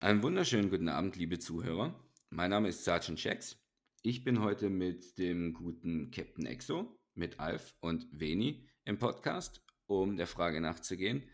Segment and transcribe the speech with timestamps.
[0.00, 1.92] Einen wunderschönen guten Abend, liebe Zuhörer.
[2.30, 3.60] Mein Name ist Sergeant Shax.
[4.02, 10.16] Ich bin heute mit dem guten Captain Exo, mit Alf und Veni im Podcast, um
[10.16, 11.24] der Frage nachzugehen,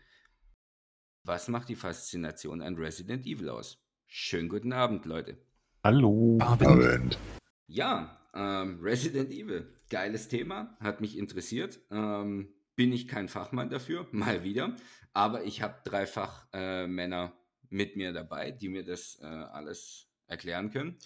[1.23, 3.85] was macht die Faszination an Resident Evil aus?
[4.07, 5.37] Schönen guten Abend, Leute.
[5.83, 6.39] Hallo.
[6.41, 7.19] Abend.
[7.67, 11.79] Ja, ähm, Resident Evil, geiles Thema, hat mich interessiert.
[11.91, 14.75] Ähm, bin ich kein Fachmann dafür, mal wieder,
[15.13, 17.44] aber ich habe drei Fachmänner äh,
[17.75, 20.97] mit mir dabei, die mir das äh, alles erklären können.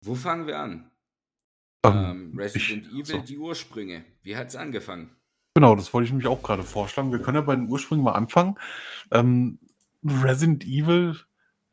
[0.00, 0.90] Wo fangen wir an?
[1.84, 3.18] Ähm, Ähm, Resident ich- Evil, so.
[3.18, 4.04] die Ursprünge.
[4.22, 5.10] Wie hat es angefangen?
[5.54, 7.12] Genau, das wollte ich mich auch gerade vorschlagen.
[7.12, 8.56] Wir können ja bei den Ursprüngen mal anfangen.
[9.10, 9.58] Ähm,
[10.04, 11.16] Resident Evil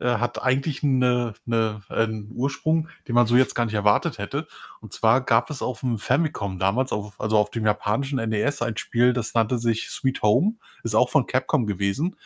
[0.00, 4.46] äh, hat eigentlich eine, eine, einen Ursprung, den man so jetzt gar nicht erwartet hätte.
[4.80, 8.76] Und zwar gab es auf dem Famicom damals, auf, also auf dem japanischen NES, ein
[8.76, 12.16] Spiel, das nannte sich Sweet Home, ist auch von Capcom gewesen.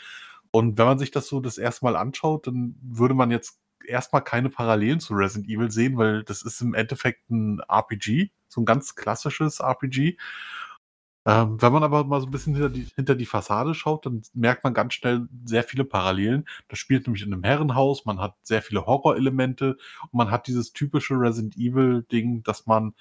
[0.54, 4.22] Und wenn man sich das so das erste Mal anschaut, dann würde man jetzt erstmal
[4.22, 8.64] keine Parallelen zu Resident Evil sehen, weil das ist im Endeffekt ein RPG, so ein
[8.64, 10.16] ganz klassisches RPG.
[11.26, 14.22] Ähm, wenn man aber mal so ein bisschen hinter die, hinter die Fassade schaut, dann
[14.32, 16.44] merkt man ganz schnell sehr viele Parallelen.
[16.68, 20.72] Das spielt nämlich in einem Herrenhaus, man hat sehr viele Horrorelemente und man hat dieses
[20.72, 22.94] typische Resident Evil-Ding, dass man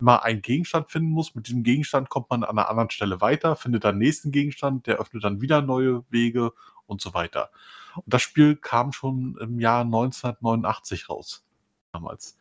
[0.00, 1.36] immer einen Gegenstand finden muss.
[1.36, 4.98] Mit diesem Gegenstand kommt man an einer anderen Stelle weiter, findet dann nächsten Gegenstand, der
[4.98, 6.52] öffnet dann wieder neue Wege
[6.90, 7.50] und so weiter.
[7.96, 11.44] Und das Spiel kam schon im Jahr 1989 raus,
[11.92, 12.36] damals.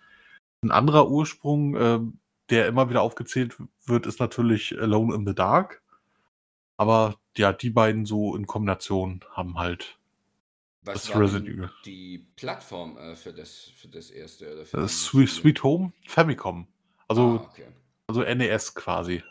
[0.61, 2.19] Ein anderer Ursprung, ähm,
[2.50, 5.81] der immer wieder aufgezählt wird, ist natürlich Alone in the Dark.
[6.77, 9.97] Aber ja, die beiden so in Kombination haben halt
[10.83, 11.72] Was Das Resident Evil.
[11.86, 14.53] die Plattform äh, für, das, für das erste?
[14.53, 15.30] Oder für äh, die Sweet?
[15.30, 16.67] Sweet Home Famicom.
[17.08, 17.67] Also, ah, okay.
[18.08, 19.23] also NES quasi.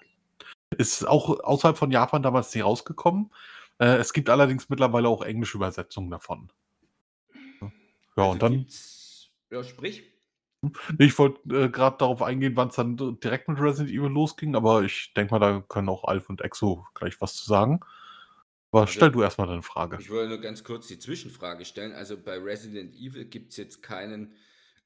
[0.76, 3.30] Ist auch außerhalb von Japan damals nicht rausgekommen.
[3.78, 6.50] Äh, es gibt allerdings mittlerweile auch englische Übersetzungen davon.
[7.60, 7.70] Ja,
[8.16, 8.66] Also und dann,
[9.50, 10.02] Ja, sprich.
[10.98, 14.82] ich wollte äh, gerade darauf eingehen, wann es dann direkt mit Resident Evil losging, aber
[14.82, 17.80] ich denke mal, da können auch Alf und Exo gleich was zu sagen.
[18.72, 19.98] Aber Also- stell du erstmal deine Frage.
[20.00, 21.92] Ich wollte nur ganz kurz die Zwischenfrage stellen.
[21.92, 24.34] Also bei Resident Evil gibt es jetzt keinen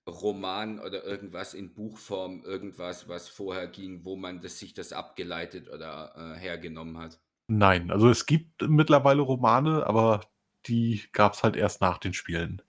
[0.06, 5.68] Roman oder irgendwas in Buchform, irgendwas, was vorher ging, wo man das, sich das abgeleitet
[5.68, 7.18] oder äh, hergenommen hat.
[7.54, 10.22] Nein, also es gibt mittlerweile Romane, aber
[10.66, 12.62] die gab es halt erst nach den Spielen.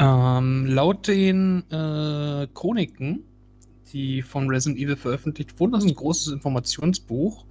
[0.00, 3.22] Ähm, laut den äh, Chroniken,
[3.92, 7.46] die von Resident Evil veröffentlicht wurden, das ist ein großes Informationsbuch,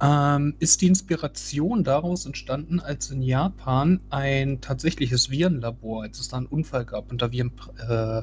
[0.00, 6.38] ähm, ist die Inspiration daraus entstanden, als in Japan ein tatsächliches Virenlabor, als es da
[6.38, 7.52] einen Unfall gab und da Viren
[7.86, 8.22] äh,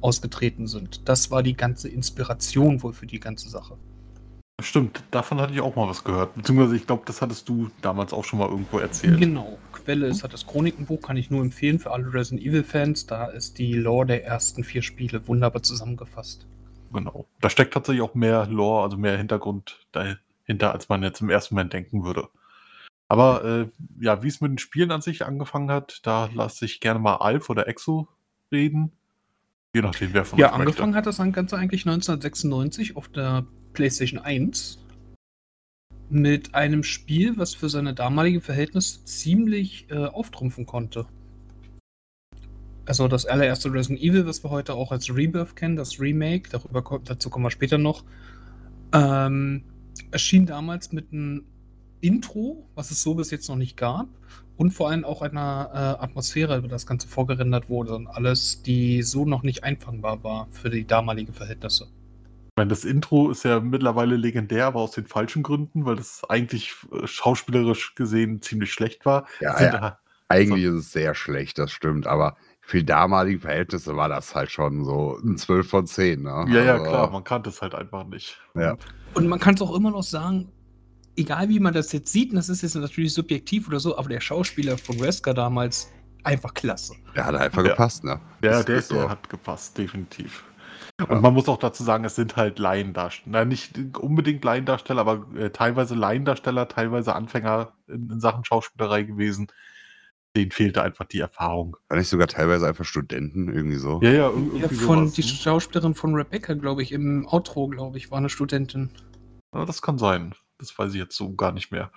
[0.00, 1.08] ausgetreten sind.
[1.08, 3.78] Das war die ganze Inspiration wohl für die ganze Sache.
[4.62, 6.34] Stimmt, davon hatte ich auch mal was gehört.
[6.34, 9.18] Beziehungsweise ich glaube, das hattest du damals auch schon mal irgendwo erzählt.
[9.18, 9.58] Genau.
[9.72, 13.06] Quelle ist halt das Chronikenbuch, kann ich nur empfehlen für alle Resident Evil-Fans.
[13.06, 16.46] Da ist die Lore der ersten vier Spiele wunderbar zusammengefasst.
[16.92, 17.26] Genau.
[17.40, 21.54] Da steckt tatsächlich auch mehr Lore, also mehr Hintergrund dahinter, als man jetzt im ersten
[21.54, 22.28] Moment denken würde.
[23.08, 23.68] Aber äh,
[24.00, 27.16] ja, wie es mit den Spielen an sich angefangen hat, da lasse ich gerne mal
[27.16, 28.08] Alf oder Exo
[28.50, 28.92] reden.
[29.74, 30.82] Je nachdem, wer von Ja, euch möchte.
[30.82, 34.78] angefangen hat das Ganze eigentlich 1996 auf der PlayStation 1
[36.10, 41.06] mit einem Spiel, was für seine damaligen Verhältnisse ziemlich äh, auftrumpfen konnte.
[42.84, 47.00] Also das allererste Resident Evil, was wir heute auch als Rebirth kennen, das Remake, darüber,
[47.04, 48.04] dazu kommen wir später noch,
[48.92, 49.64] ähm,
[50.10, 51.44] erschien damals mit einem
[52.00, 54.08] Intro, was es so bis jetzt noch nicht gab,
[54.56, 59.02] und vor allem auch einer äh, Atmosphäre, über das Ganze vorgerendert wurde und alles, die
[59.02, 61.86] so noch nicht einfangbar war für die damaligen Verhältnisse.
[62.52, 66.22] Ich meine, das Intro ist ja mittlerweile legendär, aber aus den falschen Gründen, weil das
[66.28, 69.26] eigentlich äh, schauspielerisch gesehen ziemlich schlecht war.
[69.40, 69.98] Ja, ja, da-
[70.28, 74.84] eigentlich ist es sehr schlecht, das stimmt, aber für damalige Verhältnisse war das halt schon
[74.84, 76.22] so ein 12 von 10.
[76.24, 76.44] Ne?
[76.50, 78.38] ja, ja, Also, klar, man kannte es halt einfach nicht.
[78.54, 78.76] Ja.
[79.14, 80.52] Und man kann es auch immer noch sagen,
[81.16, 84.10] egal wie man das jetzt sieht, und das ist jetzt natürlich subjektiv oder so, aber
[84.10, 85.90] der Schauspieler von Wesker damals
[86.22, 86.94] einfach klasse.
[87.16, 87.70] Der hat einfach Ja.
[87.70, 88.20] gepasst, ne?
[88.42, 89.08] Ja, Das der, der so.
[89.08, 90.44] hat gepasst, definitiv.
[91.08, 93.38] Und man muss auch dazu sagen, es sind halt Laiendarsteller.
[93.38, 99.48] Nein, nicht unbedingt Laiendarsteller, aber äh, teilweise Laiendarsteller, teilweise Anfänger in, in Sachen Schauspielerei gewesen.
[100.36, 101.76] Denen fehlte einfach die Erfahrung.
[101.88, 104.00] War nicht sogar teilweise einfach Studenten, irgendwie so?
[104.02, 105.12] Ja, ja, ir- Ja, irgendwie von sowas.
[105.14, 105.28] die ne?
[105.28, 108.90] Schauspielerin von Rebecca, glaube ich, im Outro, glaube ich, war eine Studentin.
[109.54, 110.34] Ja, das kann sein.
[110.58, 111.90] Das weiß ich jetzt so gar nicht mehr.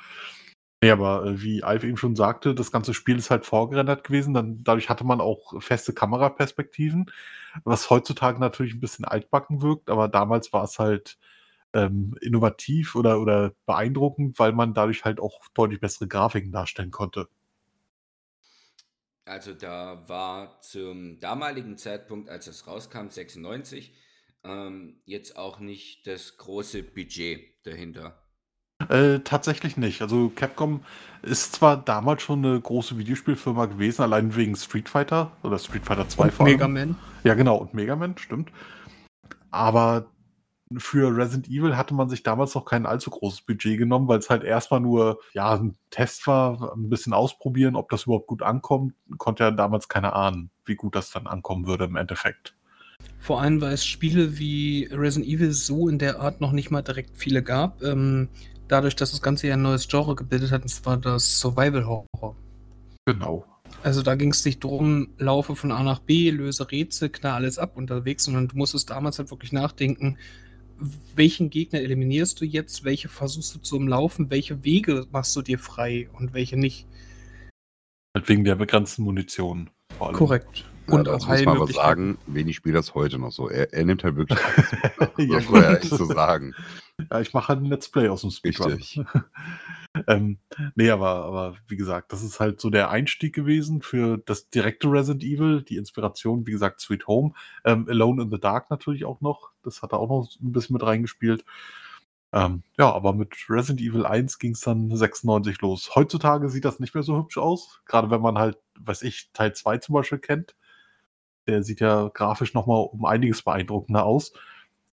[0.83, 4.33] Nee, aber äh, wie Alf eben schon sagte, das ganze Spiel ist halt vorgerendert gewesen.
[4.33, 7.11] Dann, dadurch hatte man auch feste Kameraperspektiven,
[7.63, 11.17] was heutzutage natürlich ein bisschen altbacken wirkt, aber damals war es halt
[11.73, 17.27] ähm, innovativ oder, oder beeindruckend, weil man dadurch halt auch deutlich bessere Grafiken darstellen konnte.
[19.25, 23.93] Also da war zum damaligen Zeitpunkt, als es rauskam, 96,
[24.43, 28.24] ähm, jetzt auch nicht das große Budget dahinter.
[28.89, 30.01] Äh, tatsächlich nicht.
[30.01, 30.81] Also Capcom
[31.21, 36.07] ist zwar damals schon eine große Videospielfirma gewesen, allein wegen Street Fighter oder Street Fighter
[36.07, 36.53] 2 Und vor allem.
[36.53, 36.95] Mega Man.
[37.23, 38.51] Ja, genau, und Mega Man, stimmt.
[39.49, 40.07] Aber
[40.77, 44.29] für Resident Evil hatte man sich damals noch kein allzu großes Budget genommen, weil es
[44.29, 48.93] halt erstmal nur ja, ein Test war, ein bisschen ausprobieren, ob das überhaupt gut ankommt.
[49.17, 52.55] Konnte ja damals keiner ahnen, wie gut das dann ankommen würde im Endeffekt.
[53.25, 56.83] Vor allem, weil es Spiele wie Resident Evil so in der Art noch nicht mal
[56.83, 57.81] direkt viele gab.
[57.81, 58.29] Ähm,
[58.67, 62.35] dadurch, dass das Ganze ja ein neues Genre gebildet hat, und zwar das Survival Horror.
[63.07, 63.43] Genau.
[63.81, 67.57] Also da ging es nicht drum, laufe von A nach B, löse Rätsel, knall alles
[67.57, 70.19] ab unterwegs, sondern du musstest damals halt wirklich nachdenken,
[71.15, 75.57] welchen Gegner eliminierst du jetzt, welche versuchst du zu umlaufen, welche Wege machst du dir
[75.57, 76.85] frei und welche nicht.
[78.15, 79.71] Halt wegen der begrenzten Munition.
[79.97, 80.15] Vor allem.
[80.15, 80.65] Korrekt.
[80.87, 83.49] Ja, Und das auch muss man aber sagen, wenig spielt das heute noch so.
[83.49, 84.39] Er, er nimmt halt wirklich
[85.17, 85.29] mit.
[85.29, 86.53] Ja, muss ja echt so sagen.
[87.11, 88.73] Ja, ich mache halt ein Let's Play aus dem Speedrun.
[88.73, 89.01] Richtig.
[90.07, 90.37] ähm,
[90.75, 94.91] nee, aber, aber wie gesagt, das ist halt so der Einstieg gewesen für das direkte
[94.91, 97.33] Resident Evil, die Inspiration, wie gesagt, Sweet Home.
[97.63, 99.51] Ähm, Alone in the Dark natürlich auch noch.
[99.63, 101.43] Das hat er auch noch ein bisschen mit reingespielt.
[102.35, 105.95] Ähm, ja, aber mit Resident Evil 1 ging es dann 96 los.
[105.95, 107.81] Heutzutage sieht das nicht mehr so hübsch aus.
[107.85, 110.55] Gerade wenn man halt, weiß ich, Teil 2 zum Beispiel kennt.
[111.47, 114.33] Der sieht ja grafisch nochmal um einiges beeindruckender aus.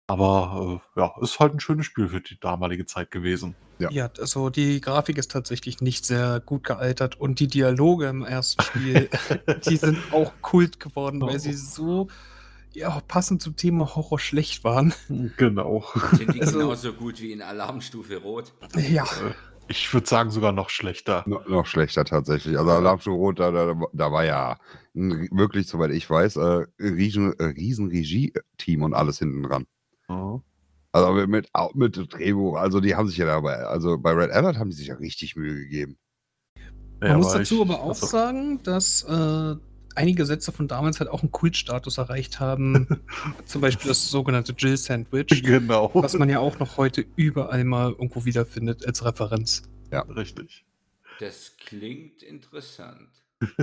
[0.08, 3.56] Aber äh, ja, ist halt ein schönes Spiel für die damalige Zeit gewesen.
[3.80, 3.90] Ja.
[3.92, 8.62] Ja, also die Grafik ist tatsächlich nicht sehr gut gealtert und die Dialoge im ersten
[8.62, 9.10] Spiel,
[9.68, 12.08] die sind auch Kult geworden, weil sie so
[12.72, 14.94] ja, passend zum Thema Horror schlecht waren.
[15.38, 15.84] Genau.
[16.12, 18.54] Sind die Also- genauso gut wie in Alarmstufe Rot?
[18.78, 19.06] Ja,
[19.68, 21.24] Ich würde sagen, sogar noch schlechter.
[21.26, 22.58] No, noch schlechter tatsächlich.
[22.60, 24.58] Also Alarmstufe Rot, da, da, da war ja
[24.96, 29.66] wirklich, soweit ich weiß, äh, riesen, äh, riesen Regie-Team und alles hinten dran.
[30.10, 30.42] Ja.
[30.92, 34.70] Also mit, mit, Drehbuch, also die haben sich ja dabei, also bei Red Alert haben
[34.70, 35.98] die sich ja richtig Mühe gegeben.
[37.02, 38.06] man Ja, muss dazu ich- aber auch achso.
[38.06, 39.56] sagen, dass äh,
[39.96, 42.88] einige Sätze von damals halt auch einen Kultstatus erreicht haben.
[43.46, 45.92] Zum Beispiel das sogenannte Jill Sandwich, Genau.
[45.94, 49.64] was man ja auch noch heute überall mal irgendwo wiederfindet als Referenz.
[49.92, 50.66] Richtig.
[51.20, 53.10] Das klingt interessant.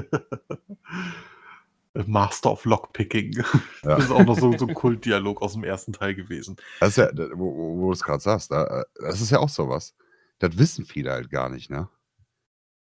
[2.06, 3.32] Master of Lockpicking.
[3.32, 3.44] Ja.
[3.82, 6.56] Das ist auch noch so, so ein Kultdialog aus dem ersten Teil gewesen.
[6.80, 9.94] Das ist ja, wo, wo du es gerade sagst, da, das ist ja auch sowas.
[10.38, 11.88] Das wissen viele halt gar nicht, ne?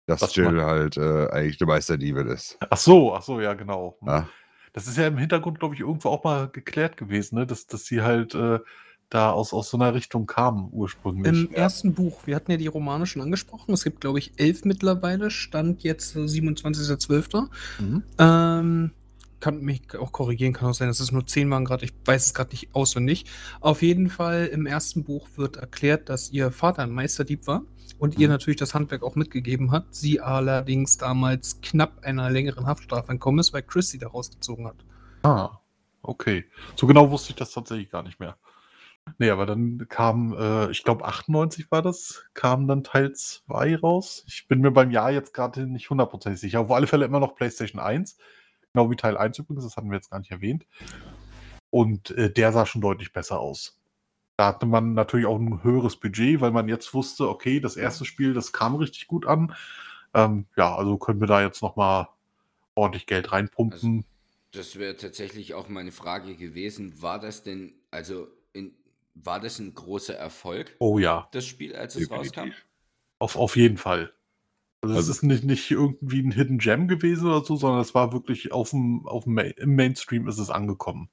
[0.07, 2.57] Dass Was Jill man- halt äh, eigentlich der Meisterdiebe ist.
[2.69, 3.97] Ach so, ach so, ja, genau.
[4.05, 4.27] Ja.
[4.73, 7.45] Das ist ja im Hintergrund, glaube ich, irgendwo auch mal geklärt gewesen, ne?
[7.47, 8.59] dass, dass sie halt äh,
[9.09, 11.27] da aus, aus so einer Richtung kamen ursprünglich.
[11.27, 14.65] Im ersten Buch, wir hatten ja die Romane schon angesprochen, es gibt, glaube ich, elf
[14.65, 17.47] mittlerweile, stand jetzt äh, 27.12.
[17.79, 18.03] Mhm.
[18.19, 18.91] Ähm,
[19.39, 22.27] kann mich auch korrigieren, kann auch sein, dass es nur zehn waren gerade, ich weiß
[22.27, 23.25] es gerade nicht auswendig.
[23.61, 27.63] Auf jeden Fall, im ersten Buch wird erklärt, dass ihr Vater ein Meisterdieb war
[27.97, 28.33] und ihr Mhm.
[28.33, 29.85] natürlich das Handwerk auch mitgegeben hat.
[29.95, 34.75] Sie allerdings damals knapp einer längeren Haftstrafe entkommen ist, weil Chris sie da rausgezogen hat.
[35.23, 35.57] Ah,
[36.03, 36.45] okay.
[36.75, 38.37] So genau wusste ich das tatsächlich gar nicht mehr.
[39.17, 44.23] Nee, aber dann kam, äh, ich glaube 98 war das, kam dann Teil 2 raus.
[44.27, 46.61] Ich bin mir beim Jahr jetzt gerade nicht hundertprozentig sicher.
[46.61, 48.17] Auf alle Fälle immer noch PlayStation 1.
[48.73, 50.65] Genau wie Teil 1 übrigens, das hatten wir jetzt gar nicht erwähnt.
[51.69, 53.79] Und äh, der sah schon deutlich besser aus.
[54.37, 58.05] Da hatte man natürlich auch ein höheres Budget, weil man jetzt wusste, okay, das erste
[58.05, 59.53] Spiel, das kam richtig gut an.
[60.13, 62.07] Ähm, ja, also können wir da jetzt nochmal
[62.73, 64.05] ordentlich Geld reinpumpen.
[64.51, 67.01] Das wäre tatsächlich auch meine Frage gewesen.
[67.01, 68.27] War das denn, also
[69.15, 71.27] war das ein großer Erfolg, oh ja.
[71.31, 72.51] das Spiel, als es rauskam?
[73.19, 74.13] Auf, auf jeden Fall.
[74.81, 77.93] Also, Also- es ist nicht, nicht irgendwie ein Hidden Gem gewesen oder so, sondern es
[77.93, 81.09] war wirklich auf dem, auf dem Main, Mainstream ist es angekommen.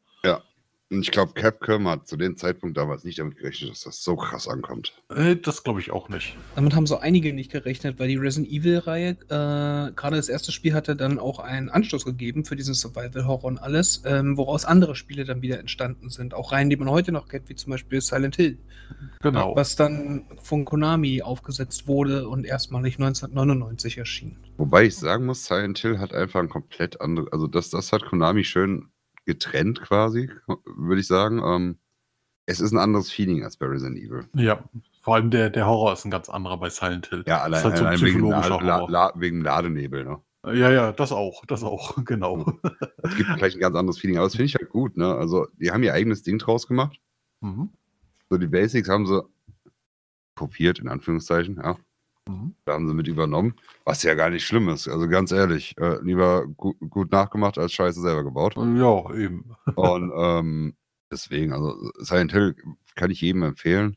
[0.88, 4.14] Und ich glaube, Capcom hat zu dem Zeitpunkt damals nicht damit gerechnet, dass das so
[4.14, 4.94] krass ankommt.
[5.08, 6.36] Äh, das glaube ich auch nicht.
[6.54, 10.74] Damit haben so einige nicht gerechnet, weil die Resident Evil-Reihe, äh, gerade das erste Spiel
[10.74, 15.24] hatte dann auch einen Anstoß gegeben für diesen Survival-Horror und alles, ähm, woraus andere Spiele
[15.24, 16.34] dann wieder entstanden sind.
[16.34, 18.58] Auch Reihen, die man heute noch kennt, wie zum Beispiel Silent Hill,
[19.22, 19.56] Genau.
[19.56, 24.36] was dann von Konami aufgesetzt wurde und erstmalig 1999 erschien.
[24.56, 28.02] Wobei ich sagen muss, Silent Hill hat einfach ein komplett anderes, also das, das hat
[28.04, 28.88] Konami schön
[29.26, 30.30] getrennt quasi,
[30.64, 31.42] würde ich sagen.
[31.44, 31.78] Ähm,
[32.46, 34.26] es ist ein anderes Feeling als bei Resident Evil.
[34.34, 34.64] Ja,
[35.02, 37.24] vor allem der, der Horror ist ein ganz anderer bei Silent Hill.
[37.26, 38.86] Ja, allein, halt so allein wegen, La.
[38.88, 40.04] La wegen Ladenebel.
[40.04, 40.20] Ne?
[40.54, 42.58] Ja, ja, das auch, das auch, genau.
[43.02, 44.96] Es gibt vielleicht ein ganz anderes Feeling, aber das finde ich halt gut.
[44.96, 45.12] Ne?
[45.14, 47.00] Also, die haben ihr eigenes Ding draus gemacht.
[47.40, 47.70] Mhm.
[48.30, 49.24] So, die Basics haben sie
[50.36, 51.56] kopiert, in Anführungszeichen.
[51.56, 51.76] Ja.
[52.28, 52.54] Mhm.
[52.64, 53.54] Da haben sie mit übernommen,
[53.84, 54.88] was ja gar nicht schlimm ist.
[54.88, 58.56] Also ganz ehrlich, äh, lieber gu gut nachgemacht als Scheiße selber gebaut.
[58.56, 59.54] Ja, eben.
[59.76, 60.74] Und ähm,
[61.12, 62.56] deswegen, also Silent Hill
[62.96, 63.96] kann ich jedem empfehlen.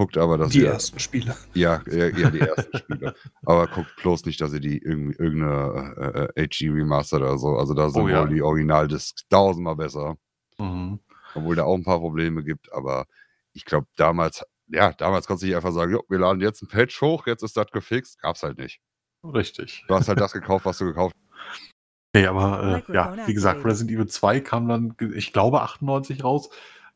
[0.00, 1.34] Guckt aber, dass Die ihr, ersten Spiele.
[1.54, 3.14] ja, ja, ja, die ersten Spiele.
[3.44, 7.56] Aber guckt bloß nicht, dass ihr die irgendwie irgendeine äh, äh, HD Remastered oder so.
[7.56, 8.20] Also da sind Oh ja.
[8.22, 10.16] wohl die Originaldiscs tausendmal besser.
[10.58, 11.00] Mhm.
[11.34, 12.72] Obwohl da auch ein paar Probleme gibt.
[12.72, 13.06] Aber
[13.54, 16.68] ich glaube, damals, ja, damals konntest du nicht einfach sagen, jo, wir laden jetzt ein
[16.68, 18.20] Patch hoch, jetzt ist das gefixt.
[18.20, 18.80] Gab's halt nicht.
[19.24, 19.84] Richtig.
[19.88, 21.16] Du hast halt das gekauft, was du gekauft
[22.14, 23.64] Nee, aber äh, ja, wie gesagt.
[23.64, 26.48] Resident Evil 2 kam dann, ich glaube, 98 raus.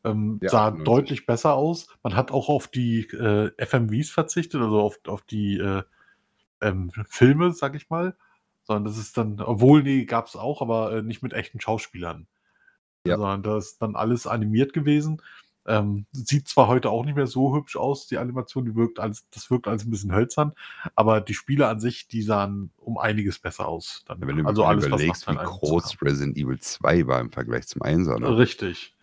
[0.03, 0.85] Ähm, Ja, sah 98.
[0.85, 1.87] deutlich besser aus.
[2.01, 5.83] Man hat auch auf die äh, FMVs verzichtet, also auf, auf die äh,
[6.61, 8.15] ähm, Filme, sag ich mal.
[8.63, 12.27] Sondern das ist dann, obwohl, nee, gab es auch, aber äh, nicht mit echten Schauspielern.
[13.05, 13.17] Ja.
[13.17, 15.21] Sondern das ist dann alles animiert gewesen.
[15.65, 19.25] Ähm, sieht zwar heute auch nicht mehr so hübsch aus, die Animation, die wirkt alles,
[19.31, 20.51] das wirkt alles ein bisschen hölzern,
[20.95, 24.03] aber die Spiele an sich, die sahen um einiges besser aus.
[24.07, 27.31] Dann, Wenn du also alles, was überlegst, nach wie groß Resident Evil 2 war im
[27.31, 28.13] Vergleich zum 1er.
[28.13, 28.21] kam.
[28.23, 28.37] Ne?
[28.37, 28.95] Richtig.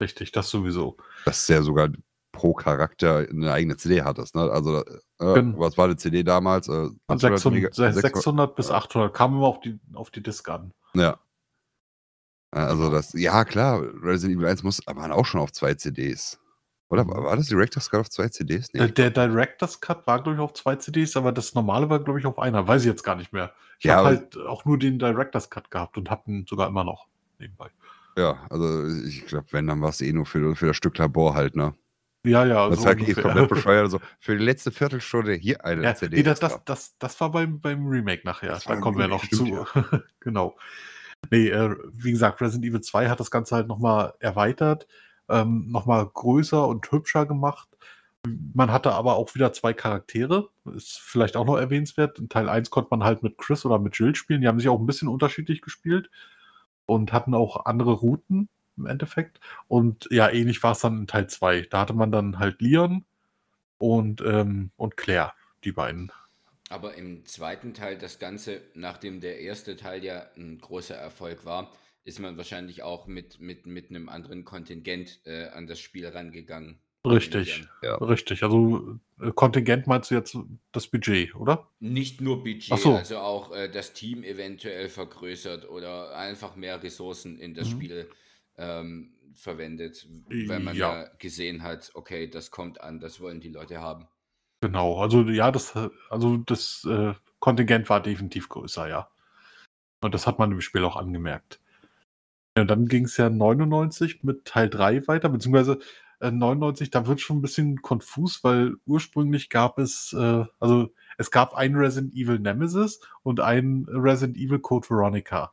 [0.00, 0.96] Richtig, das sowieso.
[1.26, 1.90] Dass du ja sogar
[2.32, 4.34] pro Charakter eine eigene CD hattest.
[4.34, 4.42] Ne?
[4.50, 5.58] Also, äh, Genau.
[5.60, 6.66] was war die CD damals?
[6.68, 10.72] Äh, 600, Mega- 600 bis 800 kam immer auf die, auf die Disk an.
[10.94, 11.18] Ja.
[12.52, 16.38] Äh, Also das, ja klar, Resident Evil 1 muss, aber auch schon auf zwei CDs.
[16.88, 18.68] Oder war, war das Director's Cut auf zwei CDs?
[18.68, 22.20] Der, der Director's Cut war, glaube ich, auf zwei CDs, aber das normale war, glaube
[22.20, 22.68] ich, auf einer.
[22.68, 23.52] Weiß ich jetzt gar nicht mehr.
[23.78, 26.84] Ich Ja, habe halt auch nur den Director's Cut gehabt und habe ihn sogar immer
[26.84, 27.06] noch
[27.38, 27.70] nebenbei.
[28.18, 31.34] ja, also ich glaube, wenn, dann war es eh nur für, für das Stück Labor
[31.34, 31.74] halt, ne?
[32.24, 32.68] Ja, ja.
[32.68, 33.22] Das so eh ungefähr.
[33.24, 33.90] komplett bescheuert.
[33.90, 36.18] So, für die letzte Viertelstunde hier eine Ja, CD.
[36.18, 38.60] nee, das, das, das, das war beim, beim Remake nachher.
[38.64, 39.66] Da kommen wir noch zu.
[40.20, 40.56] genau.
[41.30, 44.86] Nee, äh, wie gesagt, Resident Evil 2 hat das Ganze halt nochmal erweitert,
[45.28, 47.68] ähm, nochmal größer und hübscher gemacht.
[48.54, 50.50] Man hatte aber auch wieder zwei Charaktere.
[50.76, 52.18] Ist vielleicht auch noch erwähnenswert.
[52.18, 54.42] In Teil 1 konnte man halt mit Chris oder mit Jill spielen.
[54.42, 56.10] Die haben sich auch ein bisschen unterschiedlich gespielt
[56.86, 59.40] und hatten auch andere Routen im Endeffekt.
[59.68, 61.62] Und ja, ähnlich war es dann in Teil 2.
[61.70, 63.04] Da hatte man dann halt Leon
[63.78, 65.32] und, ähm, und Claire,
[65.64, 66.12] die beiden.
[66.72, 71.70] Aber im zweiten Teil das Ganze, nachdem der erste Teil ja ein großer Erfolg war,
[72.04, 76.78] ist man wahrscheinlich auch mit, mit, mit einem anderen Kontingent äh, an das Spiel rangegangen.
[77.04, 77.64] Richtig.
[77.82, 77.96] Ja.
[77.96, 80.36] Richtig, also äh, Kontingent meinst du jetzt
[80.70, 81.68] das Budget, oder?
[81.78, 82.94] Nicht nur Budget, so.
[82.94, 87.72] also auch äh, das Team eventuell vergrößert oder einfach mehr Ressourcen in das Mhm.
[87.72, 88.10] Spiel
[88.56, 91.04] ähm, verwendet, wenn man ja.
[91.18, 94.06] gesehen hat, okay, das kommt an, das wollen die Leute haben.
[94.62, 95.74] Genau, also ja, das,
[96.08, 99.08] also das äh, Kontingent war definitiv größer, ja.
[100.00, 101.60] Und das hat man im Spiel auch angemerkt.
[102.56, 105.80] Und dann ging es ja 99 mit Teil 3 weiter, beziehungsweise
[106.20, 111.32] äh, 99, da wird schon ein bisschen konfus, weil ursprünglich gab es, äh, also es
[111.32, 115.52] gab ein Resident Evil Nemesis und ein Resident Evil Code Veronica.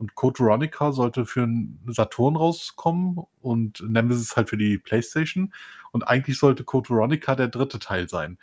[0.00, 5.52] Und Code Veronica sollte für einen Saturn rauskommen und Nemesis halt für die PlayStation.
[5.92, 8.38] Und eigentlich sollte Code Veronica der dritte Teil sein.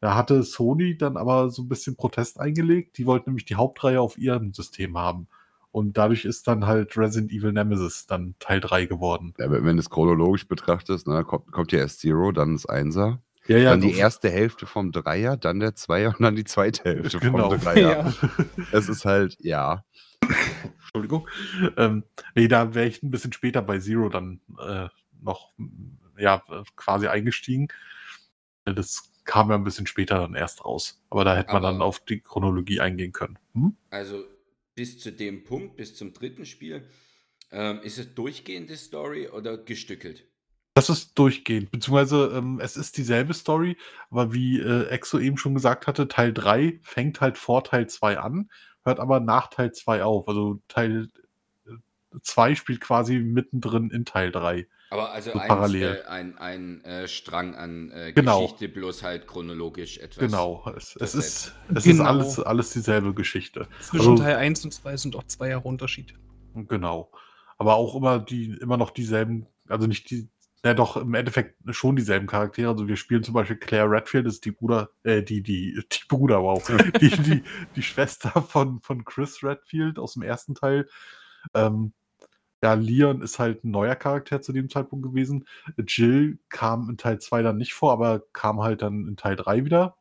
[0.00, 2.98] Da hatte Sony dann aber so ein bisschen Protest eingelegt.
[2.98, 5.28] Die wollten nämlich die Hauptreihe auf ihrem System haben.
[5.72, 9.32] Und dadurch ist dann halt Resident Evil Nemesis dann Teil 3 geworden.
[9.38, 13.22] Ja, wenn du es chronologisch betrachtest, ne, kommt, kommt ja erst Zero, dann das Einser,
[13.46, 17.18] Ja, dann die erste Hälfte vom Dreier, dann der Zweier und dann die zweite Hälfte
[17.18, 17.48] Genau.
[17.50, 18.12] vom Dreier.
[18.12, 18.28] Ja.
[18.72, 19.84] Es ist halt, ja,
[20.88, 21.28] Entschuldigung.
[21.76, 22.04] Ähm,
[22.34, 24.88] nee, da wäre ich ein bisschen später bei Zero dann äh,
[25.22, 25.52] noch
[26.16, 26.42] ja,
[26.76, 27.68] quasi eingestiegen.
[28.64, 31.02] Das kam ja ein bisschen später dann erst raus.
[31.10, 33.38] Aber da hätte man Aber- dann auf die Chronologie eingehen können.
[33.54, 33.76] Hm?
[33.90, 34.24] Also
[34.74, 36.88] bis zu dem Punkt, bis zum dritten Spiel,
[37.50, 40.24] ähm, ist es durchgehende Story oder gestückelt?
[40.74, 43.76] Das ist durchgehend, beziehungsweise ähm, es ist dieselbe Story,
[44.10, 48.18] aber wie äh, Exo eben schon gesagt hatte, Teil 3 fängt halt vor Teil 2
[48.18, 48.48] an,
[48.88, 50.26] hört aber nach Teil 2 auf.
[50.28, 51.08] Also Teil
[52.22, 54.66] 2 spielt quasi mittendrin in Teil 3.
[54.90, 56.02] Aber also So eins, parallel.
[56.02, 58.40] äh, ein, ein äh, Strang an äh, Genau.
[58.42, 60.18] Geschichte, bloß halt chronologisch etwas.
[60.24, 62.04] Genau, es, es ist, es ist Genau.
[62.04, 63.68] alles, alles dieselbe Geschichte.
[63.82, 66.14] Zwischen Also- Teil 1 und 2 sind auch zwei Jahre Unterschied.
[66.54, 67.10] Genau.
[67.58, 70.28] Aber auch immer die, immer noch dieselben, also nicht die,
[70.64, 72.70] ja doch, im Endeffekt schon dieselben Charaktere.
[72.70, 76.42] Also wir spielen zum Beispiel Claire Redfield, ist die Bruder, äh, die, die, die Bruder,
[76.42, 76.64] wow.
[77.00, 77.42] die, die,
[77.76, 80.88] die Schwester von, von Chris Redfield aus dem ersten Teil.
[81.54, 81.92] Ähm,
[82.62, 85.46] ja, Leon ist halt ein neuer Charakter zu dem Zeitpunkt gewesen.
[85.86, 89.64] Jill kam in Teil 2 dann nicht vor, aber kam halt dann in Teil 3
[89.64, 89.96] wieder.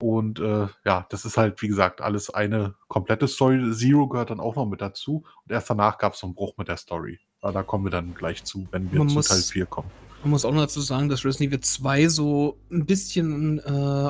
[0.00, 3.72] Und äh, ja, das ist halt, wie gesagt, alles eine komplette Story.
[3.72, 5.24] Zero gehört dann auch noch mit dazu.
[5.44, 7.20] Und erst danach gab es so einen Bruch mit der Story.
[7.42, 9.90] Aber da kommen wir dann gleich zu, wenn wir Man zu muss- Teil 4 kommen.
[10.22, 13.62] Man muss auch noch dazu sagen, dass Resident Evil 2 so ein bisschen äh,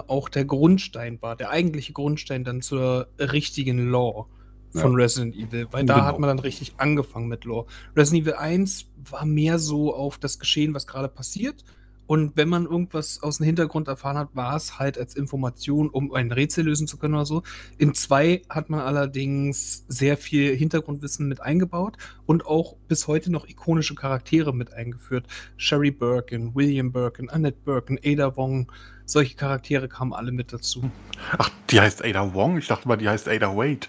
[0.06, 4.26] auch der Grundstein war, der eigentliche Grundstein dann zur richtigen Lore
[4.72, 4.96] von Ja.
[4.98, 6.06] Resident Evil, weil da Genau.
[6.06, 7.64] hat man dann richtig angefangen mit Lore.
[7.96, 11.64] Resident Evil 1 war mehr so auf das Geschehen, was gerade passiert.
[12.12, 16.12] Und wenn man irgendwas aus dem Hintergrund erfahren hat, war es halt als Information, um
[16.12, 17.42] ein Rätsel lösen zu können oder so.
[17.78, 23.48] In 2 hat man allerdings sehr viel Hintergrundwissen mit eingebaut und auch bis heute noch
[23.48, 25.26] ikonische Charaktere mit eingeführt.
[25.56, 28.70] Sherry Birkin, William Birkin, Annette Birkin, Ada Wong,
[29.06, 30.90] solche Charaktere kamen alle mit dazu.
[31.38, 32.58] Ach, die heißt Ada Wong?
[32.58, 33.86] Ich dachte mal, die heißt Ada Wade.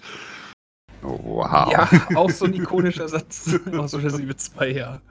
[1.04, 1.70] Oh, wow.
[1.70, 5.02] Ja, auch so ein ikonischer Satz aus Resident Evil 2, ja.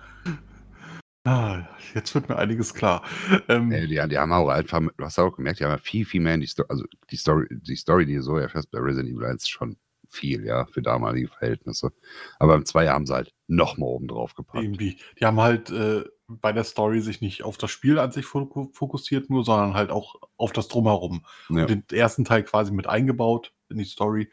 [1.25, 3.03] Ah, jetzt wird mir einiges klar.
[3.49, 6.05] Ähm, Ey, die, die haben auch einfach, du hast auch gemerkt, die haben ja viel,
[6.05, 8.79] viel mehr in die Story, also die Story, die Story, die du so erfährst bei
[8.81, 9.77] Resident Evil 1 ist schon
[10.09, 11.93] viel, ja, für damalige Verhältnisse.
[12.39, 14.63] Aber im 2 haben sie halt noch mal oben drauf gepackt.
[14.65, 14.99] irgendwie.
[15.21, 18.75] Die haben halt äh, bei der Story sich nicht auf das Spiel an sich fok-
[18.75, 21.25] fokussiert, nur, sondern halt auch auf das Drumherum.
[21.51, 21.63] Ja.
[21.63, 24.29] Und den ersten Teil quasi mit eingebaut in die Story.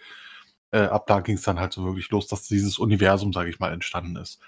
[0.72, 3.60] Äh, ab da ging es dann halt so wirklich los, dass dieses Universum, sage ich
[3.60, 4.40] mal, entstanden ist.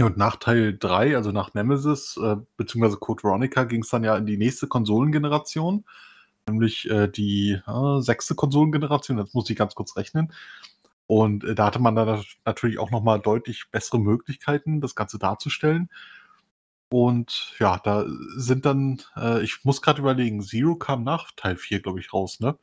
[0.00, 4.16] Und nach Teil 3, also nach Nemesis, äh, beziehungsweise Code Veronica, ging es dann ja
[4.16, 5.84] in die nächste Konsolengeneration,
[6.48, 10.32] nämlich äh, die äh, sechste Konsolengeneration, jetzt muss ich ganz kurz rechnen.
[11.08, 15.90] Und äh, da hatte man dann natürlich auch nochmal deutlich bessere Möglichkeiten, das Ganze darzustellen.
[16.90, 21.80] Und ja, da sind dann, äh, ich muss gerade überlegen, Zero kam nach Teil 4,
[21.80, 22.56] glaube ich, raus, ne?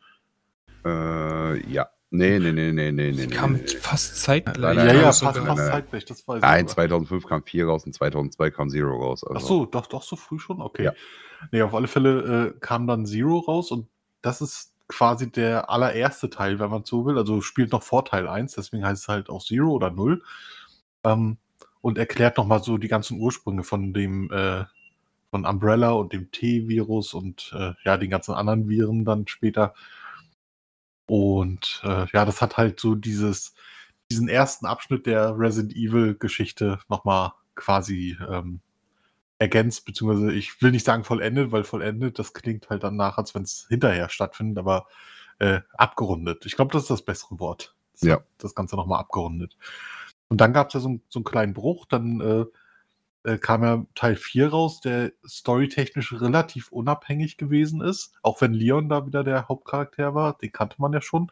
[0.85, 1.89] Äh, ja.
[2.11, 3.27] Nee, nee, nee, nee, nee, nee.
[3.27, 3.67] Kam nee, nee.
[3.67, 4.75] fast zeitgleich.
[4.75, 5.57] Nein, ja, nein, ja, nein, fast, fast nein.
[5.57, 6.71] zeitgleich, das weiß Nein, ich.
[6.71, 9.23] 2005 kam 4 raus und 2002 kam Zero raus.
[9.23, 9.35] Also.
[9.37, 10.61] Ach so, doch, doch so früh schon?
[10.61, 10.85] Okay.
[10.85, 10.93] Ja.
[11.51, 13.87] Nee, auf alle Fälle äh, kam dann Zero raus und
[14.21, 17.17] das ist quasi der allererste Teil, wenn man so will.
[17.17, 20.23] Also spielt noch vor Teil 1, deswegen heißt es halt auch Zero oder Null.
[21.03, 21.37] Ähm,
[21.81, 24.65] und erklärt nochmal so die ganzen Ursprünge von dem, äh,
[25.29, 29.73] von Umbrella und dem T-Virus und äh, ja, den ganzen anderen Viren dann später.
[31.07, 33.53] Und äh, ja, das hat halt so dieses,
[34.09, 38.59] diesen ersten Abschnitt der Resident Evil-Geschichte nochmal quasi ähm,
[39.37, 43.43] ergänzt, beziehungsweise ich will nicht sagen vollendet, weil vollendet, das klingt halt danach, als wenn
[43.43, 44.87] es hinterher stattfindet, aber
[45.39, 46.45] äh, abgerundet.
[46.45, 47.75] Ich glaube, das ist das bessere Wort.
[47.93, 48.21] Das Ja.
[48.37, 49.57] Das Ganze nochmal abgerundet.
[50.29, 52.45] Und dann gab es ja so, einen- so einen kleinen Bruch, dann äh,
[53.25, 58.87] äh, kam ja Teil 4 raus, der storytechnisch relativ unabhängig gewesen ist, auch wenn Leon
[58.89, 61.31] da wieder der Hauptcharakter war, den kannte man ja schon.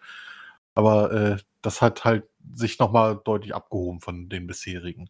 [0.75, 5.10] Aber äh, das hat halt sich nochmal deutlich abgehoben von den bisherigen.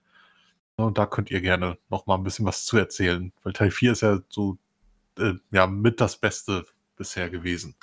[0.77, 3.93] Ja, Und da könnt ihr gerne nochmal ein bisschen was zu erzählen, weil Teil 4
[3.93, 4.57] ist ja so
[5.17, 6.65] äh, ja, mit das Beste
[6.97, 7.75] bisher gewesen.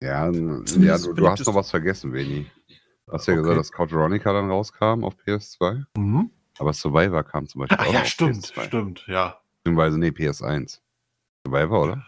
[0.00, 0.30] Ja,
[0.80, 2.50] ja du, du hast noch was vergessen, Veni.
[3.06, 3.42] Du hast ja Okay.
[3.42, 5.84] gesagt, dass Code Veronica dann rauskam auf PS2.
[5.96, 6.30] Mhm.
[6.58, 8.64] Aber Survivor kam zum Beispiel Ach auch ja, stimmt, PS2.
[8.66, 9.38] stimmt, ja.
[9.64, 10.80] Beziehungsweise, nee, PS1.
[11.46, 12.06] Survivor, oder?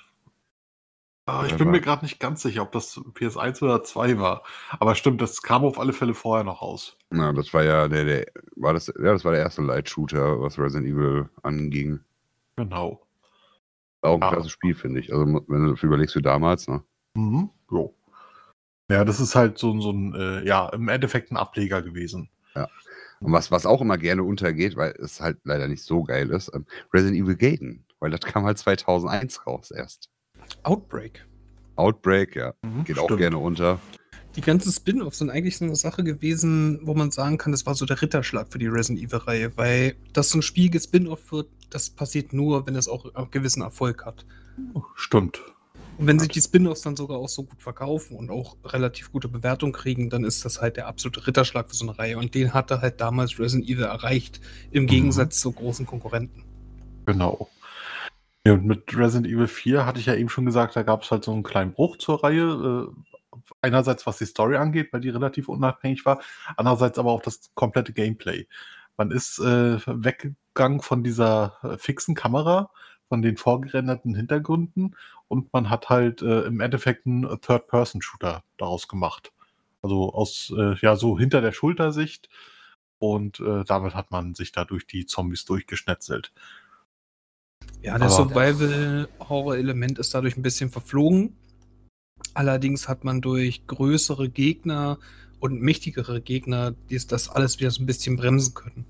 [1.26, 4.42] Ah, ich Ja, bin mir gerade nicht ganz sicher, ob das PS1 oder 2 war.
[4.78, 6.98] Aber stimmt, das kam auf alle Fälle vorher noch raus.
[7.10, 8.26] Na, das war ja der, der,
[8.56, 12.00] war das, ja, das war der erste Light-Shooter, was Resident Evil anging.
[12.56, 13.00] Genau.
[14.02, 14.32] Auch ein Ah.
[14.32, 15.10] klasse Spiel, finde ich.
[15.12, 16.84] Also, wenn du überlegst, für damals, ne?
[17.14, 17.48] Mhm.
[17.70, 17.94] Jo.
[18.90, 22.28] Ja, das ist halt so, so ein, äh, ja, im Endeffekt ein Ableger gewesen.
[23.20, 26.50] Und was, was auch immer gerne untergeht, weil es halt leider nicht so geil ist,
[26.54, 27.84] ähm, Resident Evil Gaten.
[28.00, 30.10] Weil das kam halt 2001 raus erst.
[30.62, 31.26] Outbreak.
[31.76, 32.54] Outbreak, ja.
[32.62, 33.20] Mhm, Geht auch stimmt.
[33.20, 33.80] gerne unter.
[34.36, 37.74] Die ganzen Spin-offs sind eigentlich so eine Sache gewesen, wo man sagen kann, das war
[37.74, 41.90] so der Ritterschlag für die Resident Evil-Reihe, weil das so ein Spiel gespin-off wird, das
[41.90, 44.26] passiert nur, wenn es auch einen gewissen Erfolg hat.
[44.96, 45.40] Stimmt.
[45.96, 49.28] Und wenn sich die Spin-offs dann sogar auch so gut verkaufen und auch relativ gute
[49.28, 52.18] Bewertung kriegen, dann ist das halt der absolute Ritterschlag für so eine Reihe.
[52.18, 54.40] Und den hatte halt damals Resident Evil erreicht,
[54.72, 56.44] im Gegensatz zu großen Konkurrenten.
[57.06, 57.48] Genau.
[58.46, 61.10] Ja, und mit Resident Evil 4 hatte ich ja eben schon gesagt, da gab es
[61.10, 62.90] halt so einen kleinen Bruch zur Reihe.
[62.92, 63.14] Äh,
[63.62, 66.20] einerseits, was die Story angeht, weil die relativ unabhängig war,
[66.56, 68.46] andererseits aber auch das komplette Gameplay.
[68.96, 72.70] Man ist äh, weggegangen von dieser äh, fixen Kamera,
[73.08, 74.96] von den vorgerenderten Hintergründen
[75.28, 79.32] und man hat halt äh, im Endeffekt einen Third-Person-Shooter daraus gemacht.
[79.82, 82.28] Also aus, äh, ja, so hinter der Schultersicht
[82.98, 86.32] und äh, damit hat man sich da durch die Zombies durchgeschnetzelt.
[87.82, 91.36] Ja, das Survival-Horror-Element ist dadurch ein bisschen verflogen.
[92.32, 94.98] Allerdings hat man durch größere Gegner
[95.38, 98.86] und mächtigere Gegner dies, das alles wieder so ein bisschen bremsen können.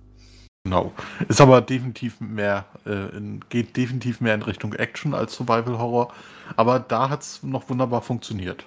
[0.64, 0.94] Genau.
[1.28, 6.12] Ist aber definitiv mehr, äh, in, geht definitiv mehr in Richtung Action als Survival Horror.
[6.56, 8.64] Aber da hat es noch wunderbar funktioniert.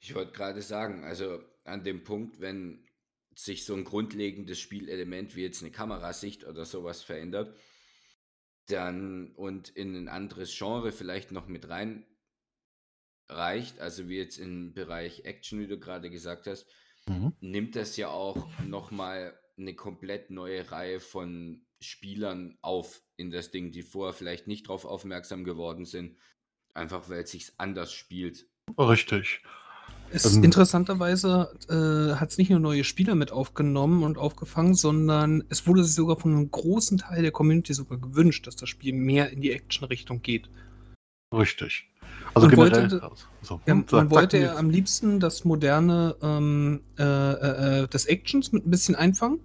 [0.00, 2.84] Ich wollte gerade sagen, also an dem Punkt, wenn
[3.34, 7.56] sich so ein grundlegendes Spielelement wie jetzt eine Kamerasicht oder sowas verändert,
[8.68, 12.06] dann und in ein anderes Genre vielleicht noch mit rein
[13.28, 16.66] reicht, also wie jetzt im Bereich Action, wie du gerade gesagt hast,
[17.08, 17.32] Mhm.
[17.40, 23.72] nimmt das ja auch nochmal eine komplett neue Reihe von Spielern auf in das Ding,
[23.72, 26.16] die vorher vielleicht nicht drauf aufmerksam geworden sind,
[26.74, 28.46] einfach weil es sich anders spielt.
[28.78, 29.42] Richtig.
[30.12, 30.44] Es, Ähm.
[30.44, 35.84] interessanterweise äh, hat es nicht nur neue Spieler mit aufgenommen und aufgefangen, sondern es wurde
[35.84, 39.40] sich sogar von einem großen Teil der Community sogar gewünscht, dass das Spiel mehr in
[39.40, 40.50] die Action-Richtung geht.
[41.32, 41.86] Richtig.
[42.34, 42.90] Also Man generell.
[42.90, 43.02] wollte-
[43.40, 47.82] also, Ja, hm, man sag- wollte sag ja am liebsten das moderne ähm, äh, äh,
[47.82, 49.40] äh, des Actions mit ein bisschen einfangen,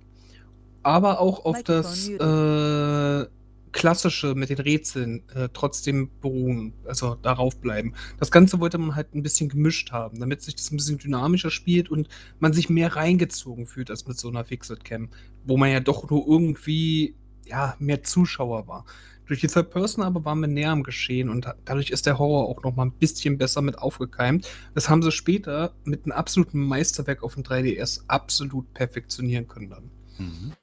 [0.84, 3.26] aber auch auf das äh,
[3.72, 7.94] klassische mit den Rätseln äh, trotzdem beruhen, also darauf bleiben.
[8.20, 11.50] Das Ganze wollte man halt ein bisschen gemischt haben, damit sich das ein bisschen dynamischer
[11.52, 12.08] spielt und
[12.40, 15.10] man sich mehr reingezogen fühlt als mit so einer Fixed Cam,
[15.44, 18.86] wo man ja doch nur irgendwie ja mehr Zuschauer war.
[19.26, 22.20] Durch die Third Person aber waren wir näher am Geschehen und da- dadurch ist der
[22.20, 24.48] Horror auch noch mal ein bisschen besser mit aufgekeimt.
[24.74, 29.92] Das haben sie später mit einem absoluten Meisterwerk auf dem 3DS absolut perfektionieren können dann.
[30.18, 30.54] Mhm.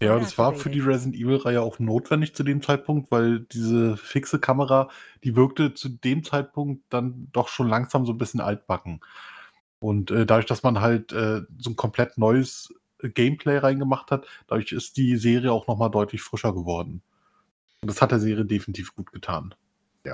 [0.00, 0.80] Ja, das war für die.
[0.80, 4.90] Resident Evil-Reihe auch notwendig zu dem Zeitpunkt, weil diese fixe Kamera,
[5.24, 9.00] die wirkte zu dem Zeitpunkt dann doch schon langsam so ein bisschen altbacken.
[9.78, 14.72] Und äh, dadurch, dass man halt äh, so ein komplett neues Gameplay reingemacht hat, dadurch
[14.72, 17.02] ist die Serie auch nochmal deutlich frischer geworden.
[17.82, 19.54] Und das hat der Serie definitiv gut getan.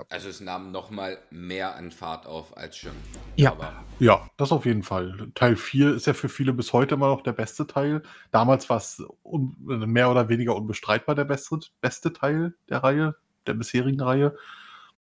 [0.09, 2.93] Also es nahm nochmal mehr an Fahrt auf als schon.
[3.35, 3.53] Ja.
[3.53, 5.31] Aber Ja, das auf jeden Fall.
[5.35, 8.03] Teil 4 ist ja für viele bis heute immer noch der beste Teil.
[8.31, 13.17] Damals war es mehr oder weniger unbestreitbar der beste, beste Teil der Reihe,
[13.47, 14.37] der bisherigen Reihe.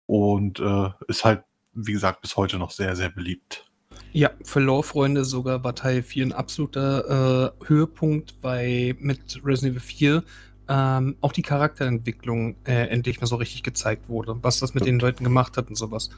[0.06, 3.70] Und äh, ist halt, wie gesagt, bis heute noch sehr, sehr beliebt.
[4.12, 9.80] Ja, für Lore-Freunde sogar war Teil 4 ein absoluter äh, Höhepunkt bei mit Resident Evil
[9.80, 10.24] 4.
[10.68, 14.98] Ähm, auch die Charakterentwicklung äh, endlich mal so richtig gezeigt wurde, was das mit den
[14.98, 16.10] Leuten gemacht hat und sowas.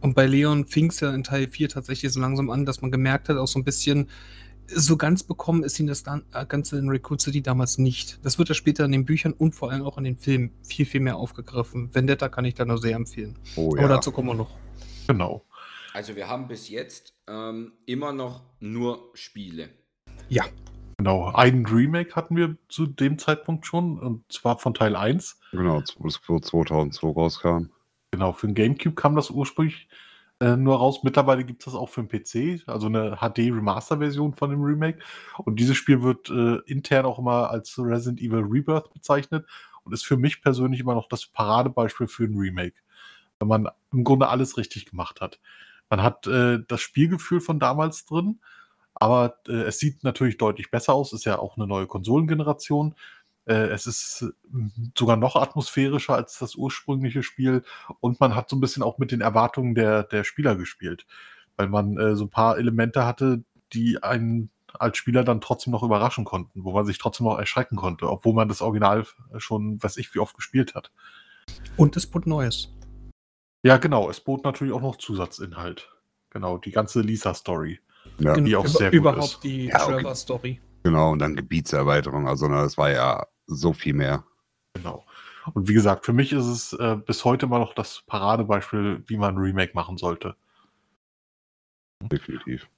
[0.00, 2.90] Und bei Leon fing es ja in Teil 4 tatsächlich so langsam an, dass man
[2.90, 4.08] gemerkt hat, auch so ein bisschen,
[4.72, 8.20] so ganz bekommen ist ihn das äh, Ganze in Recruit City damals nicht.
[8.22, 10.86] Das wird ja später in den Büchern und vor allem auch in den Filmen viel,
[10.86, 11.88] viel mehr aufgegriffen.
[11.92, 13.36] Vendetta kann ich da nur sehr empfehlen.
[13.56, 13.88] Oh Aber ja.
[13.88, 14.54] dazu kommen wir noch.
[15.08, 15.44] Genau.
[15.92, 19.70] Also wir haben bis jetzt ähm, immer noch nur Spiele.
[20.28, 20.44] Ja,
[21.00, 21.32] Genau.
[21.32, 25.40] Ein Remake hatten wir zu dem Zeitpunkt schon, und zwar von Teil 1.
[25.50, 27.70] Genau, das 2002 rauskam.
[28.10, 29.88] Genau, für den GameCube kam das ursprünglich
[30.40, 31.00] äh, nur raus.
[31.02, 34.98] Mittlerweile gibt es das auch für den PC, also eine HD-Remaster-Version von dem Remake.
[35.38, 39.46] Und dieses Spiel wird äh, intern auch immer als Resident Evil Rebirth bezeichnet
[39.84, 42.76] und ist für mich persönlich immer noch das Paradebeispiel für ein Remake.
[43.38, 45.40] Wenn man im Grunde alles richtig gemacht hat.
[45.90, 48.40] Man hat äh, das Spielgefühl von damals drin,
[48.94, 51.12] aber äh, es sieht natürlich deutlich besser aus.
[51.12, 52.94] Ist ja auch eine neue Konsolengeneration.
[53.46, 54.58] Äh, es ist äh,
[54.96, 57.64] sogar noch atmosphärischer als das ursprüngliche Spiel
[58.00, 61.06] und man hat so ein bisschen auch mit den Erwartungen der, der Spieler gespielt,
[61.56, 65.82] weil man äh, so ein paar Elemente hatte, die einen als Spieler dann trotzdem noch
[65.82, 69.04] überraschen konnten, wo man sich trotzdem noch erschrecken konnte, obwohl man das Original
[69.38, 70.92] schon, weiß ich, wie oft gespielt hat.
[71.76, 72.68] und es wurde Neues.
[73.62, 75.90] Ja, genau, es bot natürlich auch noch Zusatzinhalt.
[76.30, 77.80] Genau, die ganze Lisa-Story.
[78.18, 79.44] Ja, Die auch sehr gut überhaupt ist.
[79.44, 79.94] die Ja, okay.
[79.96, 80.60] Trevor-Story.
[80.82, 81.12] genau.
[81.12, 82.26] Und dann Gebietserweiterung.
[82.28, 84.24] Also, na, das war ja so viel mehr.
[84.74, 85.04] Genau.
[85.54, 89.16] Und wie gesagt, für mich ist es äh, bis heute immer noch das Paradebeispiel, wie
[89.16, 90.36] man ein Remake machen sollte.
[92.02, 92.68] Definitiv.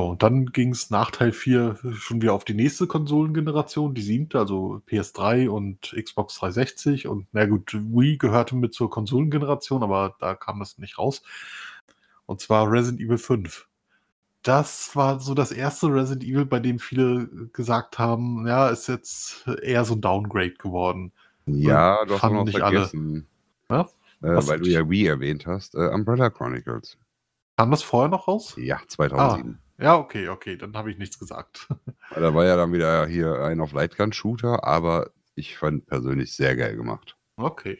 [0.00, 4.00] So, und dann ging es nach Teil 4 schon wieder auf die nächste Konsolengeneration, die
[4.00, 7.06] siebte, also PS3 und Xbox 360.
[7.06, 11.22] Und na gut, Wii gehörte mit zur Konsolengeneration, aber da kam das nicht raus.
[12.24, 13.68] Und zwar Resident Evil 5.
[14.42, 19.46] Das war so das erste Resident Evil, bei dem viele gesagt haben, ja, ist jetzt
[19.60, 21.12] eher so ein Downgrade geworden.
[21.44, 22.90] Ja, du hast noch nicht alle.
[23.68, 23.82] Ja?
[24.22, 25.74] Äh, weil du ja Wii erwähnt hast.
[25.74, 26.96] Äh, Umbrella Chronicles.
[27.58, 28.54] Kam das vorher noch raus?
[28.56, 29.58] Ja, 2007.
[29.80, 31.68] Ja, okay, okay, dann habe ich nichts gesagt.
[32.14, 36.76] Da war ja dann wieder hier ein auf Lightgun-Shooter, aber ich fand persönlich sehr geil
[36.76, 37.16] gemacht.
[37.36, 37.78] Okay.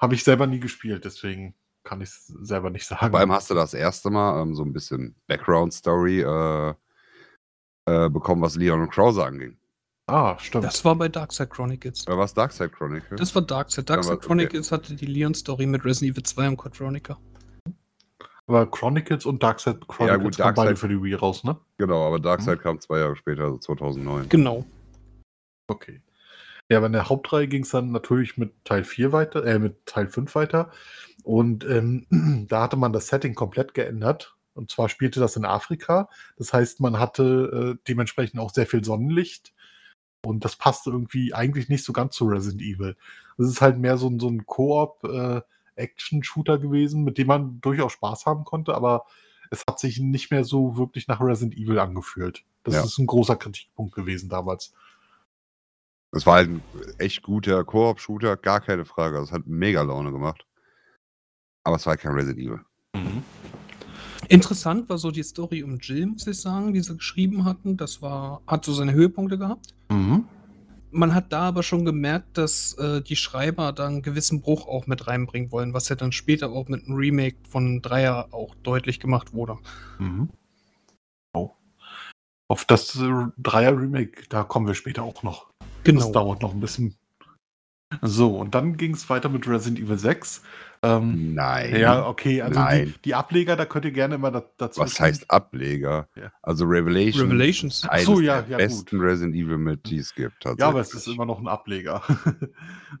[0.00, 3.10] Habe ich selber nie gespielt, deswegen kann ich es selber nicht sagen.
[3.10, 6.74] Vor allem hast du das erste Mal ähm, so ein bisschen Background-Story äh,
[7.86, 9.56] äh, bekommen, was Leon und Krauser anging.
[10.06, 10.64] ah, stimmt.
[10.64, 12.06] Das war bei Darkseid Chronicles.
[12.06, 13.18] Oder was Darkside Chronicles?
[13.18, 13.88] Das war Darkseid.
[13.88, 14.26] Darkseid Aber okay.
[14.26, 17.18] Chronicles hatte die Leon-Story mit Resident Evil 2 und Code Veronica.
[18.52, 21.56] Aber Chronicles und Darkseid Chronicles Ja, gut, kamen beide Darkseid- für die Wii raus, ne?
[21.78, 22.62] genau, aber Darkseid Mhm.
[22.62, 24.28] kam zwei Jahre später, also 2009.
[24.28, 24.66] Genau.
[25.68, 26.02] Okay.
[26.70, 29.86] Ja, aber in der Hauptreihe ging es dann natürlich mit Teil 4 weiter, äh, mit
[29.86, 30.70] Teil 5 weiter.
[31.24, 32.06] Und ähm,
[32.50, 34.36] da hatte man das Setting komplett geändert.
[34.52, 36.10] Und zwar spielte das in Afrika.
[36.36, 39.54] Das heißt, man hatte äh, dementsprechend auch sehr viel Sonnenlicht.
[40.26, 42.96] Und das passte irgendwie eigentlich nicht so ganz zu Resident Evil.
[43.38, 44.44] Es ist halt mehr so ein, so ein
[45.76, 49.04] Koop-Action-Shooter gewesen, mit dem man durchaus Spaß haben konnte, aber
[49.50, 52.44] es hat sich nicht mehr so wirklich nach Resident Evil angefühlt.
[52.64, 52.84] Das Ja.
[52.84, 54.72] ist ein großer Kritikpunkt gewesen damals.
[56.12, 56.62] Es war halt ein
[56.98, 59.18] echt guter Koop-Shooter, gar keine Frage.
[59.18, 60.46] Es hat mega Laune gemacht.
[61.64, 62.60] Aber es war kein Resident Evil.
[64.28, 67.76] Interessant war so die Story um Jill, muss ich sagen, die sie geschrieben hatten.
[67.76, 69.74] Das war, hat so seine Höhepunkte gehabt.
[69.90, 70.26] Mhm.
[70.92, 74.86] Man hat da aber schon gemerkt, dass äh, die Schreiber da einen gewissen Bruch auch
[74.86, 79.00] mit reinbringen wollen, was ja dann später auch mit einem Remake von Dreier auch deutlich
[79.00, 79.58] gemacht wurde.
[79.98, 80.28] Mhm.
[81.34, 81.50] Oh.
[82.48, 85.50] Auf das äh, Dreier-Remake, da kommen wir später auch noch.
[85.84, 86.00] Genau.
[86.00, 86.94] Das dauert noch ein bisschen.
[88.00, 90.42] So, und dann ging es weiter mit Resident Evil 6.
[90.84, 91.76] Ähm, Nein.
[91.76, 92.94] ja, okay, also die, Nein.
[93.04, 94.80] die Ableger, da könnt ihr gerne immer da, dazu.
[94.80, 96.08] Was heißt Ableger?
[96.16, 96.32] Ja.
[96.42, 97.22] Also Revelations.
[97.22, 97.88] Revelations.
[97.88, 100.44] Eines so, ja, der ja, besten Resident Evil mit, die es gibt.
[100.44, 101.14] Ja, aber es ist tatsächlich.
[101.16, 102.02] immer noch ein Ableger.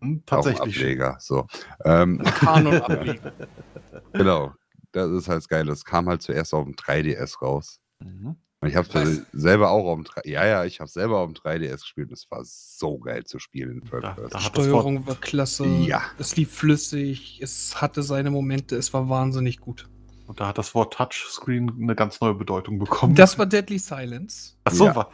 [0.00, 0.76] ein Tatsächlich.
[0.76, 1.16] Ableger.
[1.20, 1.46] So.
[1.84, 3.32] Ähm, Kanon-Ableger.
[4.14, 4.52] genau.
[4.92, 5.70] Das ist halt das Geile.
[5.72, 7.80] Es kam halt zuerst auf dem 3DS raus.
[8.00, 8.36] Mhm.
[8.62, 11.34] Und ich habe selber auch auf dem 3 Ja, ja, ich habe selber auf dem
[11.34, 14.30] 3DS gespielt und es war so geil zu spielen in Da- Person.
[14.30, 15.66] da Steuerung war klasse.
[15.66, 16.02] Ja.
[16.18, 17.40] Es lief flüssig.
[17.42, 18.76] Es hatte seine Momente.
[18.76, 19.88] Es war wahnsinnig gut.
[20.28, 23.16] Und da hat das Wort Touchscreen eine ganz neue Bedeutung bekommen.
[23.16, 24.54] Das war Deadly Silence.
[24.64, 24.94] Achso, Ja.
[24.94, 25.10] war,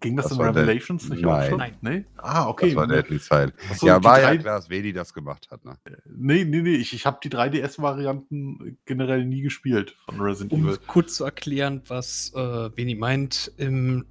[0.00, 1.30] ging das, Das in war der- Revelations nicht Nein.
[1.44, 1.58] auch schon?
[1.58, 1.74] Nein.
[1.80, 2.04] Nee?
[2.16, 2.66] Ah, okay.
[2.68, 3.54] Das war Deadly Silent.
[3.70, 5.64] Achso, ja, die war drei- ja klar, dass Vedi das gemacht hat.
[5.64, 5.76] Ne?
[6.16, 6.74] Nee, nee, nee.
[6.76, 10.78] Ich, ich habe die 3DS-Varianten generell nie gespielt von Resident Um Evil.
[10.86, 12.38] kurz zu erklären, was äh,
[12.76, 13.52] Veni meint.
[13.56, 14.04] Im,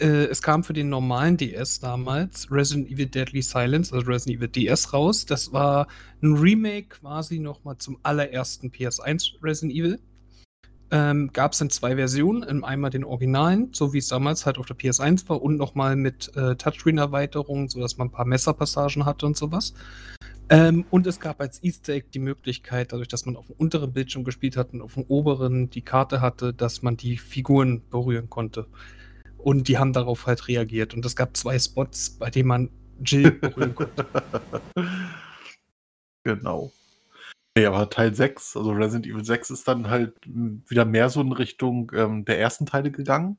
[0.00, 4.48] äh, es kam für den normalen DS damals Resident Evil Deadly Silence, also Resident Evil
[4.48, 5.26] DS raus.
[5.26, 5.86] Das war
[6.22, 9.98] ein Remake quasi nochmal zum allerersten PS1 Resident Evil.
[10.92, 12.42] Ähm, Gab es in zwei Versionen.
[12.42, 15.96] In einmal den Originalen, so wie es damals halt auf der PS1 war, und nochmal
[15.96, 19.72] mit äh, Touchscreen-Erweiterung, sodass man ein paar Messerpassagen hatte und sowas.
[20.50, 23.94] Ähm, und es gab als Easter Egg die Möglichkeit, dadurch, dass man auf dem unteren
[23.94, 28.28] Bildschirm gespielt hat und auf dem oberen die Karte hatte, dass man die Figuren berühren
[28.28, 28.66] konnte.
[29.38, 30.92] Und die haben darauf halt reagiert.
[30.92, 32.70] Und es gab zwei Spots, bei denen man
[33.02, 34.06] Jill berühren konnte.
[36.24, 36.72] Genau.
[37.56, 41.32] Nee, aber Teil 6, also Resident Evil 6 ist dann halt wieder mehr so in
[41.32, 43.38] Richtung ähm, der ersten Teile gegangen,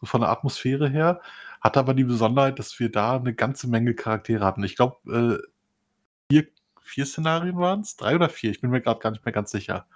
[0.00, 1.20] so von der Atmosphäre her.
[1.60, 4.62] Hat aber die Besonderheit, dass wir da eine ganze Menge Charaktere hatten.
[4.62, 6.46] Ich glaube, äh, vier,
[6.82, 7.96] vier Szenarien waren es?
[7.96, 8.52] Drei oder vier?
[8.52, 9.86] Ich bin mir gerade gar nicht mehr ganz sicher.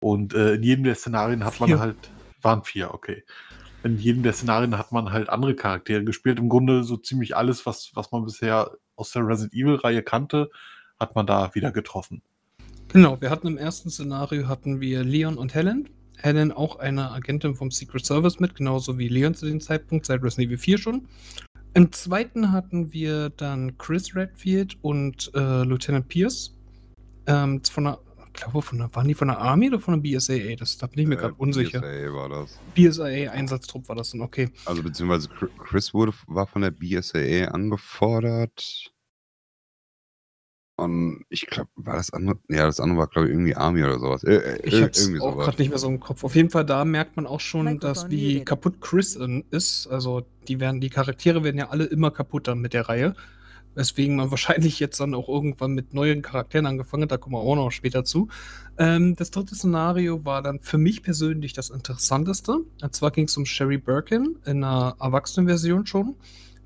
[0.00, 1.80] Und äh, in jedem der Szenarien hat man Vier.
[1.80, 2.10] halt,
[2.42, 3.24] waren vier, okay.
[3.82, 6.38] In jedem der Szenarien hat man halt andere Charaktere gespielt.
[6.38, 10.50] Im Grunde so ziemlich alles, was, was man bisher aus der Resident Evil-Reihe kannte,
[11.00, 12.22] hat man da wieder getroffen.
[12.88, 15.88] Genau, wir hatten im ersten Szenario hatten wir Leon und Helen.
[16.16, 20.22] Helen auch eine Agentin vom Secret Service mit, genauso wie Leon zu dem Zeitpunkt, seit
[20.22, 21.08] Resident Evil 4 schon.
[21.74, 26.56] Im zweiten hatten wir dann Chris Redfield und äh, Lieutenant Pierce.
[27.26, 30.18] Ähm, von der, ich glaube, von der, waren die von der Army oder von der
[30.18, 30.56] BSAA?
[30.56, 31.80] Das, da bin ich mir gerade unsicher.
[31.80, 32.58] BSAA war das.
[32.74, 34.50] BSAA-Einsatztrupp war das dann, okay.
[34.64, 38.92] Also beziehungsweise Chri- Chris wurde, war von der BSAA angefordert.
[40.78, 42.38] Und ich glaube, war das andere?
[42.48, 44.22] Ja, das andere war, glaube ich, irgendwie Army oder sowas.
[44.22, 46.22] Äh, Ich ir- hab's auch gerade nicht mehr so im Kopf.
[46.22, 49.18] Auf jeden Fall, da merkt man auch schon, dass Mikrofon wie kaputt Chris
[49.50, 49.88] ist.
[49.88, 53.16] Also die werden, die Charaktere werden ja alle immer kaputter mit der Reihe.
[53.74, 57.40] Weswegen man wahrscheinlich jetzt dann auch irgendwann mit neuen Charakteren angefangen hat, da kommen wir
[57.40, 58.28] auch noch später zu.
[58.78, 62.58] Ähm, das dritte Szenario war dann für mich persönlich das interessanteste.
[62.82, 66.14] Und zwar ging es um Sherry Birkin in einer Erwachsenenversion schon.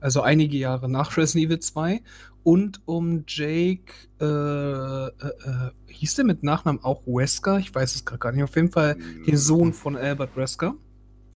[0.03, 2.03] Also einige Jahre nach Resident Evil 2.
[2.43, 7.59] Und um Jake, äh, äh, äh, hieß der mit Nachnamen auch Wesker?
[7.59, 8.43] Ich weiß es gerade gar nicht.
[8.43, 10.75] Auf jeden Fall den Sohn von Albert Wesker.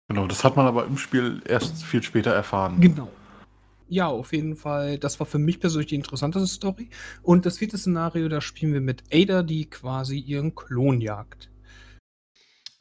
[0.07, 2.81] Genau, das hat man aber im Spiel erst viel später erfahren.
[2.81, 3.09] Genau.
[3.87, 4.97] Ja, auf jeden Fall.
[4.97, 6.89] Das war für mich persönlich die interessanteste Story.
[7.21, 11.51] Und das vierte Szenario, da spielen wir mit Ada, die quasi ihren Klon jagt.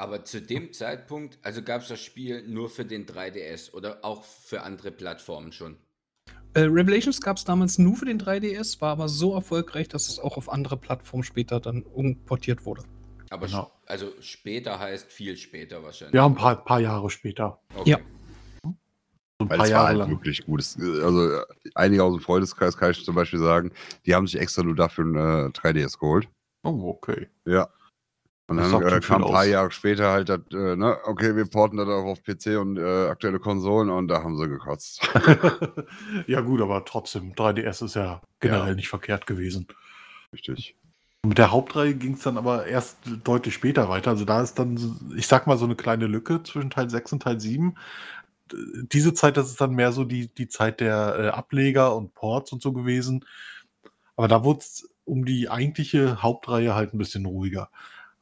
[0.05, 4.23] Aber zu dem Zeitpunkt, also gab es das Spiel nur für den 3DS oder auch
[4.23, 5.79] für andere Plattformen schon.
[6.53, 10.19] Äh, Revelations gab es damals nur für den 3DS, war aber so erfolgreich, dass es
[10.19, 12.83] auch auf andere Plattformen später dann umportiert wurde.
[13.31, 13.73] Aber Genau.
[13.87, 16.14] also später heißt viel später wahrscheinlich.
[16.14, 17.59] Ja, ein paar, paar Jahre später.
[17.75, 17.93] Okay.
[17.93, 17.99] Ja.
[18.62, 18.69] So
[19.47, 20.11] ein Weil paar es war Jahre halt lang.
[20.11, 20.61] wirklich gut.
[20.79, 23.73] Also äh, einige aus dem Freundeskreis kann ich zum Beispiel sagen,
[24.05, 26.29] die haben sich extra nur dafür ein äh, 3DS geholt.
[26.62, 27.29] Oh, okay.
[27.47, 27.71] Ja.
[28.47, 29.47] Und Das dann äh, kam ein paar aus.
[29.47, 33.09] Jahre später halt, das, äh, ne, okay, wir porten das auch auf PC und äh,
[33.09, 35.01] aktuelle Konsolen und da haben sie gekotzt.
[36.27, 39.67] ja, gut, aber trotzdem, 3DS ist ja generell nicht verkehrt gewesen.
[40.33, 40.77] Richtig.
[41.25, 44.11] Mit der Hauptreihe ging es dann aber erst deutlich später weiter.
[44.11, 44.79] Also da ist dann,
[45.17, 47.75] ich sag mal, so eine kleine Lücke zwischen Teil 6 und Teil 7.
[48.93, 52.53] diese Zeit, das ist dann mehr so die, die Zeit der äh, Ableger und Ports
[52.53, 53.25] und so gewesen.
[54.17, 57.71] Aber da wurde es um die eigentliche Hauptreihe halt ein bisschen ruhiger.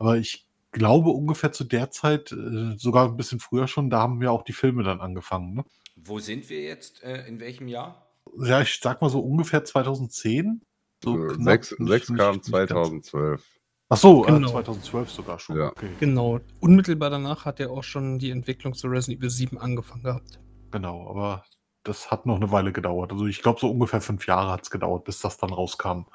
[0.03, 4.21] Aber ich glaube ungefähr zu der Zeit, äh, sogar ein bisschen früher schon, da haben
[4.21, 5.55] ja auch die Filme dann angefangen.
[5.55, 5.65] Ne?
[5.95, 7.05] Wo sind wir jetzt?
[7.05, 8.09] Äh, in welchem Jahr?
[8.41, 10.63] Ja, ich sag mal so ungefähr 2010.
[11.05, 12.69] So Äh, knapp, Sechs, nicht- sechs nicht- kam nicht ganz.
[12.71, 13.45] 2012.
[13.91, 14.49] Ach so, Genau.
[14.49, 15.57] äh, 2012 sogar schon.
[15.57, 15.69] Ja.
[15.69, 15.91] Okay.
[16.01, 16.41] Genau.
[16.59, 20.41] Unmittelbar danach hat er auch schon die Entwicklung zu Resident Evil 7 angefangen gehabt.
[20.73, 21.45] Genau, aber
[21.85, 23.13] das hat noch eine Weile gedauert.
[23.13, 26.07] Also ich glaube, so ungefähr fünf Jahre hat es gedauert, bis das dann rauskam.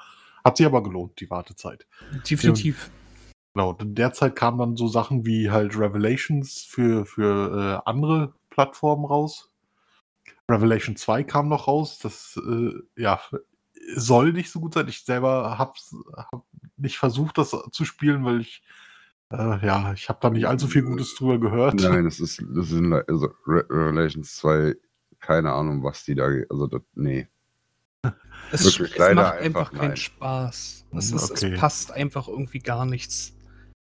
[0.43, 1.86] Hat sich aber gelohnt, die Wartezeit.
[2.30, 2.89] Definitiv.
[3.58, 7.89] Genau, und in der Zeit kamen dann so Sachen wie halt Revelations für, für äh,
[7.89, 9.52] andere Plattformen raus.
[10.48, 11.98] Revelation 2 kam noch raus.
[11.98, 13.20] Das äh, ja,
[13.96, 14.88] soll nicht so gut sein.
[14.88, 15.74] Ich selber habe
[16.15, 16.46] hab
[16.78, 18.62] nicht versucht, das zu spielen, weil ich
[19.32, 21.82] äh, ja, ich habe da nicht allzu viel Gutes drüber gehört.
[21.82, 24.76] Nein, das ist, das sind also Re Revelations 2,
[25.20, 27.28] keine Ahnung, was die da, also das, nee.
[28.52, 29.98] Es, Wirklich, es macht einfach einfach keinen nein.
[29.98, 30.86] Spaß.
[30.96, 31.54] Es, Hm, ist, okay.
[31.54, 33.34] es passt einfach irgendwie gar nichts.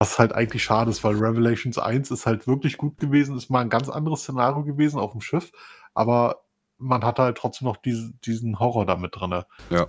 [0.03, 3.61] Was halt eigentlich schade ist, weil Revelations 1 ist halt wirklich gut gewesen, ist mal
[3.61, 5.53] ein ganz anderes Szenario gewesen auf dem Schiff,
[5.93, 6.43] aber
[6.77, 9.43] man hat halt trotzdem noch diese, diesen Horror damit drin.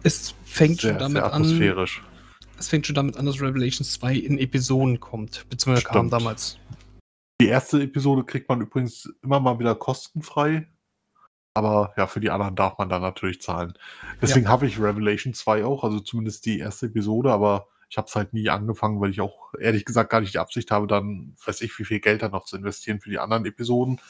[0.04, 1.42] Es fängt schon Sehr, damit sehr an.
[1.42, 2.00] atmosphärisch.
[2.60, 5.48] Es fängt schon damit an, dass Revelations 2 in Episoden kommt.
[5.50, 6.12] Beziehungsweise kam Stimmt.
[6.12, 6.58] damals.
[7.40, 10.68] Die erste Episode kriegt man übrigens immer mal wieder kostenfrei.
[11.54, 13.74] Aber ja, für die anderen darf man dann natürlich zahlen.
[14.22, 18.16] Deswegen habe ich Revelation 2 auch, also zumindest die erste Episode, aber ich habe es
[18.16, 21.60] halt nie angefangen, weil ich auch ehrlich gesagt gar nicht die Absicht habe, dann weiß
[21.60, 24.00] ich, wie viel Geld da noch zu investieren für die anderen Episoden.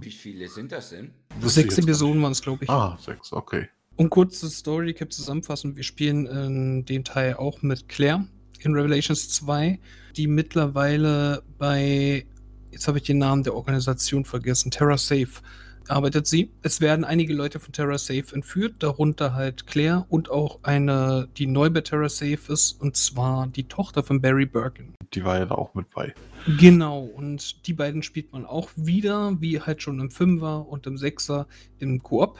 [0.00, 1.12] Wie viele sind das denn?
[1.38, 2.70] Ich Sechs Episoden waren es, glaube ich.
[2.70, 3.68] Ah, sechs, okay.
[3.96, 8.26] Um kurz das Story Recap zusammenfassen, wir spielen in dem Teil auch mit Claire
[8.60, 9.78] in Revelations 2,
[10.16, 12.26] die mittlerweile bei,
[12.70, 15.42] jetzt habe ich den Namen der Organisation vergessen, TerraSafe
[15.88, 16.50] arbeitet sie.
[16.62, 21.70] Es werden einige Leute von TerraSafe entführt, darunter halt Claire und auch eine, die neu
[21.70, 24.94] bei TerraSafe ist, und zwar die Tochter von Barry Birkin.
[25.14, 26.14] Die war ja da auch mit bei.
[26.58, 30.98] Genau, und die beiden spielt man auch wieder, wie halt schon im Fünfer und im
[30.98, 31.46] Sechser
[31.78, 32.38] im Koop.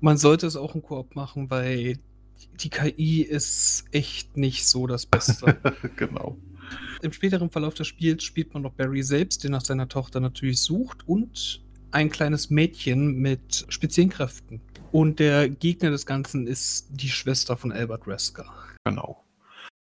[0.00, 1.98] Man sollte es auch im Koop machen, weil
[2.60, 5.58] die KI ist echt nicht so das Beste.
[5.96, 6.36] genau.
[7.02, 10.60] Im späteren Verlauf des Spiels spielt man noch Barry selbst, der nach seiner Tochter natürlich
[10.60, 11.62] sucht, und
[11.96, 14.60] ein kleines Mädchen mit speziellen Kräften.
[14.92, 18.44] Und der Gegner des Ganzen ist die Schwester von Albert Wesker.
[18.84, 19.24] Genau.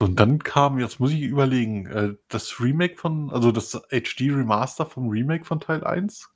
[0.01, 4.85] Und dann kam, jetzt muss ich überlegen, äh, das Remake von, also das HD Remaster
[4.85, 6.29] vom Remake von Teil 1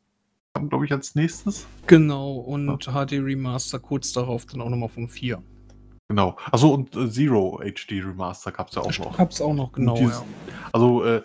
[0.53, 1.65] kam, glaube ich, als nächstes.
[1.87, 5.41] Genau, und HD Remaster kurz darauf dann auch nochmal vom 4.
[6.07, 6.37] Genau.
[6.51, 9.17] Achso, und äh, Zero HD Remaster gab es ja auch noch.
[9.17, 9.95] Hab's auch noch, genau.
[9.97, 10.25] dieses- Ja.
[10.71, 11.21] Also äh,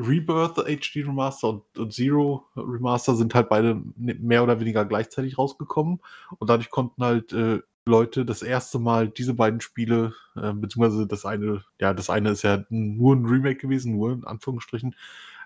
[0.00, 5.38] Rebirth HD Remaster und, und Zero Remaster sind halt beide ne- mehr oder weniger gleichzeitig
[5.38, 6.00] rausgekommen.
[6.38, 11.24] Und dadurch konnten halt äh, Leute das erste Mal diese beiden Spiele, äh, beziehungsweise das
[11.24, 14.94] eine, ja, das eine ist ja nur ein Remake gewesen, nur in Anführungsstrichen,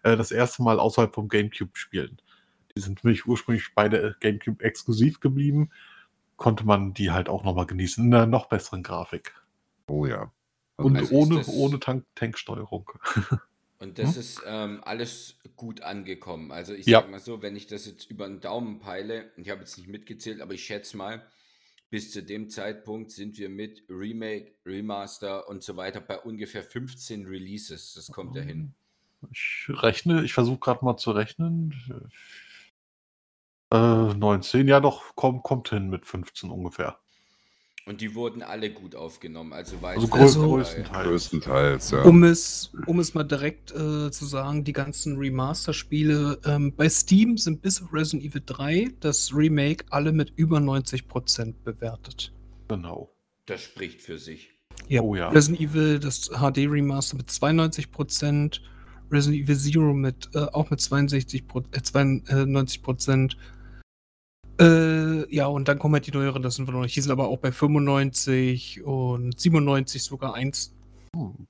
[0.02, 2.20] äh, das erste Mal außerhalb vom GameCube spielen.
[2.76, 5.70] Die sind nämlich ursprünglich beide äh, GameCube exklusiv geblieben.
[6.36, 9.34] Konnte man die halt auch nochmal genießen, in einer noch besseren Grafik.
[9.86, 10.32] Oh ja.
[10.76, 12.90] Also Und ist ohne, ohne Tank Tanksteuerung.
[13.84, 14.18] Und das Hm?
[14.18, 16.52] ist ähm, alles gut angekommen.
[16.52, 17.00] Also ich Ja.
[17.00, 19.88] sag mal so, wenn ich das jetzt über den Daumen peile, ich habe jetzt nicht
[19.88, 21.26] mitgezählt, aber ich schätze mal,
[21.90, 27.26] bis zu dem Zeitpunkt sind wir mit Remake, Remaster und so weiter bei ungefähr 15
[27.26, 27.92] Releases.
[27.92, 28.74] Das kommt ja hin.
[29.30, 31.74] Ich rechne, ich versuche gerade mal zu rechnen.
[33.70, 36.98] Äh, 19, ja doch, komm, kommt hin mit 15 ungefähr.
[37.86, 39.52] Und die wurden alle gut aufgenommen.
[39.52, 41.04] Also, weiß Also, ich grö Also- größtenteils.
[41.06, 42.02] Größtenteils, ja.
[42.04, 47.36] Um es, um es mal direkt äh, zu sagen, die ganzen Remaster-Spiele ähm, bei Steam
[47.36, 52.32] sind bis auf Resident Evil 3 das Remake alle mit über 90% bewertet.
[52.68, 53.10] Genau.
[53.44, 54.50] Das spricht für sich.
[54.88, 55.02] Ja.
[55.02, 55.28] Oh ja.
[55.28, 58.60] Resident Evil, das HD Remaster mit 92%,
[59.12, 63.36] Resident Evil Zero mit äh, auch mit 62 Pro, äh, 92%.
[64.60, 66.94] Äh, ja, und dann kommen halt die neueren, das sind wir noch nicht.
[66.96, 70.74] Die sind aber auch bei 95 und 97 sogar eins.
[71.14, 71.46] Hm.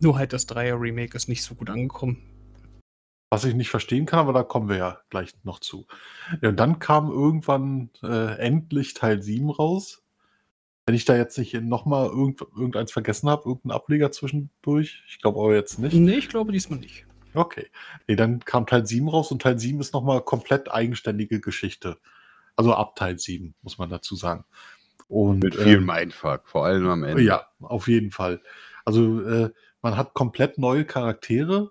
[0.00, 2.22] Nur halt das Dreier Remake ist nicht so gut angekommen.
[3.30, 5.86] Was ich nicht verstehen kann, aber da kommen wir ja gleich noch zu.
[6.42, 10.02] Ja, und dann kam irgendwann äh, endlich Teil 7 raus.
[10.86, 15.02] Wenn ich da jetzt nicht nochmal irgend, irgendeins vergessen habe, irgendeinen Ableger zwischendurch.
[15.08, 15.94] Ich glaube aber jetzt nicht.
[15.94, 17.05] Nee, ich glaube diesmal nicht.
[17.36, 17.68] Okay.
[18.06, 21.98] Nee, dann kam Teil 7 raus und Teil 7 ist nochmal komplett eigenständige Geschichte.
[22.56, 24.44] Also ab Teil 7, muss man dazu sagen.
[25.08, 27.22] Und, Mit viel ähm, Mindfuck, vor allem am Ende.
[27.22, 28.40] Ja, auf jeden Fall.
[28.84, 29.50] Also äh,
[29.82, 31.70] man hat komplett neue Charaktere,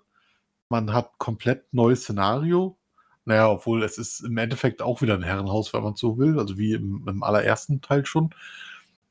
[0.68, 2.78] man hat komplett neues Szenario,
[3.24, 6.56] Naja, obwohl es ist im Endeffekt auch wieder ein Herrenhaus, wenn man so will, also
[6.56, 8.30] wie im, im allerersten Teil schon.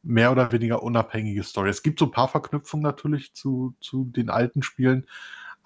[0.01, 1.69] Mehr oder weniger unabhängige Story.
[1.69, 5.07] Es gibt so ein paar Verknüpfungen natürlich zu, zu den alten Spielen,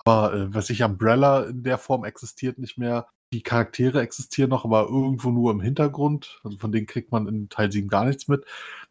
[0.10, 3.08] aber äh, was ich Umbrella in der Form existiert nicht mehr.
[3.32, 6.40] Die Charaktere existieren noch, aber irgendwo nur im Hintergrund.
[6.44, 8.44] Also von denen kriegt man in Teil 7 gar nichts mit.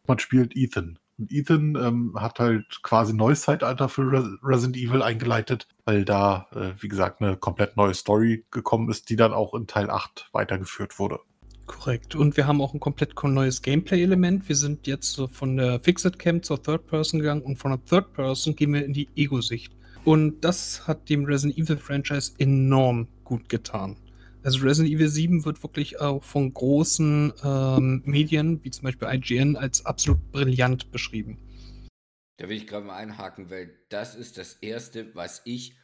[0.06, 0.98] Man spielt Ethan.
[1.18, 6.46] Und Ethan ähm, hat halt quasi neues Zeitalter für Res Resident Evil eingeleitet, weil da,
[6.54, 10.28] äh, wie gesagt, eine komplett neue Story gekommen ist, die dann auch in Teil 8
[10.30, 11.18] weitergeführt wurde.
[11.66, 12.14] Korrekt.
[12.14, 14.48] Und wir haben auch ein komplett neues Gameplay-Element.
[14.48, 18.12] Wir sind jetzt von der Fixed Cam zur Third Person gegangen und von der Third
[18.12, 19.77] Person gehen wir in die Ego-Sicht.
[20.04, 23.96] Und das hat dem Resident Evil Franchise enorm gut getan.
[24.42, 29.56] Also Resident Evil 7 wird wirklich auch von großen ähm, Medien, wie zum Beispiel IGN,
[29.56, 31.38] als absolut brillant beschrieben.
[32.38, 35.74] Da will ich gerade mal einhaken, weil das ist das Erste, was ich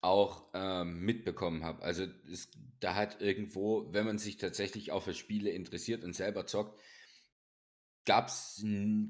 [0.00, 1.82] auch ähm, mitbekommen habe.
[1.82, 2.50] Also es,
[2.80, 6.80] da hat irgendwo, wenn man sich tatsächlich auch für Spiele interessiert und selber zockt,
[8.10, 8.60] gab es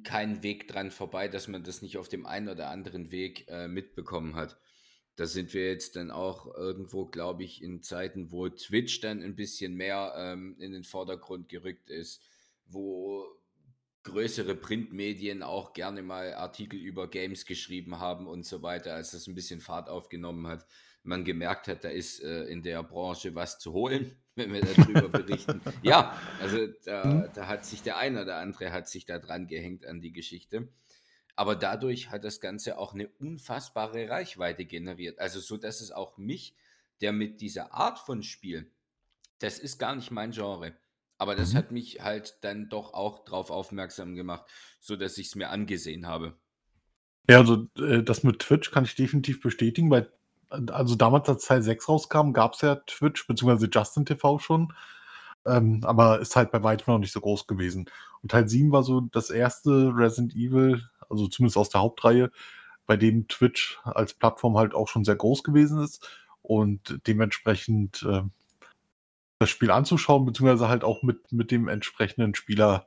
[0.05, 3.67] keinen Weg dran vorbei, dass man das nicht auf dem einen oder anderen Weg äh,
[3.67, 4.59] mitbekommen hat.
[5.17, 9.37] Da sind wir jetzt dann auch irgendwo, glaube ich, in Zeiten, wo Twitch dann ein
[9.37, 12.23] bisschen mehr ähm, in den Vordergrund gerückt ist,
[12.67, 13.25] wo
[14.03, 19.27] größere Printmedien auch gerne mal Artikel über Games geschrieben haben und so weiter, als das
[19.27, 20.67] ein bisschen Fahrt aufgenommen hat.
[21.05, 25.09] Man gemerkt hat, da ist äh, in der Branche was zu holen, wenn wir darüber
[25.09, 25.61] berichten.
[25.83, 29.87] Ja, also da, da, hat sich der eine oder andere hat sich da dran gehängt
[29.87, 30.69] an die Geschichte.
[31.37, 35.19] Aber dadurch hat das Ganze auch eine unfassbare Reichweite generiert.
[35.19, 36.55] Also so, dass es auch mich,
[37.01, 38.71] der mit dieser Art von Spiel,
[39.39, 40.75] das ist gar nicht mein Genre,
[41.19, 41.59] aber das mhm.
[41.59, 44.45] hat mich halt dann doch auch darauf aufmerksam gemacht,
[44.81, 46.35] so dass ich es mir angesehen habe.
[47.29, 49.89] Ja, also äh, das mit Twitch kann ich definitiv bestätigen.
[49.89, 50.09] Bei,
[50.51, 53.69] also damals, als Teil 6 rauskam, gab es ja Twitch bzw.
[53.73, 54.73] Justin TV schon.
[55.47, 57.89] Ähm, aber ist halt bei weitem noch nicht so groß gewesen.
[58.23, 62.31] Und Teil 7 war so das erste Resident Evil, also zumindest aus der Hauptreihe,
[62.87, 66.07] bei dem Twitch als Plattform halt auch schon sehr groß gewesen ist
[66.43, 68.23] und dementsprechend äh,
[69.39, 72.87] das Spiel anzuschauen, beziehungsweise halt auch mit, mit dem entsprechenden Spieler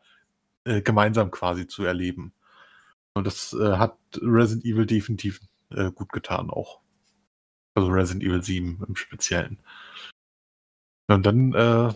[0.66, 2.34] äh, gemeinsam quasi zu erleben.
[3.16, 5.42] Und das äh, hat Resident Evil definitiv
[5.72, 6.83] äh, gut getan auch.
[7.76, 9.60] Also Resident Evil 7 im Speziellen.
[11.08, 11.94] Und dann, äh,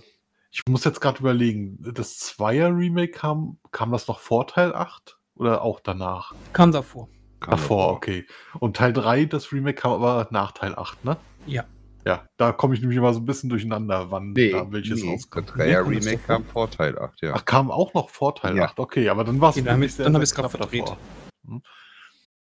[0.52, 5.62] ich muss jetzt gerade überlegen, das Zweier-Remake kam, kam das noch vor Teil 8 oder
[5.62, 6.34] auch danach?
[6.54, 7.10] Kam davor.
[7.40, 8.26] Kam davor, okay.
[8.60, 11.18] Und Teil 3, das Remake kam aber nach Teil 8, ne?
[11.46, 11.66] Ja.
[12.06, 15.12] Ja, da komme ich nämlich immer so ein bisschen durcheinander, wann nee, da welches nee.
[15.12, 15.50] rauskommt.
[15.50, 17.34] Der Dreier-Remake kam vor Teil 8, ja.
[17.36, 18.66] Ach, kam auch noch vor Teil Ja.
[18.66, 19.76] 8, okay, aber dann war es Okay, dann
[20.16, 20.90] hab ich- ich's grad verdreht.
[21.46, 21.62] Hm.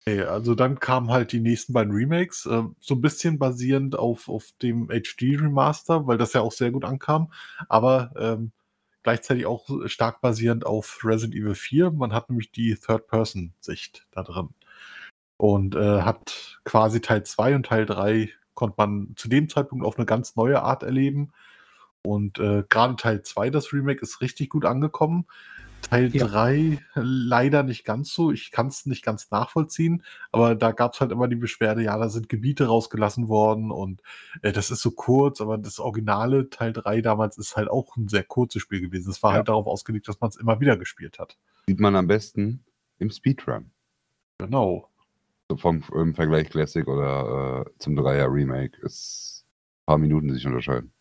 [0.07, 4.29] Okay, also dann kamen halt die nächsten beiden Remakes, äh, so ein bisschen basierend auf,
[4.29, 7.29] auf dem HD-Remaster, weil das ja auch sehr gut ankam,
[7.67, 8.53] aber ähm,
[9.03, 11.91] gleichzeitig auch stark basierend auf Resident Evil 4.
[11.91, 14.49] Man hat nämlich die Third-Person-Sicht da drin.
[15.35, 19.97] Und äh, hat quasi Teil 2 und Teil 3 konnte man zu dem Zeitpunkt auf
[19.97, 21.33] eine ganz neue Art erleben.
[22.01, 25.25] Und äh, gerade Teil 2, das Remake, ist richtig gut angekommen.
[25.81, 26.27] Teil Ja.
[26.27, 28.31] 3 leider nicht ganz so.
[28.31, 31.97] Ich kann es nicht ganz nachvollziehen, aber da gab es halt immer die Beschwerde, ja,
[31.97, 34.01] da sind Gebiete rausgelassen worden und
[34.41, 38.07] äh, das ist so kurz, aber das originale Teil 3 damals ist halt auch ein
[38.09, 39.09] sehr kurzes Spiel gewesen.
[39.11, 39.35] Es war Ja.
[39.37, 41.37] halt darauf ausgelegt, dass man es immer wieder gespielt hat.
[41.67, 42.63] Sieht man am besten
[42.99, 43.71] im Speedrun.
[44.39, 44.89] Genau.
[45.49, 50.45] So vom im Vergleich Classic oder äh, zum Dreier Remake ist ein paar Minuten sich
[50.45, 50.91] unterscheiden.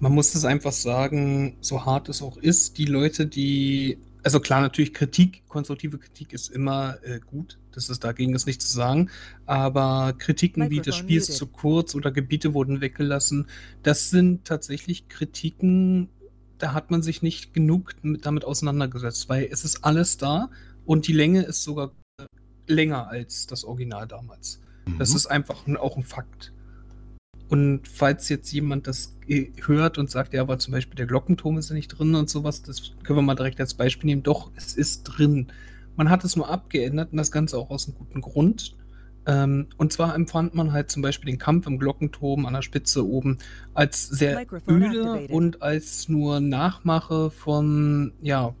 [0.00, 4.60] Man muss es einfach sagen, so hart es auch ist, die Leute, die, also klar,
[4.60, 9.10] natürlich Kritik, konstruktive Kritik ist immer äh, gut, das ist dagegen ist nichts zu sagen,
[9.46, 13.48] aber Kritiken wie das Spiel ist zu kurz oder Gebiete wurden weggelassen,
[13.82, 16.08] das sind tatsächlich Kritiken,
[16.58, 20.50] da hat man sich nicht genug mit, damit auseinandergesetzt, weil es ist alles da
[20.84, 22.24] und die Länge ist sogar äh,
[22.72, 24.60] länger als das Original damals.
[24.98, 25.16] Das Mhm.
[25.16, 26.51] ist einfach ein, auch ein Fakt.
[27.48, 31.58] Und falls jetzt jemand das äh, hört und sagt, ja, aber zum Beispiel der Glockenturm
[31.58, 34.22] ist ja nicht drin und sowas, das können wir mal direkt als Beispiel nehmen.
[34.22, 35.48] Doch, es ist drin.
[35.96, 38.74] Man hat es nur abgeändert und das Ganze auch aus einem guten Grund.
[39.24, 43.06] Ähm, und zwar empfand man halt zum Beispiel den Kampf im Glockenturm an der Spitze
[43.06, 43.38] oben
[43.72, 45.30] als sehr Microphone öde activated.
[45.30, 48.54] und als nur Nachmache von, ja,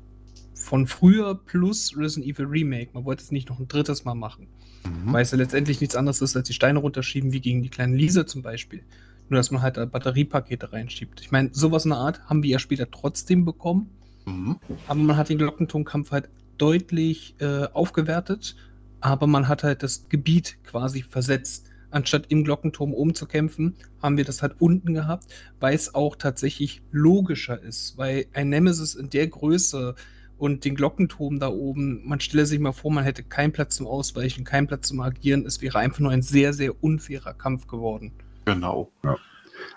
[0.54, 2.90] von früher plus Resident Evil Remake.
[2.92, 4.46] Man wollte es nicht noch ein drittes Mal machen.
[4.84, 5.12] Mhm.
[5.12, 7.94] Weil es ja letztendlich nichts anderes ist, als die Steine runterschieben, wie gegen die kleinen
[7.94, 8.82] Lisa zum Beispiel.
[9.28, 11.20] Nur, dass man halt Batteriepakete reinschiebt.
[11.20, 13.88] Ich meine, sowas in der Art haben wir ja später trotzdem bekommen,
[14.26, 14.56] Mhm.
[14.86, 16.28] aber man hat den Glockentonkampf halt
[16.58, 18.54] deutlich äh, aufgewertet,
[19.00, 21.66] aber man hat halt das Gebiet quasi versetzt.
[21.90, 25.26] anstatt im Glockenturm oben zu kämpfen, haben wir das halt unten gehabt,
[25.60, 29.94] weil es auch tatsächlich logischer ist, weil ein Nemesis in der Größe
[30.42, 33.86] und den Glockenturm da oben, man stelle sich mal vor, man hätte keinen Platz zum
[33.86, 38.10] Ausweichen, keinen Platz zum Agieren, es wäre einfach nur ein sehr, sehr unfairer Kampf geworden.
[38.44, 38.90] Genau.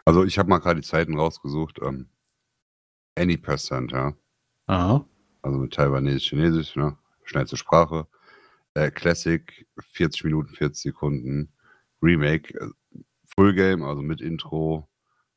[0.06, 1.78] Also ich habe mal gerade die Zeiten rausgesucht.
[1.84, 2.08] Ähm,
[3.16, 4.16] Any Percent, ja.
[4.66, 5.06] Aha.
[5.44, 6.98] Also mit Taiwanesisch, Chinesisch, ne?
[7.26, 8.08] Schnellste Sprache.
[8.74, 11.50] Äh, Classic, 40 Minuten, 40 Sekunden.
[12.02, 12.70] Remake, äh,
[13.36, 14.90] Full Game, also mit Intro,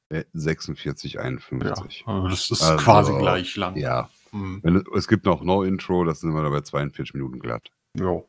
[0.09, 2.05] äh, 46, Ja, 51.
[2.07, 3.77] also das ist Also, quasi gleich lang.
[3.77, 4.09] Ja.
[4.33, 4.61] Mhm.
[4.63, 7.71] Wenn, es- gibt noch No Intro, das sind wir dabei 42 Minuten glatt.
[7.95, 8.21] ja.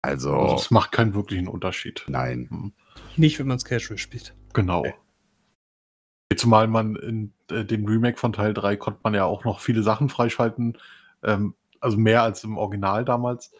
[0.00, 2.04] Also, Also das macht keinen wirklichen Unterschied.
[2.06, 2.72] nein.
[3.16, 4.32] Nicht, wenn man es casual spielt.
[4.54, 4.84] Genau.
[6.36, 9.82] Zumal man in äh, dem Remake von Teil 3 konnte man ja auch noch viele
[9.82, 10.78] Sachen freischalten,
[11.24, 13.52] ähm, also mehr als im Original damals,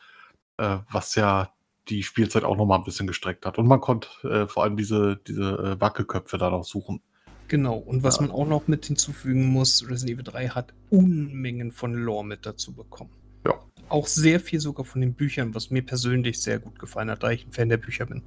[0.59, 1.53] äh, was ja
[1.89, 3.59] die Spielzeit auch noch mal ein bisschen gestreckt hat.
[3.59, 7.01] Und man konnte äh, vor allem diese, diese äh, Wackelköpfe da noch suchen.
[7.49, 8.23] Genau, und was Ja.
[8.23, 12.73] man auch noch mit hinzufügen muss, Resident Evil 3 hat Unmengen von Lore mit dazu
[12.73, 13.11] bekommen.
[13.47, 13.55] Ja.
[13.89, 17.31] Auch sehr viel sogar von den Büchern, was mir persönlich sehr gut gefallen hat, da
[17.31, 18.23] ich ein Fan der Bücher bin.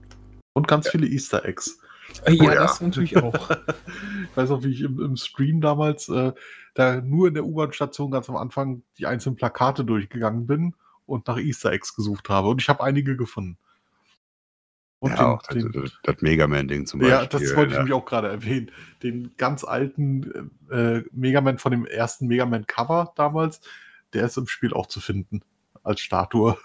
[0.53, 1.80] Und ganz viele Easter Eggs.
[2.26, 2.55] Äh, ja, ja.
[2.55, 3.34] das natürlich auch.
[4.32, 6.34] ich weiß noch, wie ich im, im Stream damals äh,
[6.74, 10.74] da nur in der U-Bahn-Station ganz am Anfang die einzelnen Plakate durchgegangen bin
[11.05, 12.49] und nach Easter Eggs gesucht habe.
[12.49, 13.57] Und ich habe einige gefunden.
[15.02, 17.18] Und ja, auch das, den, das, das Mega Man-Ding zum Beispiel.
[17.18, 17.80] ja, das wollte ich ja.
[17.80, 18.70] nämlich auch gerade erwähnen.
[19.02, 23.62] Den ganz alten äh, Mega Man von dem ersten Mega Man Cover damals,
[24.14, 25.41] der ist im Spiel auch zu finden
[25.84, 26.56] als Statue.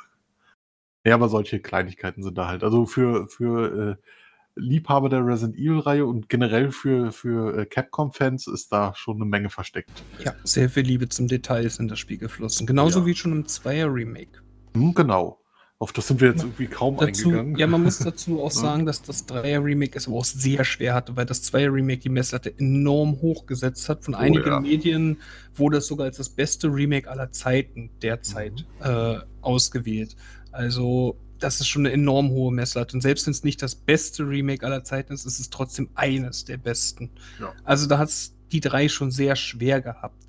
[1.02, 2.62] Ja, aber solche Kleinigkeiten sind da halt.
[2.62, 8.70] Also für, für äh, Liebhaber der Resident Evil-Reihe und generell für, für äh, Capcom-Fans ist
[8.70, 10.02] da schon eine Menge versteckt.
[10.22, 12.66] ja, sehr viel Liebe zum Detail ist in das Spiel geflossen.
[12.66, 13.06] Genauso Ja.
[13.06, 14.42] wie schon im 2er Remake.
[14.74, 15.40] Hm, genau.
[15.78, 17.56] Auf das sind wir jetzt irgendwie kaum Dazu, eingegangen.
[17.56, 20.94] ja, man muss dazu auch sagen, dass das 3er Remake es aber auch sehr schwer
[20.94, 24.02] hatte, weil das 2er Remake die Messlatte enorm hochgesetzt hat.
[24.02, 24.60] Von einigen ja.
[24.60, 25.18] Medien
[25.54, 30.16] wurde es sogar als das beste Remake aller Zeiten derzeit äh, ausgewählt.
[30.50, 32.96] Also, das ist schon eine enorm hohe Messlatte.
[32.96, 36.46] Und selbst wenn es nicht das beste Remake aller Zeiten ist, ist es trotzdem eines
[36.46, 37.10] der besten.
[37.38, 37.52] Ja.
[37.64, 40.24] Also, da hat es die drei schon sehr schwer gehabt.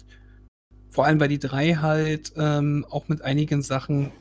[0.90, 4.12] Vor allem, weil die drei halt ähm, auch mit einigen Sachen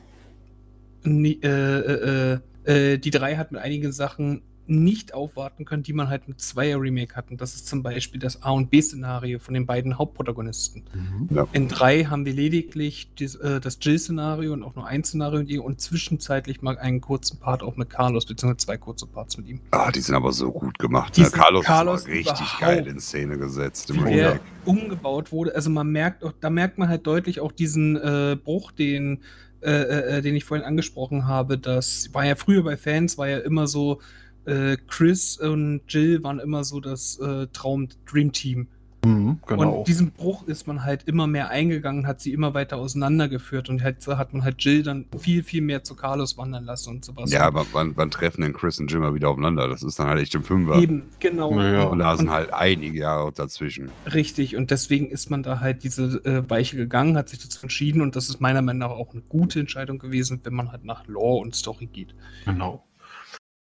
[1.07, 2.33] äh, äh,
[2.65, 6.41] äh, äh, die drei hat mit einigen Sachen nicht aufwarten können, die man halt mit
[6.41, 7.37] Zweier Remake hatten.
[7.37, 10.83] Das ist zum Beispiel das A und B-Szenario von den beiden Hauptprotagonisten.
[10.93, 11.47] Mhm.
[11.53, 15.49] In drei haben wir lediglich dies, äh, das Jill-Szenario und auch nur ein Szenario mit
[15.49, 19.47] ihr und zwischenzeitlich mal einen kurzen Part auch mit Carlos, beziehungsweise zwei kurze Parts mit
[19.47, 19.61] ihm.
[19.71, 21.15] Ah, die sind aber so gut gemacht.
[21.15, 21.29] Die Ne?
[21.31, 23.89] Carlos, Carlos ist richtig geil in Szene gesetzt.
[23.89, 25.55] Im der umgebaut wurde.
[25.55, 29.21] Also man merkt auch, da merkt man halt deutlich auch diesen äh, Bruch, den,
[29.61, 31.57] äh, äh, den ich vorhin angesprochen habe.
[31.57, 34.01] Das war ja früher bei Fans, war ja immer so,
[34.45, 38.67] äh, Chris und Jill waren immer so das äh, Traum-Dream-Team.
[39.05, 39.79] Mhm, genau.
[39.79, 43.83] Und diesen Bruch ist man halt immer mehr eingegangen, hat sie immer weiter auseinandergeführt und
[43.83, 47.31] hat, hat man halt Jill dann viel, viel mehr zu Carlos wandern lassen und sowas.
[47.31, 49.67] Ja, aber wann, wann treffen denn Chris und Jim mal wieder aufeinander?
[49.67, 50.75] Das ist dann halt echt im Fünfer.
[50.81, 51.51] Eben, genau.
[51.59, 51.83] Ja, ja.
[51.83, 53.91] Und da sind Und- halt einige Jahre dazwischen.
[54.13, 58.01] Richtig, und deswegen ist man da halt diese äh, Weiche gegangen, hat sich dazu entschieden
[58.01, 61.05] und das ist meiner Meinung nach auch eine gute Entscheidung gewesen, wenn man halt nach
[61.07, 62.15] Lore und Story geht.
[62.45, 62.83] Genau.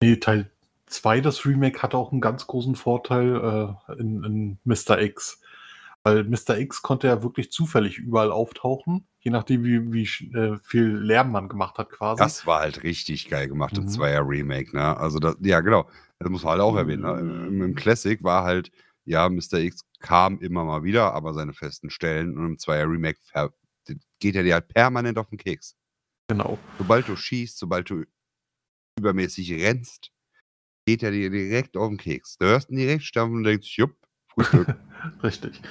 [0.03, 0.51] Nee, Teil
[0.91, 5.01] 2, das Remake, hatte auch einen ganz großen Vorteil äh, in, in Mr.
[5.01, 5.41] X.
[6.03, 6.59] Weil Mr.
[6.59, 11.49] X konnte ja wirklich zufällig überall auftauchen, je nachdem, wie, wie äh, viel Lärm man
[11.49, 12.22] gemacht hat quasi.
[12.22, 13.88] Das war halt richtig geil gemacht, im Mhm.
[13.88, 14.97] Zweier Remake, ne?
[14.97, 15.88] Also das, ja, genau.
[16.18, 17.03] Das muss man halt auch erwähnen.
[17.03, 17.18] Ne?
[17.20, 18.70] Im, Im Classic war halt,
[19.05, 19.55] ja, Mr.
[19.55, 23.18] X kam immer mal wieder, aber seine festen Stellen und im Zweier Remake
[24.18, 25.76] geht er dir halt permanent auf den Keks.
[26.28, 26.59] Genau.
[26.78, 28.05] Sobald du schießt, sobald du
[28.99, 30.12] übermäßig rennst,
[30.91, 32.36] geht er dir direkt auf den Keks.
[32.38, 33.95] Du hörst ihn direkt stampfen und denkst, jupp,
[34.26, 34.74] Frühstück.
[35.22, 35.62] Richtig.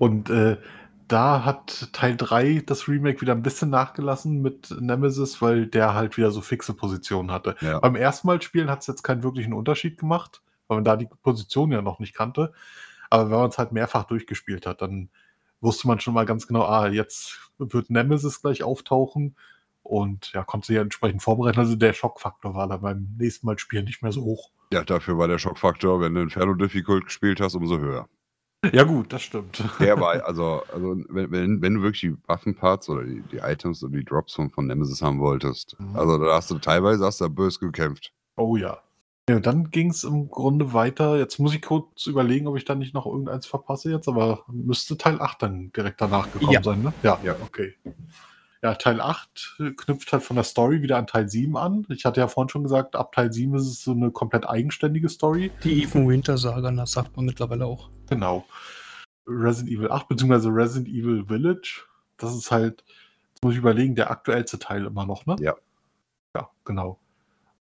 [0.00, 0.56] Und äh,
[1.06, 6.16] da hat Teil 3 das Remake wieder ein bisschen nachgelassen mit Nemesis, weil der halt
[6.16, 7.54] wieder so fixe Positionen hatte.
[7.60, 7.78] ja.
[7.78, 11.08] Beim ersten Mal spielen hat es jetzt keinen wirklichen Unterschied gemacht, weil man da die
[11.22, 12.52] Position ja noch nicht kannte.
[13.10, 15.08] Aber wenn man es halt mehrfach durchgespielt hat, dann
[15.60, 19.36] wusste man schon mal ganz genau, ah, jetzt wird Nemesis gleich auftauchen
[19.84, 21.60] und ja, konnte sich ja entsprechend vorbereiten.
[21.60, 24.50] Also der Schockfaktor war dann beim nächsten Mal spielen nicht mehr so hoch.
[24.74, 28.08] Ja, dafür war der Schockfaktor, wenn du Inferno Difficult gespielt hast, umso höher.
[28.72, 29.62] Ja, gut, das stimmt.
[29.78, 33.82] Der war, also, also wenn, wenn, wenn du wirklich die Waffenparts oder die, die Items
[33.84, 35.96] oder die Drops von, von Nemesis haben wolltest, Mhm.
[35.96, 38.12] also da hast du teilweise hast du böse gekämpft.
[38.36, 38.78] Oh ja.
[39.28, 41.16] Ja, dann ging es im Grunde weiter.
[41.18, 44.98] Jetzt muss ich kurz überlegen, ob ich da nicht noch irgendeins verpasse jetzt, aber müsste
[44.98, 46.62] Teil 8 dann direkt danach gekommen Ja.
[46.62, 46.92] sein, ne?
[47.02, 47.36] Ja, Ja.
[47.40, 47.74] okay.
[48.64, 51.86] Ja, Teil 8 knüpft halt von der Story wieder an Teil 7 an.
[51.90, 55.10] Ich hatte ja vorhin schon gesagt, ab Teil 7 ist es so eine komplett eigenständige
[55.10, 55.50] Story.
[55.62, 57.90] Die Ethan Winter Saga, das sagt man mittlerweile auch.
[58.08, 58.46] Genau.
[59.26, 61.82] Resident Evil 8, beziehungsweise Resident Evil Village.
[62.16, 62.82] Das ist halt,
[63.34, 65.36] jetzt muss ich überlegen, der aktuellste Teil immer noch, ne?
[65.40, 65.54] Ja.
[66.34, 66.98] Ja, genau.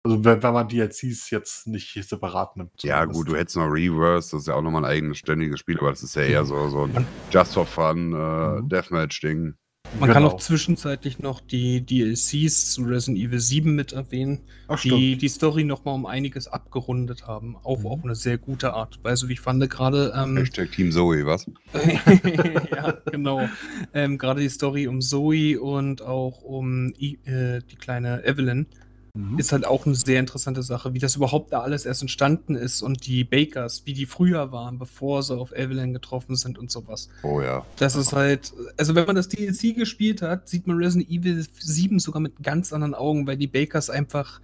[0.05, 2.81] Also wenn, wenn man DLCs jetzt nicht separat nimmt.
[2.85, 5.79] Ja, gut, du hättest noch Reverse, das ist ja auch nochmal ein eigenes ständiges Spiel,
[5.79, 8.69] aber das ist ja eher so, so ein Just for Fun, äh, Mhm.
[8.69, 9.55] Deathmatch-Ding.
[10.01, 10.35] Man kann Genau.
[10.35, 15.65] auch zwischenzeitlich noch die DLCs zu Resident Evil 7 mit erwähnen, Ach, die die Story
[15.65, 17.57] nochmal um einiges abgerundet haben.
[17.63, 17.87] Auch Mhm.
[17.87, 18.99] auf eine sehr gute Art.
[19.03, 20.13] Weil, wie ich fand, gerade.
[20.17, 21.47] Ähm, Hashtag Team Zoe, was?
[22.71, 23.49] ja, genau.
[23.93, 28.67] Ähm, gerade die Story um Zoe und auch um I äh, die kleine Evelyn
[29.15, 29.39] Mhm.
[29.39, 32.81] ist halt auch eine sehr interessante Sache, wie das überhaupt da alles erst entstanden ist
[32.81, 37.11] und die Bakers, wie die früher waren, bevor sie auf Evelyn getroffen sind und sowas.
[37.23, 37.67] Oh ja.
[37.77, 41.99] Das ist halt, also wenn man das DLC gespielt hat, sieht man Resident Evil 7
[41.99, 44.41] sogar mit ganz anderen Augen, weil die Bakers einfach,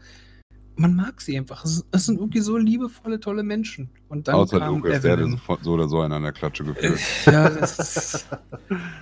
[0.77, 1.65] man mag sie einfach.
[1.65, 3.89] Es sind irgendwie so liebevolle, tolle Menschen.
[4.11, 5.41] Und dann Außer kam Lukas, der hätte Evelyn.
[5.47, 7.01] so, so oder so einen an der Klatsche gefühlt.
[7.25, 8.27] Ja, das ist,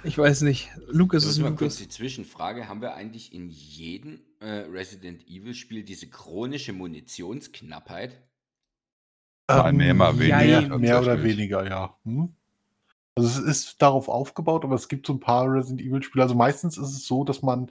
[0.05, 0.71] ich weiß nicht.
[0.89, 2.69] Lucas ist mal kurz die Zwischenfrage.
[2.69, 8.21] Haben wir eigentlich in jedem äh, Resident Evil Spiel diese chronische Munitionsknappheit?
[9.49, 11.97] Mal mehr, mal weniger, ja, Mehr, mehr oder weniger, ja.
[12.05, 12.35] Hm?
[13.15, 16.25] Also es ist darauf aufgebaut, aber es gibt so ein paar Resident Evil Spiele.
[16.25, 17.71] Also meistens ist es so, dass man,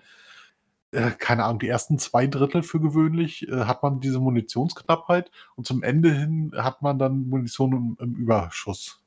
[0.91, 5.67] äh, keine Ahnung, die ersten zwei Drittel für gewöhnlich äh, hat man diese Munitionsknappheit und
[5.67, 9.04] zum Ende hin hat man dann Munition im, im Überschuss.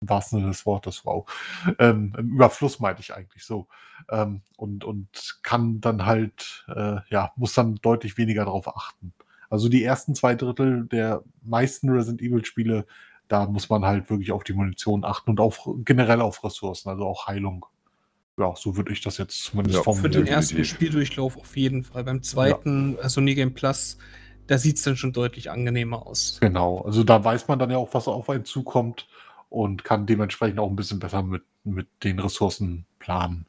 [0.00, 1.26] Im wahrsten Sinne des Wortes, wow.
[1.78, 3.66] Ähm, Im Überfluss meinte ich eigentlich so.
[4.10, 9.12] Ähm, und, und kann dann halt, äh, ja, muss dann deutlich weniger darauf achten.
[9.50, 12.86] Also die ersten zwei Drittel der meisten Resident Evil Spiele
[13.28, 17.06] da muss man halt wirklich auf die Munition achten und auf generell auf Ressourcen, also
[17.06, 17.66] auch Heilung.
[18.38, 20.24] Ja, so würde ich das jetzt zumindest Ja, Für formulieren.
[20.24, 20.64] den ersten.
[20.64, 22.04] Spieldurchlauf auf jeden Fall.
[22.04, 23.98] Beim zweiten, also New Game Plus,
[24.46, 26.38] da sieht es dann schon deutlich angenehmer aus.
[26.40, 29.08] Genau, also da weiß man dann ja auch, was auf einen zukommt
[29.48, 33.46] und kann dementsprechend auch ein bisschen besser mit, mit den Ressourcen planen.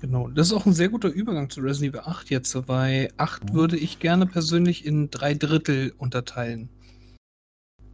[0.00, 3.50] Genau, das ist auch ein sehr guter Übergang zu Resident Evil 8 jetzt, weil 8
[3.50, 3.54] Mhm.
[3.54, 6.70] würde ich gerne persönlich in drei Drittel unterteilen.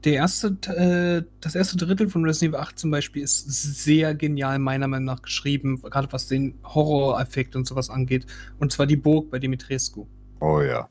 [0.04, 4.60] Der erste, äh, das erste Drittel von Resident Evil 8 zum Beispiel ist sehr genial
[4.60, 8.26] meiner Meinung nach geschrieben, gerade was den Horror-Effekt und sowas angeht.
[8.60, 10.06] Und zwar die Burg bei Dimitrescu.
[10.40, 10.88] Oh ja.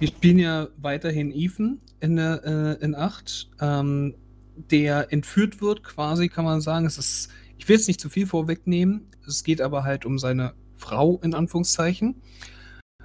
[0.00, 4.14] Wir spielen ja weiterhin Ethan in, der, äh, in 8, ähm,
[4.56, 6.86] der entführt wird, quasi kann man sagen.
[6.86, 10.54] Es ist, ich will jetzt nicht zu viel vorwegnehmen, es geht aber halt um seine
[10.76, 12.22] Frau, in Anführungszeichen.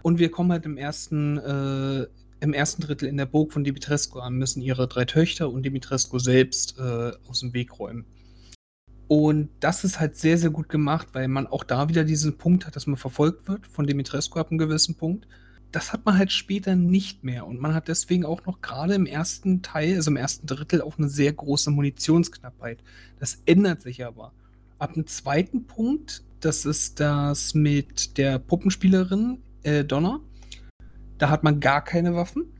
[0.03, 2.07] Und wir kommen halt im ersten, äh,
[2.39, 6.17] im ersten Drittel in der Burg von Dimitrescu an, müssen ihre drei Töchter und Dimitrescu
[6.17, 8.05] selbst äh, aus dem Weg räumen.
[9.07, 12.65] Und das ist halt sehr, sehr gut gemacht, weil man auch da wieder diesen Punkt
[12.65, 15.27] hat, dass man verfolgt wird von Dimitrescu ab einem gewissen Punkt
[15.71, 17.47] das hat man halt später nicht mehr.
[17.47, 20.97] Und man hat deswegen auch noch gerade im ersten Teil, also im ersten Drittel, auch
[20.97, 22.83] eine sehr große Munitionsknappheit.
[23.19, 24.33] Das ändert sich aber.
[24.79, 30.19] Ab dem zweiten Punkt, das ist das mit der Puppenspielerin äh, Donna.
[31.17, 32.51] Da hat man gar keine Waffen.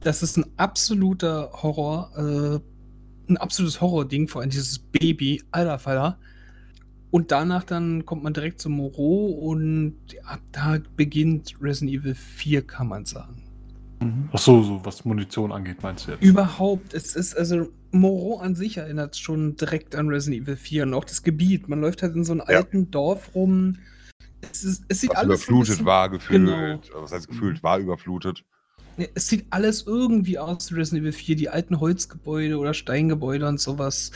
[0.00, 6.18] Das ist ein absoluter Horror, äh, ein absolutes Horror-Ding, vor allem dieses Baby, alter Falter.
[7.10, 12.62] Und danach dann kommt man direkt zum Moreau und ab da beginnt Resident Evil 4,
[12.66, 13.42] kann man sagen.
[14.32, 16.22] Ach so, so was Munition angeht, meinst du jetzt?
[16.22, 20.94] Überhaupt, es ist also Moreau an sich erinnert schon direkt an Resident Evil 4 und
[20.94, 21.68] auch das Gebiet.
[21.68, 22.58] Man läuft halt in so einem Ja.
[22.58, 23.76] alten Dorf rum.
[24.52, 26.44] Es, ist, es sieht Was alles überflutet bisschen- war, gefühlt.
[26.46, 27.02] Genau.
[27.02, 28.44] Was heißt gefühlt, war überflutet.
[28.98, 33.48] Ja, Es sieht alles irgendwie aus wie Resident Evil 4, die alten Holzgebäude oder Steingebäude
[33.48, 34.12] und sowas.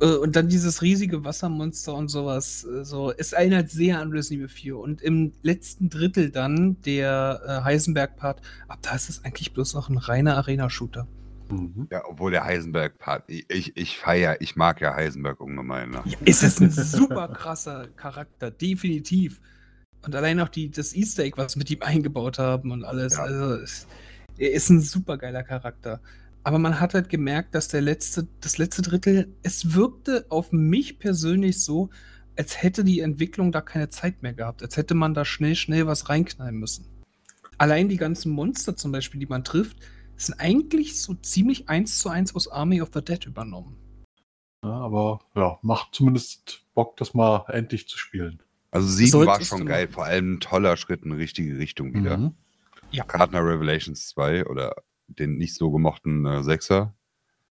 [0.00, 2.64] Äh, Und dann dieses riesige Wassermonster und sowas.
[2.64, 4.78] äh, So, es erinnert sehr an Resident Evil 4.
[4.78, 9.88] Und im letzten Drittel dann, der äh, Heisenberg-Part, ab da ist es eigentlich bloß noch
[9.88, 11.06] ein reiner Arena-Shooter.
[11.50, 11.88] Mhm.
[11.90, 15.90] Ja, obwohl der Heisenberg-Part, ich, ich, ich feier, ich mag ja Heisenberg ungemein.
[15.90, 16.02] Ne?
[16.04, 19.40] Ja, es ist ein super krasser Charakter, definitiv.
[20.04, 23.14] Und allein auch die, das Easter Egg, was mit ihm eingebaut haben und alles.
[23.14, 23.24] Ja.
[23.24, 23.86] Also, es,
[24.38, 26.00] er ist ein super geiler Charakter.
[26.46, 31.00] Aber man hat halt gemerkt, dass der letzte, das letzte Drittel, es wirkte auf mich
[31.00, 31.90] persönlich so,
[32.36, 34.62] als hätte die Entwicklung da keine Zeit mehr gehabt.
[34.62, 36.86] Als hätte man da schnell, schnell was reinknallen müssen.
[37.58, 39.78] Allein die ganzen Monster zum Beispiel, die man trifft,
[40.14, 43.76] sind eigentlich so ziemlich eins zu eins aus Army of the Dead übernommen.
[44.62, 48.40] Ja, aber ja, macht zumindest Bock, das mal endlich zu spielen.
[48.70, 51.58] Also sieben war Solltest schon du geil, vor allem ein toller Schritt in die richtige
[51.58, 52.18] Richtung wieder.
[52.18, 52.34] Mhm.
[52.92, 53.02] Ja.
[53.02, 54.76] Gardner Revelations 2 oder
[55.08, 56.94] den nicht so gemochten äh, Sechser.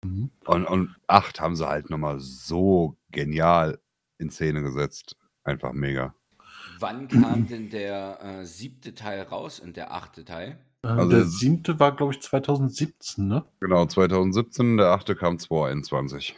[0.05, 0.30] Mhm.
[0.46, 3.78] Und, und 8 haben sie halt nochmal so genial
[4.18, 5.16] in Szene gesetzt.
[5.44, 6.14] Einfach mega.
[6.80, 10.59] wann kam denn der äh, siebte Teil raus und der achte Teil?
[10.82, 13.44] Äh, Also der siebte war, glaube ich, 2017, ne?
[13.61, 16.36] Genau, 2017, der achte kam 2021.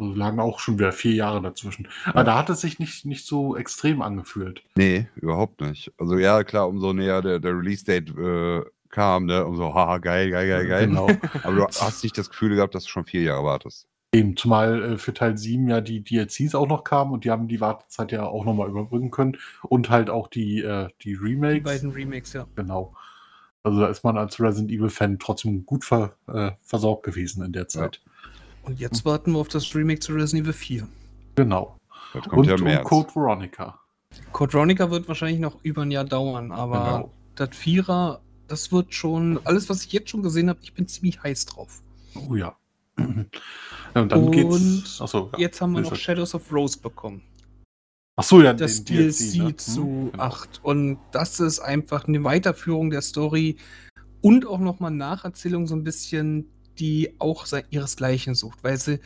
[0.00, 1.88] Also lagen auch schon wieder vier Jahre dazwischen.
[2.04, 4.62] Aber da hat es sich nicht, nicht so extrem angefühlt.
[4.76, 5.92] Nee, überhaupt nicht.
[5.98, 10.48] Also ja, klar, umso näher der, der Release-Date äh, kam, ne, umso haha, geil, geil,
[10.48, 10.86] geil, geil.
[10.86, 11.06] Genau.
[11.42, 13.86] Aber du hast nicht das Gefühl gehabt, dass du schon vier Jahre wartest.
[14.14, 17.46] Eben, zumal äh, für Teil 7 ja die DLCs auch noch kamen und die haben
[17.46, 19.36] die Wartezeit ja auch nochmal überbrücken können.
[19.62, 21.62] Und halt auch die, äh, die Die Remakes.
[21.64, 22.46] beiden Remakes, ja.
[22.56, 22.94] Genau.
[23.62, 27.68] Also da ist man als Resident Evil-Fan trotzdem gut ver, äh, versorgt gewesen in der
[27.68, 28.00] Zeit.
[28.62, 30.88] Und jetzt warten wir auf das Remake zu Resident Evil 4.
[31.34, 31.76] Genau.
[32.14, 32.88] Das kommt Und, ja im und März.
[32.88, 33.78] Code Veronica.
[34.32, 37.12] Code Veronica wird wahrscheinlich noch über ein Jahr dauern, aber Genau.
[37.34, 41.22] das Vierer, das wird schon, alles was ich jetzt schon gesehen habe, ich bin ziemlich
[41.22, 41.82] heiß drauf.
[42.14, 42.56] Oh ja.
[42.96, 43.28] und
[43.94, 45.00] dann Und geht's.
[45.00, 45.38] Achso, ja.
[45.38, 45.94] Jetzt haben wir noch.
[45.94, 47.22] Shadows of Rose bekommen.
[48.16, 49.44] Achso, ja, Das den DLC ne?
[49.50, 50.22] Hm, zu genau.
[50.24, 50.60] 8.
[50.64, 53.56] Und das ist einfach eine Weiterführung der Story
[54.20, 58.64] und auch nochmal Nacherzählung so ein bisschen, die auch ihresgleichen sucht.
[58.64, 58.98] Weil sie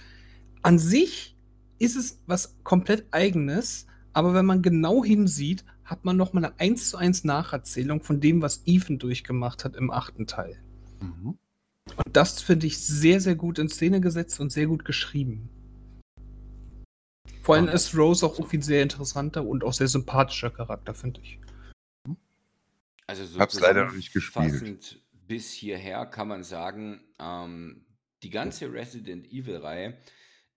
[0.63, 1.37] an sich
[1.79, 6.91] ist es was komplett eigenes, aber wenn man genau hinsieht, hat man nochmal eine 1
[6.91, 10.61] zu 1 Nacherzählung von dem, was Ethan durchgemacht hat im achten Teil.
[11.01, 11.39] Mhm.
[11.97, 15.51] Und das finde ich sehr, sehr gut in Szene gesetzt und sehr gut geschrieben.
[17.43, 21.21] Vor allem ist Rose auch irgendwie ein sehr interessanter und auch sehr sympathischer Charakter, finde
[21.21, 21.39] ich.
[23.07, 24.99] Also so Hab's leider noch nicht gespielt.
[25.27, 27.85] Bis hierher kann man sagen, ähm,
[28.23, 29.99] die ganze Resident Evil-Reihe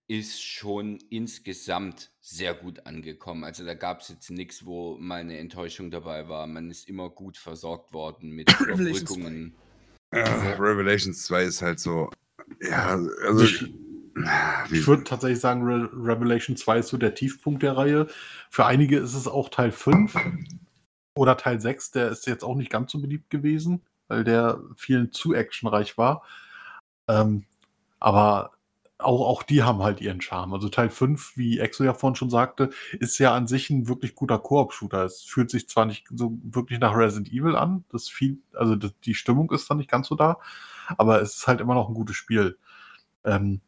[0.08, 3.44] ist schon insgesamt sehr gut angekommen.
[3.44, 6.46] Also da gab es jetzt nichts, wo mal eine Enttäuschung dabei war.
[6.46, 9.54] Man ist immer gut versorgt worden mit Revelations Überbrückungen.
[10.12, 12.10] Äh, Revelations 2 ist halt so.
[12.60, 13.44] Ja, also.
[13.44, 13.72] Ich-
[14.72, 18.06] Ich würde tatsächlich sagen, Re Revelation 2 ist so der Tiefpunkt der Reihe.
[18.48, 20.16] Für einige ist es auch Teil 5
[21.18, 25.12] oder Teil 6, der ist jetzt auch nicht ganz so beliebt gewesen, weil der vielen
[25.12, 26.24] zu actionreich war.
[27.08, 27.44] Ähm,
[28.00, 28.52] aber
[28.98, 30.54] auch, auch die haben halt ihren Charme.
[30.54, 34.14] Also Teil 5, wie Exo ja vorhin schon sagte, ist ja an sich ein wirklich
[34.14, 35.04] guter Koop-Shooter.
[35.04, 38.92] Es fühlt sich zwar nicht so wirklich nach Resident Evil an, das viel, also das,
[39.04, 40.38] die Stimmung ist dann nicht ganz so da,
[40.96, 42.58] aber es ist halt immer noch ein gutes Spiel.
[43.24, 43.60] Ähm,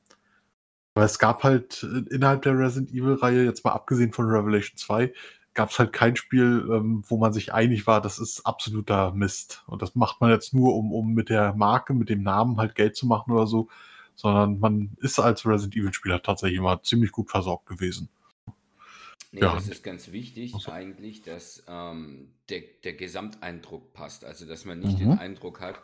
[0.95, 5.13] aber es gab halt äh, innerhalb der Resident Evil-Reihe, jetzt mal abgesehen von Revelation 2,
[5.55, 9.65] gab es halt kein Spiel, ähm, wo man sich einig war, das ist absoluter Mist.
[9.67, 12.75] Und das macht man jetzt nur, um, um mit der Marke, mit dem Namen halt
[12.75, 13.69] Geld zu machen oder so,
[14.19, 18.09] sondern man ist als Resident Evil-Spieler tatsächlich immer ziemlich gut versorgt gewesen.
[19.31, 19.55] Nee, Ja.
[19.55, 20.73] das ist ganz wichtig so.
[20.73, 24.25] eigentlich, dass ähm, der, der Gesamteindruck passt.
[24.25, 25.11] Also, dass man nicht Mhm.
[25.11, 25.81] den Eindruck hat,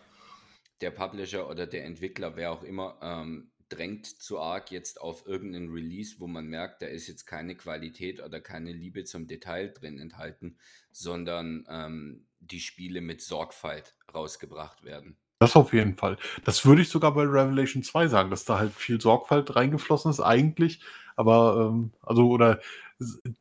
[0.80, 5.70] der Publisher oder der Entwickler, wer auch immer, ähm, drängt zu arg jetzt auf irgendeinen
[5.70, 10.00] Release, wo man merkt, da ist jetzt keine Qualität oder keine Liebe zum Detail drin
[10.00, 10.58] enthalten,
[10.90, 15.16] sondern ähm, die Spiele mit Sorgfalt rausgebracht werden.
[15.44, 16.16] Das auf jeden Fall.
[16.44, 20.20] Das würde ich sogar bei Revelation 2 sagen, dass da halt viel Sorgfalt reingeflossen ist,
[20.20, 20.80] eigentlich.
[21.16, 22.60] Aber, ähm, also, oder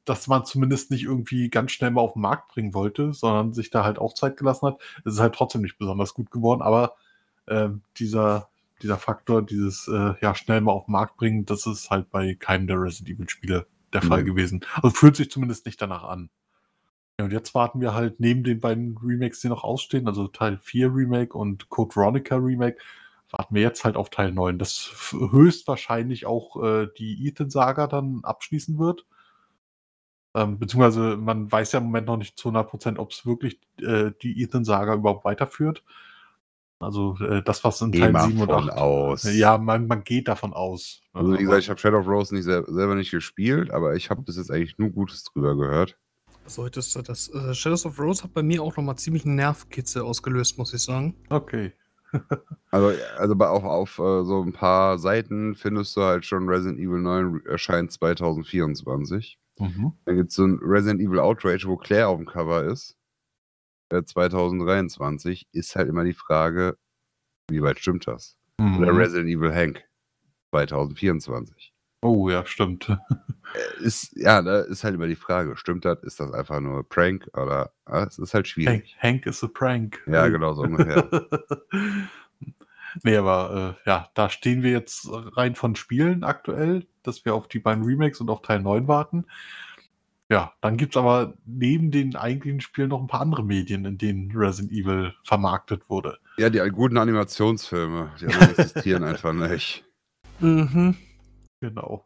[0.05, 3.69] dass man zumindest nicht irgendwie ganz schnell mal auf den Markt bringen wollte, sondern sich
[3.69, 4.81] da halt auch Zeit gelassen hat.
[5.05, 6.95] Es ist halt trotzdem nicht besonders gut geworden, aber
[7.47, 8.49] ähm, dieser,
[8.81, 12.35] dieser Faktor, dieses äh, ja, schnell mal auf den Markt bringen, das ist halt bei
[12.35, 14.25] keinem der Resident Evil-Spiele der Fall Mhm.
[14.25, 14.65] gewesen.
[14.81, 16.29] Also fühlt sich zumindest nicht danach an.
[17.19, 20.57] Ja, und jetzt warten wir halt neben den beiden Remakes, die noch ausstehen, also Teil
[20.61, 22.77] 4 Remake und Code Veronica Remake,
[23.29, 28.79] warten wir jetzt halt auf Teil 9, das höchstwahrscheinlich auch äh, die Ethan-Saga dann abschließen
[28.79, 29.05] wird.
[30.35, 34.11] Ähm, beziehungsweise man weiß ja im Moment noch nicht zu 100%, ob es wirklich äh,
[34.21, 35.83] die Ethan-Saga überhaupt weiterführt.
[36.79, 38.77] Also äh, das, was in Teil mal 7 und von 8.
[38.77, 39.23] aus.
[39.23, 41.01] Ja, man, man geht davon aus.
[41.13, 44.09] Also wie gesagt, ich habe Shadow of Rose nicht sel selber nicht gespielt, aber ich
[44.09, 45.97] habe bis jetzt eigentlich nur Gutes drüber gehört.
[46.45, 47.29] Solltest du das.
[47.29, 50.81] Äh, Shadows of Rose hat bei mir auch nochmal ziemlich einen Nervkitzel ausgelöst, muss ich
[50.81, 51.15] sagen.
[51.29, 51.73] Okay.
[52.69, 56.79] Also, also bei, auch auf äh, so ein paar Seiten findest du halt schon Resident
[56.79, 59.39] Evil 9 erscheint 2024.
[59.59, 59.93] Mhm.
[60.05, 62.97] Dann gibt es so ein Resident Evil Outrage, wo Claire auf dem Cover ist.
[63.91, 66.77] Äh, 2023 ist halt immer die Frage,
[67.49, 68.37] wie weit stimmt das?
[68.59, 68.97] Oder Mhm.
[68.97, 69.83] Resident Evil Hank
[70.51, 71.72] 2024.
[72.03, 72.89] Oh ja, stimmt.
[72.89, 76.03] Äh, Ist, ja, da ist halt immer die Frage, stimmt das?
[76.03, 78.97] Ist das einfach nur Prank oder ah, es ist halt Hank, schwierig.
[78.99, 80.01] Hank is a prank.
[80.05, 81.07] Ja, genau so ungefähr.
[83.03, 87.47] nee, aber äh, ja, da stehen wir jetzt rein von Spielen aktuell, dass wir auf
[87.47, 89.25] die beiden Remakes und auf Teil 9 warten.
[90.29, 93.97] Ja, dann gibt es aber neben den eigentlichen Spielen noch ein paar andere Medien, in
[93.97, 96.17] denen Resident Evil vermarktet wurde.
[96.37, 99.85] Ja, die guten Animationsfilme, die existieren einfach nicht.
[100.39, 100.97] Mhm.
[101.63, 102.05] Genau.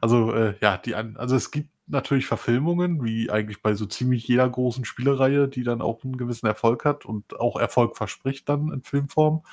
[0.00, 4.48] Also, äh, ja, die, also es gibt natürlich Verfilmungen, wie eigentlich bei so ziemlich jeder
[4.48, 8.82] großen Spielereihe, die dann auch einen gewissen Erfolg hat und auch Erfolg verspricht dann in
[8.82, 9.44] Filmform.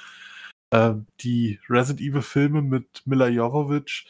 [0.72, 4.08] Äh, die Resident Evil Filme mit Mila Jovovich,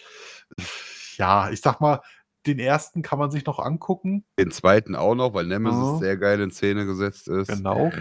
[1.18, 2.02] ja, ich sag mal,
[2.46, 4.24] den ersten kann man sich noch angucken.
[4.38, 5.98] Den zweiten auch noch, weil Nemesis Ja.
[5.98, 7.48] sehr geil in Szene gesetzt ist.
[7.48, 7.92] Genau.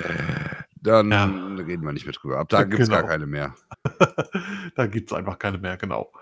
[0.82, 1.24] Dann Ja.
[1.24, 2.38] reden wir nicht mehr drüber.
[2.38, 3.08] Ab da gibt es gar Genau.
[3.10, 3.54] keine mehr.
[4.74, 6.12] da gibt es einfach keine mehr, genau.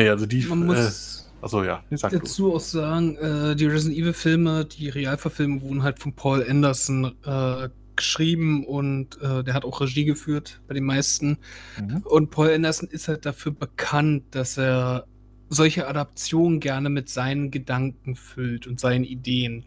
[0.00, 0.42] Nee, also die.
[0.46, 2.18] Man äh, muss achso, ja, nee, sag du.
[2.18, 7.14] dazu auch sagen, äh, die Resident Evil Filme, die Realverfilme wurden halt von Paul Anderson
[7.24, 11.38] äh, geschrieben und äh, der hat auch Regie geführt bei den meisten.
[11.80, 12.02] Mhm.
[12.04, 15.06] Und Paul Anderson ist halt dafür bekannt, dass er
[15.48, 19.64] solche Adaptionen gerne mit seinen Gedanken füllt und seinen Ideen.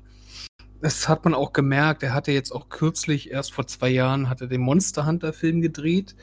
[0.81, 2.03] Das hat man auch gemerkt.
[2.03, 5.61] Er hatte jetzt auch kürzlich, erst vor zwei Jahren, hat er den Monster Hunter Film
[5.61, 6.15] gedreht.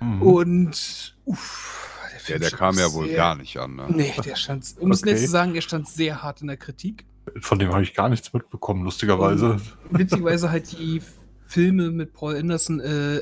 [0.00, 0.22] Mhm.
[0.22, 1.87] Und uff,
[2.28, 3.76] Ja, der kam ja wohl sehr- gar nicht an.
[3.76, 3.86] Ne?
[3.88, 5.12] Nee, der stand, um es Okay.
[5.12, 7.04] nett zu sagen, er stand sehr hart in der Kritik.
[7.40, 9.60] Von dem habe ich gar nichts mitbekommen, lustigerweise.
[9.90, 11.02] Witzigerweise halt die
[11.46, 13.20] Filme mit Paul Anderson, äh,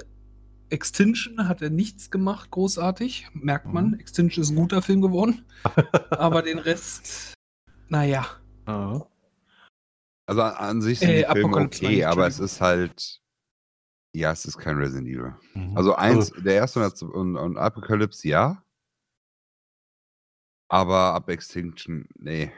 [0.68, 3.28] Extinction hat er nichts gemacht, großartig.
[3.34, 3.88] Merkt man.
[3.90, 3.94] Mhm.
[4.00, 5.44] Extinction ist ein guter Film geworden.
[6.10, 7.34] Aber den Rest,
[7.88, 8.26] naja.
[8.66, 9.06] Ja.
[10.28, 13.20] Also an, an sich sind Äh, die Filme Apocalypse okay, aber es ist halt.
[14.12, 15.34] Ja, es ist kein Resident Evil.
[15.54, 15.76] Mhm.
[15.76, 18.60] Also eins, der erste und, und, und Apocalypse, ja.
[20.68, 22.50] Aber ab Extinction, nee.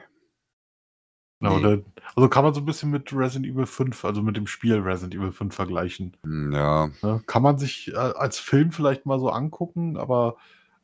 [1.41, 1.85] Genau, Nee.
[2.17, 5.15] also kann man so ein bisschen mit Resident Evil 5, also mit dem Spiel Resident
[5.15, 6.17] Evil 5 vergleichen.
[6.25, 7.23] Hm, Ja, Ne?
[7.27, 10.37] Kann man sich äh, als Film vielleicht mal so angucken, aber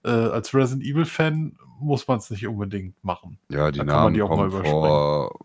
[0.04, 3.38] äh, als Resident Evil-Fan muss man es nicht unbedingt machen.
[3.48, 5.38] ja, die Da kann man Namen die auch mal kommen vor.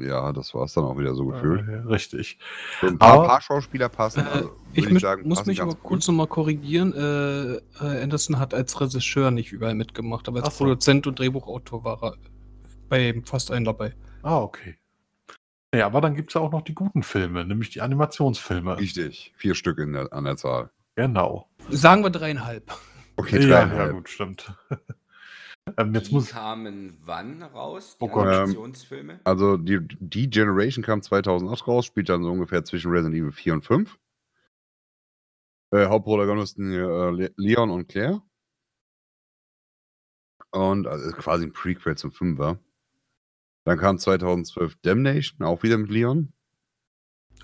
[0.00, 1.68] Ja, das war es dann auch wieder so gefühlt.
[1.68, 2.38] Äh, richtig.
[2.80, 4.20] So ein paar, aber- paar Schauspieler passen.
[4.20, 6.92] Äh, Also, ich würd mich, muss passen mich aber kurz nochmal korrigieren.
[6.92, 10.64] Äh, äh, Anderson hat als Regisseur nicht überall mitgemacht, aber als Ach so.
[10.64, 12.14] Produzent und Drehbuchautor war er
[12.88, 13.94] bei fast allen dabei.
[14.22, 14.76] Ah, okay.
[15.74, 18.78] Ja, aber dann gibt es ja auch noch die guten Filme, nämlich die Animationsfilme.
[18.78, 20.70] Richtig, vier Stück in der, an der Zahl.
[20.94, 21.48] Genau.
[21.70, 22.72] Sagen wir dreieinhalb.
[23.16, 23.92] Okay, ja, ja, dreieinhalb.
[23.92, 24.52] gut, stimmt.
[25.76, 26.28] Ähm, jetzt die muss.
[26.30, 27.96] kamen wann raus?
[28.00, 28.26] Die Oh Gott.
[28.26, 29.20] Animationsfilme?
[29.24, 33.54] Also die, die Generation kam 2008 raus, spielt dann so ungefähr zwischen Resident Evil 4
[33.54, 33.98] und 5.
[35.72, 38.22] Äh, Hauptprotagonisten hier, äh, Le- Leon und Claire.
[40.50, 42.58] Und also ist quasi ein Prequel zum 5er.
[43.64, 46.32] Dann kam 2012 Damnation, auch wieder mit Leon.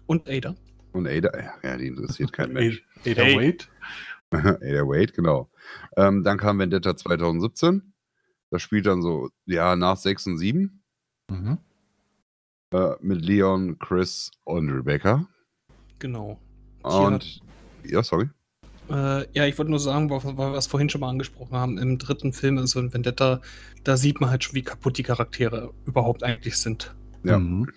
[0.07, 0.55] Und Ada.
[0.93, 2.87] Und Ada, ja, ja die interessiert kein Mensch.
[3.05, 3.23] Ada.
[3.23, 3.65] Wade.
[4.31, 5.51] Ada Wade, genau.
[5.97, 7.90] Ähm, dann kam Vendetta 2017.
[8.51, 10.83] Das spielt dann so, ja, nach 6 und 7.
[11.31, 11.59] Mhm.
[12.73, 15.27] Äh, mit Leon, Chris und Rebecca.
[15.99, 16.41] Genau.
[16.83, 17.41] Und,
[17.85, 18.29] ja, sorry.
[18.91, 21.79] Äh, ja, ich wollte nur sagen, weil weil wir es vorhin schon mal angesprochen haben,
[21.79, 23.41] im dritten Film, also in Vendetta,
[23.85, 26.95] da sieht man halt schon, wie kaputt die Charaktere überhaupt eigentlich sind.
[27.23, 27.39] Ja.
[27.39, 27.71] Mhm.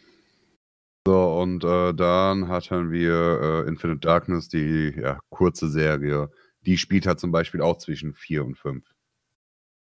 [1.05, 6.31] So, und äh, dann hatten wir äh, Infinite Darkness, die ja, kurze Serie.
[6.65, 8.83] Die spielt halt zum Beispiel auch zwischen 4 und 5.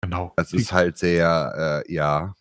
[0.01, 0.33] Genau.
[0.35, 2.35] Das ist halt sehr, äh, ja.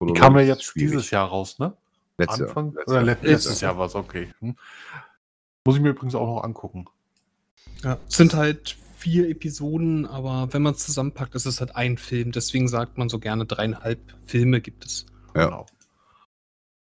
[0.00, 0.90] die kam ja jetzt schwierig.
[0.90, 1.76] dieses Jahr raus, ne?
[2.18, 2.74] Letztes Anfang?
[2.74, 2.88] Jahr.
[2.88, 4.32] Oder Letztes letztes Jahr war es, okay.
[4.40, 4.56] Hm.
[5.64, 6.86] Muss ich mir übrigens auch noch angucken.
[7.82, 7.98] Ja.
[8.08, 12.32] Es sind halt vier Episoden, aber wenn man es zusammenpackt, ist es halt ein Film.
[12.32, 15.06] Deswegen sagt man so gerne dreieinhalb Filme gibt es.
[15.34, 15.46] Ja.
[15.46, 15.66] Genau.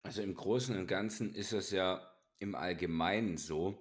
[0.03, 2.01] Also im Großen und Ganzen ist es ja
[2.39, 3.77] im Allgemeinen so,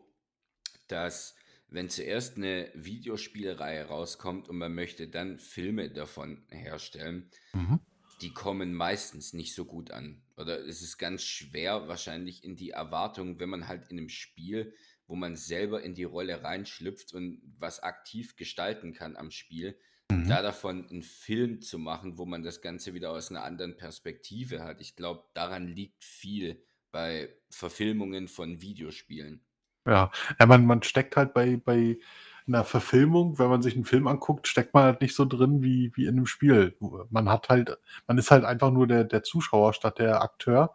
[0.89, 1.35] dass
[1.71, 7.81] wenn zuerst eine Videospielreihe rauskommt und man möchte dann Filme davon herstellen, Mhm.
[8.23, 10.23] die kommen meistens nicht so gut an.
[10.37, 14.75] Oder es ist ganz schwer wahrscheinlich in die Erwartung, wenn man halt in einem Spiel,
[15.07, 19.79] wo man selber in die Rolle reinschlüpft und was aktiv gestalten kann am Spiel,
[20.11, 20.27] Mhm.
[20.29, 24.65] da davon einen Film zu machen, wo man das Ganze wieder aus einer anderen Perspektive
[24.65, 24.81] hat.
[24.81, 29.45] Ich glaube, daran liegt viel bei Verfilmungen von Videospielen.
[29.89, 31.99] Ja, ja man, man steckt halt bei, bei
[32.47, 35.93] einer Verfilmung, wenn man sich einen Film anguckt, steckt man halt nicht so drin wie,
[35.95, 36.77] wie in einem Spiel.
[37.11, 40.75] Man hat halt, man ist halt einfach nur der, der Zuschauer statt der Akteur.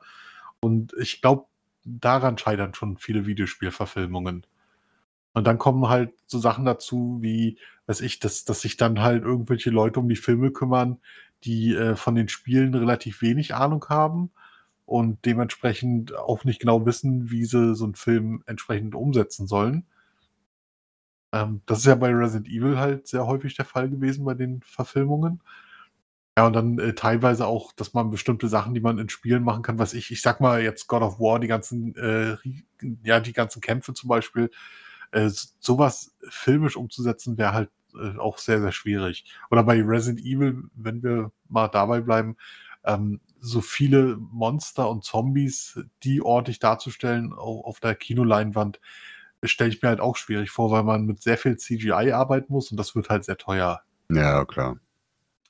[0.59, 1.45] Und ich glaube,
[1.83, 4.45] daran scheitern schon viele Videospielverfilmungen.
[5.33, 7.57] Und dann kommen halt so Sachen dazu, wie,
[7.87, 10.99] weiß ich, dass, dass sich dann halt irgendwelche Leute um die Filme kümmern,
[11.43, 14.31] die äh, von den Spielen relativ wenig Ahnung haben
[14.85, 19.85] und dementsprechend auch nicht genau wissen, wie sie so einen Film entsprechend umsetzen sollen.
[21.33, 24.61] Ähm, das ist ja bei Resident Evil halt sehr häufig der Fall gewesen bei den
[24.63, 25.41] Verfilmungen.
[26.37, 29.61] Ja, und dann äh, teilweise auch, dass man bestimmte Sachen, die man in Spielen machen
[29.61, 32.37] kann, was ich, ich sag mal jetzt God of War, die ganzen, äh,
[33.03, 34.49] ja, die ganzen Kämpfe zum Beispiel,
[35.11, 35.29] äh,
[35.59, 39.25] sowas filmisch umzusetzen, wäre halt äh, auch sehr, sehr schwierig.
[39.51, 42.35] Oder bei Resident Evil, wenn wir mal dabei bleiben,
[42.85, 48.79] ähm, so viele Monster und Zombies, die ordentlich darzustellen auf, auf der Kinoleinwand,
[49.43, 52.71] stelle ich mir halt auch schwierig vor, weil man mit sehr viel CGI arbeiten muss
[52.71, 53.81] und das wird halt sehr teuer.
[54.09, 54.77] Ja, klar.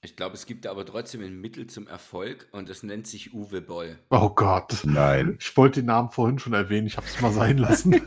[0.06, 3.62] Ich glaube, es gibt aber trotzdem ein Mittel zum Erfolg und das nennt sich Uwe
[3.62, 3.98] Boll.
[4.10, 4.82] Oh Gott.
[4.84, 5.38] Nein.
[5.40, 8.02] Ich wollte den Namen vorhin schon erwähnen, ich habe es mal sein lassen.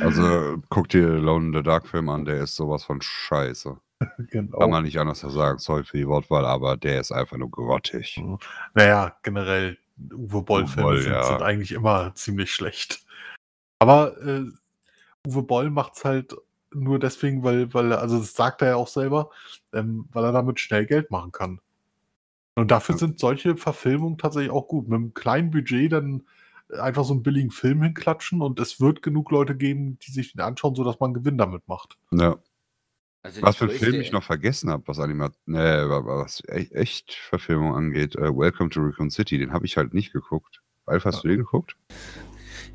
[0.00, 3.78] Also guck dir Lone in the Dark Film an, der ist sowas von scheiße.
[4.30, 4.58] genau.
[4.58, 8.22] Kann man nicht anders sagen, sorry für die Wortwahl, aber der ist einfach nur grottig.
[8.74, 9.78] Naja, generell,
[10.12, 11.24] Uwe Boll-Filme Boll, sind, ja.
[11.24, 13.04] sind eigentlich immer ziemlich schlecht.
[13.78, 14.44] Aber äh,
[15.26, 16.34] Uwe Boll macht's halt
[16.72, 19.30] nur deswegen, weil, weil er, also das sagt er ja auch selber,
[19.72, 21.60] ähm, weil er damit schnell Geld machen kann.
[22.54, 23.00] Und dafür Ja.
[23.00, 24.88] sind solche Verfilmungen tatsächlich auch gut.
[24.88, 26.26] Mit einem kleinen Budget dann
[26.80, 30.40] einfach so einen billigen Film hinklatschen und es wird genug Leute geben, die sich den
[30.40, 31.96] anschauen, sodass man Gewinn damit macht.
[32.10, 32.36] Ja.
[33.22, 37.14] Also Was für einen Film ich noch vergessen habe, was Animat ne, was e echt
[37.14, 40.62] Verfilmung angeht, äh, Welcome to Raccoon City, den habe ich halt nicht geguckt.
[40.86, 41.76] Alf, hast du den geguckt?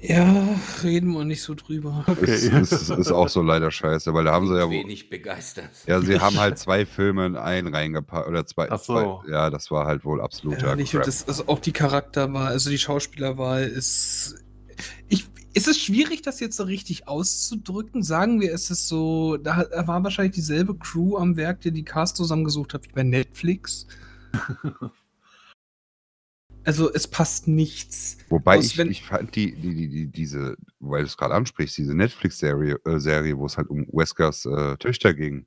[0.01, 2.03] Ja, reden wir nicht so drüber.
[2.07, 2.31] Okay.
[2.31, 5.69] Ist, ist, ist auch so leider scheiße, weil da haben sie ja, wenig begeistert.
[5.85, 9.21] ja, sie haben halt zwei Filme in einen reingepackt oder zwei, Ach so.
[9.23, 9.31] zwei.
[9.31, 11.03] Ja, das war halt wohl absoluter und Crap.
[11.03, 14.43] das, also auch die Charakterwahl, also die Schauspielerwahl ist.
[15.07, 18.03] Ich, ist es schwierig, das jetzt so richtig auszudrücken?
[18.03, 22.17] Sagen wir, es ist so, da, war wahrscheinlich dieselbe Crew am Werk, die die Cast
[22.17, 23.88] zusammengesucht hat wie bei Netflix.
[26.63, 28.17] also es passt nichts.
[28.29, 31.77] Wobei aus, ich, ich fand die, die, die, die diese, weil du es gerade ansprichst,
[31.77, 35.45] diese Netflix-Serie, äh, Serie, wo es halt um Weskers äh, Töchter ging.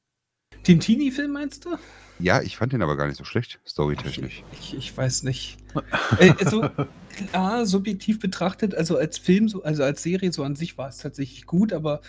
[0.66, 1.76] Den Teenie-Film meinst du?
[2.18, 4.43] Ja, ich fand den aber gar nicht so schlecht, storytechnisch.
[4.53, 5.59] Ich, ich weiß nicht.
[6.18, 6.70] äh, also,
[7.17, 10.99] klar, subjektiv betrachtet, also als Film, so, also als Serie so an sich war es
[10.99, 12.01] tatsächlich gut, aber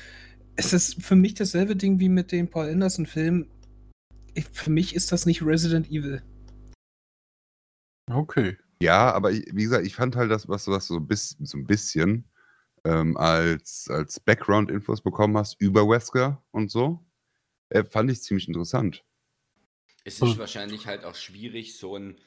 [0.56, 3.50] es ist für mich dasselbe Ding wie mit dem Paul Anderson-Film.
[4.52, 6.22] Für mich ist das nicht Resident Evil.
[8.10, 8.58] Okay.
[8.82, 11.58] Ja, aber ich, wie gesagt, ich fand halt das, was, was du so, bis, so
[11.58, 12.26] ein bisschen
[12.84, 17.04] ähm, als, als Background-Infos bekommen hast über Wesker und so,
[17.70, 19.04] äh, fand ich ziemlich interessant.
[20.04, 22.18] Es ist Also- wahrscheinlich halt auch schwierig, so ein,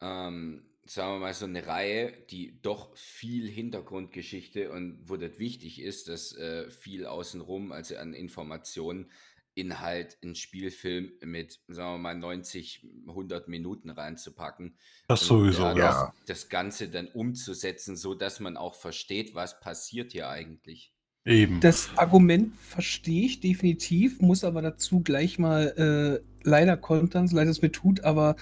[0.00, 5.80] ähm, sagen wir mal, so eine Reihe, die doch viel Hintergrundgeschichte und wo das wichtig
[5.80, 9.10] ist, dass äh, viel außenrum, also an Informationen,
[9.54, 14.76] in halt einen Spielfilm mit, sagen wir mal, 90, 100 Minuten reinzupacken.
[15.08, 15.74] Das sowieso, ja.
[15.74, 20.92] Das, das Ganze dann umzusetzen, so dass man auch versteht, was passiert hier eigentlich.
[21.24, 21.60] Eben.
[21.60, 27.48] Das Argument verstehe ich definitiv, muss aber dazu gleich mal äh, leider kontern, so leid
[27.48, 28.36] es mir tut, aber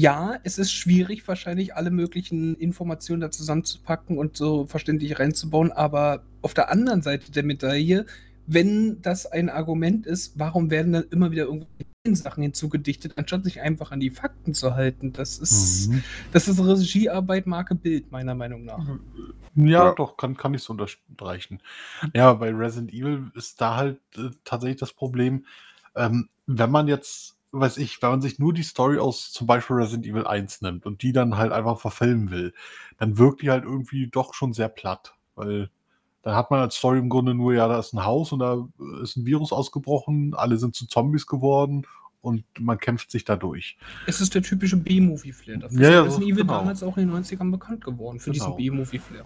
[0.00, 6.22] ja, es ist schwierig, wahrscheinlich alle möglichen Informationen da zusammenzupacken und so verständlich reinzubauen, aber
[6.42, 8.06] auf der anderen Seite der Medaille,
[8.46, 13.60] wenn das ein Argument ist, warum werden dann immer wieder irgendwelche Sachen hinzugedichtet, anstatt sich
[13.60, 15.12] einfach an die Fakten zu halten?
[15.12, 16.02] Das ist, Mhm.
[16.32, 18.78] das ist Regiearbeit, Marke Bild, meiner Meinung nach.
[19.56, 19.94] Ja, Ja.
[19.94, 21.60] doch, kann, kann ich so unterstreichen.
[22.14, 25.44] Ja, bei Resident Evil ist da halt äh, tatsächlich das Problem,
[25.96, 29.76] ähm, wenn man jetzt, weiß ich, wenn man sich nur die Story aus zum Beispiel
[29.76, 32.52] Resident Evil 1 nimmt und die dann halt einfach verfilmen will,
[32.98, 35.70] dann wirkt die halt irgendwie doch schon sehr platt, weil
[36.22, 38.68] dann hat man als Story im Grunde nur, ja, da ist ein Haus und da
[39.02, 41.86] ist ein Virus ausgebrochen, alle sind zu Zombies geworden
[42.20, 43.78] und man kämpft sich da durch.
[44.06, 45.58] Es ist der typische B-Movie-Flair.
[45.58, 46.58] Dafür Ja, ist ja, Resident so- Evil genau.
[46.58, 48.44] damals auch in den 90ern bekannt geworden, für Genau.
[48.44, 49.24] diesen B-Movie-Flair.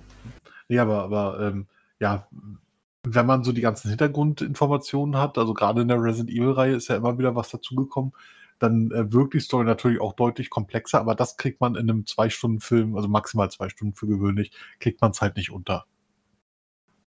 [0.68, 1.66] Nee, aber, aber ähm,
[1.98, 2.28] ja,
[3.04, 6.96] wenn man so die ganzen Hintergrundinformationen hat, also gerade in der Resident Evil-Reihe ist ja
[6.96, 8.12] immer wieder was dazugekommen,
[8.58, 12.06] dann äh, wirkt die Story natürlich auch deutlich komplexer, aber das kriegt man in einem
[12.06, 15.86] Zwei-Stunden-Film, also maximal zwei Stunden für gewöhnlich, kriegt man es halt nicht unter.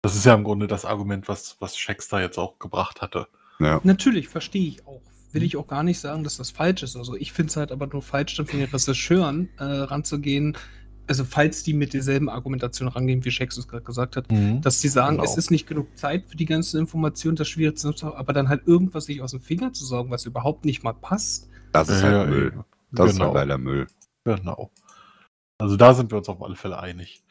[0.02, 3.28] Das ist ja im Grunde das Argument, was, was Shakespeare jetzt auch gebracht hatte.
[3.60, 3.82] Ja.
[3.84, 5.02] Natürlich, verstehe ich auch.
[5.34, 6.98] Will ich auch gar nicht sagen, dass das falsch ist.
[6.98, 10.58] Also ich finde es halt aber nur falsch, dann von den Regisseuren äh, ranzugehen,
[11.12, 14.26] also falls die mit derselben Argumentation rangehen, wie Shakespeare es gerade gesagt hat,
[14.62, 15.30] dass sie sagen, Genau.
[15.30, 18.48] es ist nicht genug Zeit für die ganzen Informationen, das schwierig zu nutzen, aber dann
[18.50, 21.50] halt irgendwas sich aus dem Finger zu saugen, was überhaupt nicht mal passt.
[21.74, 22.48] Das ist halt Müll.
[22.48, 22.64] eben.
[22.92, 23.26] Das ist Genau.
[23.28, 23.88] halt leider Müll.
[24.24, 24.72] Genau.
[25.60, 27.24] Also da sind wir uns auf alle Fälle einig.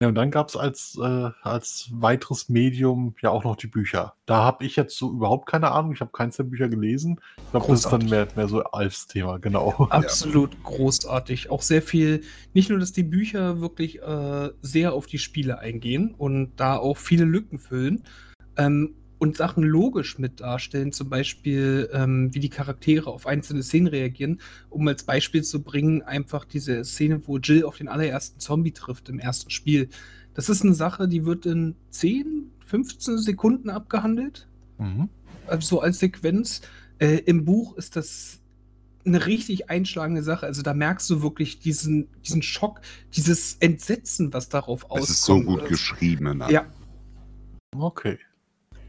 [0.00, 4.14] Ja, und dann gab es als, äh, als weiteres Medium ja auch noch die Bücher.
[4.26, 5.92] Da habe ich jetzt so überhaupt keine Ahnung.
[5.92, 7.20] Ich habe keins der Bücher gelesen.
[7.38, 9.88] Ich glaube, das ist dann mehr, mehr so Alfs Thema, genau.
[9.90, 11.50] Absolut großartig.
[11.50, 12.22] Auch sehr viel,
[12.54, 16.96] nicht nur, dass die Bücher wirklich äh, sehr auf die Spiele eingehen und da auch
[16.96, 18.04] viele Lücken füllen
[18.58, 23.88] ähm, und Sachen logisch mit darstellen, zum Beispiel, ähm, wie die Charaktere auf einzelne Szenen
[23.88, 24.40] reagieren.
[24.70, 29.08] Um als Beispiel zu bringen, einfach diese Szene, wo Jill auf den allerersten Zombie trifft
[29.08, 29.88] im ersten Spiel.
[30.34, 34.46] Das ist eine Sache, die wird in 10, 15 Sekunden abgehandelt
[34.78, 35.08] Mhm.
[35.46, 36.60] also so als Sequenz.
[36.98, 38.40] Äh, Im Buch ist das
[39.04, 40.46] eine richtig einschlagende Sache.
[40.46, 42.80] Also da merkst du wirklich diesen, diesen Schock,
[43.16, 45.02] dieses Entsetzen, was darauf auskommt.
[45.02, 46.38] Es ist so gut geschrieben.
[46.38, 46.46] Ne?
[46.50, 46.66] Ja.
[47.76, 48.18] Okay.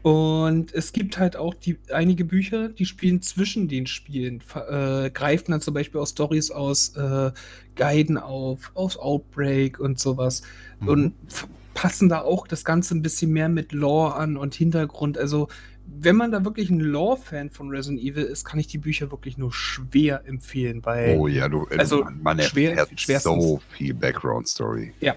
[0.02, 5.52] Und es gibt halt auch die, einige Bücher, die spielen zwischen den Spielen, äh, greifen
[5.52, 7.32] dann zum Beispiel auch Stories aus äh,
[7.76, 10.42] Guiden auf, aus Outbreak und sowas.
[10.80, 10.88] Mhm.
[10.88, 11.14] Und
[11.74, 15.18] passen da auch das Ganze ein bisschen mehr mit Lore an und Hintergrund.
[15.18, 15.48] Also,
[15.86, 19.36] wenn man da wirklich ein Lore-Fan von Resident Evil ist, kann ich die Bücher wirklich
[19.36, 21.18] nur schwer empfehlen, weil.
[21.18, 22.86] Oh ja, du, also man, man schwer,
[23.20, 24.92] so viel Background-Story.
[25.00, 25.16] Ja,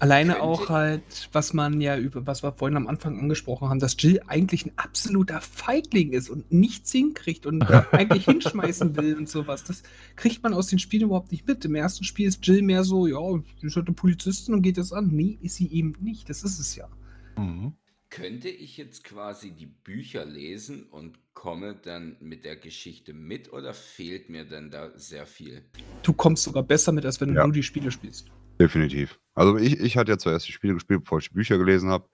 [0.00, 3.96] Alleine auch halt, was man ja über, was wir vorhin am Anfang angesprochen haben, dass
[3.98, 9.64] Jill eigentlich ein absoluter Feigling ist und nichts hinkriegt und eigentlich hinschmeißen will und sowas.
[9.64, 9.82] Das
[10.16, 11.64] kriegt man aus den Spielen überhaupt nicht mit.
[11.64, 13.18] Im ersten Spiel ist Jill mehr so, ja,
[13.60, 15.08] sie ist halt eine Polizistin und geht das an.
[15.08, 16.30] Nee, ist sie eben nicht.
[16.30, 16.88] Das ist es ja.
[17.36, 17.72] Mhm.
[18.10, 23.74] Könnte ich jetzt quasi die Bücher lesen und komme dann mit der Geschichte mit oder
[23.74, 25.62] fehlt mir denn da sehr viel?
[26.02, 27.42] Du kommst sogar besser mit, als wenn ja.
[27.42, 28.30] du nur die Spiele spielst.
[28.58, 29.18] Definitiv.
[29.34, 32.08] Also ich, ich hatte ja zuerst die Spiele gespielt, bevor ich die Bücher gelesen habe.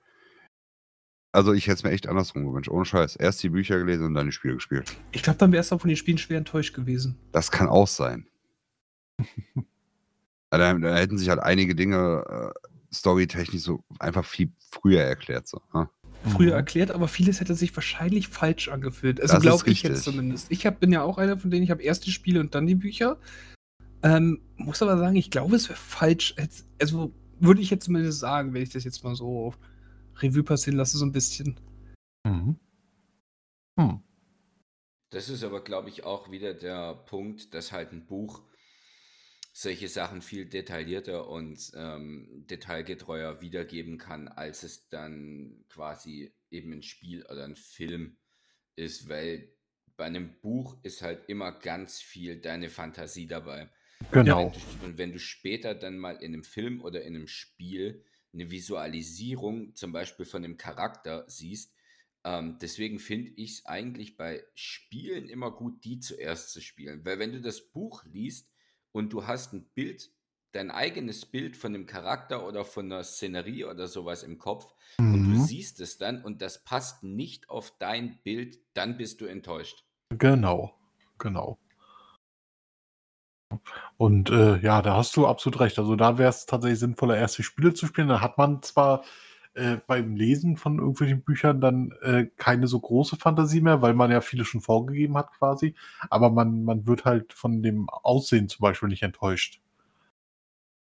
[1.33, 2.69] Also ich hätte es mir echt andersrum gewünscht.
[2.69, 3.17] Ohne Scheiß.
[3.17, 4.95] Erst die Bücher gelesen und dann die Spiele gespielt.
[5.11, 7.19] Ich glaube, dann wärst du von den Spielen schwer enttäuscht gewesen.
[7.33, 8.27] Das kann auch sein.
[10.51, 15.49] da, da, hätten sich halt einige Dinge äh, storytechnisch so einfach viel früher erklärt.
[15.49, 15.91] So, ha?
[16.31, 16.59] Früher mhm.
[16.59, 19.21] erklärt, aber vieles hätte sich wahrscheinlich falsch angefühlt.
[19.21, 20.51] Also glaube ich jetzt zumindest.
[20.51, 22.67] Ich hab, bin ja auch einer von denen, ich habe erst die Spiele und dann
[22.67, 23.19] die Bücher.
[24.05, 26.35] Ähm, muss aber sagen, ich glaube, es wäre falsch.
[26.79, 29.55] Also würde ich jetzt zumindest sagen, wenn ich das jetzt mal so
[30.17, 31.59] Revue passieren lasse, so ein bisschen.
[32.25, 32.57] Mhm.
[33.81, 34.03] Hm.
[35.09, 38.43] Das ist aber, glaube ich, auch wieder der Punkt, dass halt ein Buch
[39.55, 46.83] solche Sachen viel detaillierter und ähm, detailgetreuer wiedergeben kann, als es dann quasi eben ein
[46.83, 48.19] Spiel oder ein Film
[48.77, 49.55] ist, weil
[49.97, 53.71] bei einem Buch ist halt immer ganz viel deine Fantasie dabei.
[54.11, 54.53] Genau.
[54.83, 59.75] Und wenn, du, später dann mal in einem Film oder in einem Spiel eine Visualisierung
[59.75, 61.75] zum Beispiel von dem Charakter siehst,
[62.25, 67.05] ähm, deswegen finde ich es eigentlich bei Spielen immer gut, die zuerst zu spielen.
[67.05, 68.51] Weil wenn du das Buch liest
[68.93, 70.11] und du hast ein Bild,
[70.53, 75.15] dein eigenes Bild von dem Charakter oder von der Szenerie oder sowas im Kopf mhm.
[75.15, 75.45] und du mhm.
[75.45, 79.85] siehst es dann und das passt nicht auf dein Bild, dann bist du enttäuscht.
[80.11, 80.79] Genau,
[81.19, 81.59] genau.
[83.97, 85.79] Und äh, ja, da hast du absolut recht.
[85.79, 88.09] Also da wäre es tatsächlich sinnvoller, erste Spiele zu spielen.
[88.09, 89.05] Da hat man zwar
[89.55, 94.11] äh, beim Lesen von irgendwelchen Büchern dann äh, keine so große Fantasie mehr, weil man
[94.11, 95.75] ja viele schon vorgegeben hat quasi.
[96.11, 99.61] Aber man, man wird halt von dem Aussehen zum Beispiel nicht enttäuscht.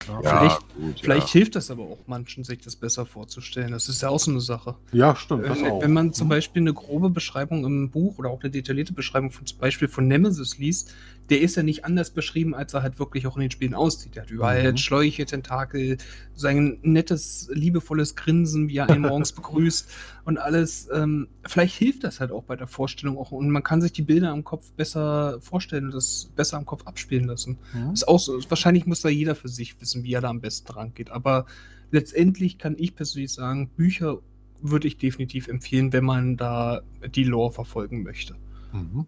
[0.07, 1.33] Ja, vielleicht, gut, vielleicht ja.
[1.33, 3.71] hilft das aber auch manchen, sich das besser vorzustellen.
[3.71, 4.75] Das ist ja auch so eine Sache.
[4.91, 5.43] Ja, stimmt.
[5.43, 6.29] Wenn, wenn man zum mhm.
[6.29, 10.07] Beispiel eine grobe Beschreibung im Buch oder auch eine detaillierte Beschreibung von, zum Beispiel von
[10.07, 10.93] Nemesis liest,
[11.29, 14.15] der ist ja nicht anders beschrieben, als er halt wirklich auch in den Spielen aussieht.
[14.15, 14.77] Der hat überall mhm.
[14.77, 15.97] Schläuche, Tentakel,
[16.35, 19.89] sein nettes, liebevolles Grinsen, wie er einen morgens begrüßt
[20.25, 20.87] und alles.
[20.93, 24.03] Ähm, vielleicht hilft das halt auch bei der Vorstellung auch und man kann sich die
[24.03, 27.57] Bilder im Kopf besser vorstellen und das besser im Kopf abspielen lassen.
[27.73, 27.93] Mhm.
[27.93, 28.39] Ist auch so.
[28.49, 31.09] Wahrscheinlich muss da jeder für sich wissen, wie er da am besten rangeht.
[31.09, 31.45] Aber
[31.91, 34.19] letztendlich kann ich persönlich sagen, Bücher
[34.61, 36.81] würde ich definitiv empfehlen, wenn man da
[37.13, 38.35] die Lore verfolgen möchte.
[38.73, 39.07] Mhm.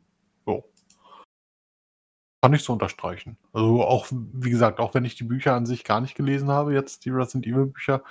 [2.48, 3.38] Kann ich so unterstreichen.
[3.52, 6.74] Also auch, wie gesagt, auch wenn ich die Bücher an sich gar nicht gelesen habe,
[6.74, 8.02] jetzt die Resident Evil Bücher,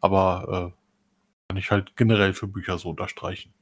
[0.00, 3.54] aber äh, kann ich halt generell für Bücher so unterstreichen.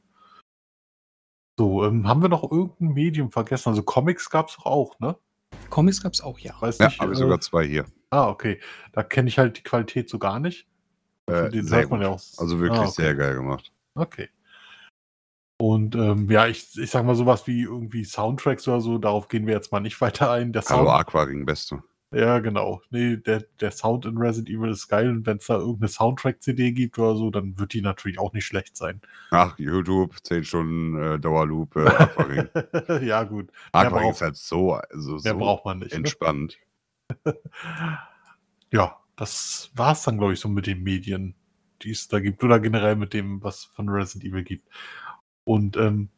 [1.59, 3.69] So, ähm, haben wir noch irgendein Medium vergessen?
[3.69, 5.15] Also Comics gab es doch auch, ne?
[5.69, 6.55] Comics gab es auch, ja.
[6.59, 7.85] Weiß ja, habe ich sogar äh, zwei hier.
[8.09, 8.63] Ah, okay.
[8.95, 10.67] Da kenne ich halt die Qualität so gar nicht.
[11.27, 12.23] Äh, den sehr man ja auch.
[12.39, 12.93] Also wirklich ah, okay.
[12.93, 13.75] sehr geil gemacht.
[13.95, 14.31] Okay.
[15.67, 19.47] Und ähm, ja, ich, ich sag mal sowas wie irgendwie Soundtracks oder so, darauf gehen
[19.47, 20.53] wir jetzt mal nicht weiter ein.
[20.53, 21.83] Der Sound, Aber Aquaring, beste.
[22.13, 22.83] Ja, genau.
[22.91, 26.73] Nee, der, der Sound in Resident Evil ist geil und wenn es da irgendeine Soundtrack-CD
[26.73, 29.01] gibt oder so, dann wird die natürlich auch nicht schlecht sein.
[29.31, 32.49] Ach, YouTube, 10 Stunden äh, Dauerloop, äh, Aquaring.
[33.09, 33.51] ja, gut.
[33.73, 35.97] Aquaring ist halt so, also, so braucht man nicht, ne?
[35.97, 36.59] entspannt.
[37.25, 37.39] Ne?
[38.71, 41.35] ja, das war es dann, glaube ich, so mit den Medien,
[41.81, 44.69] die es da gibt oder generell mit dem, was von Resident Evil gibt.
[45.45, 46.09] Und ähm,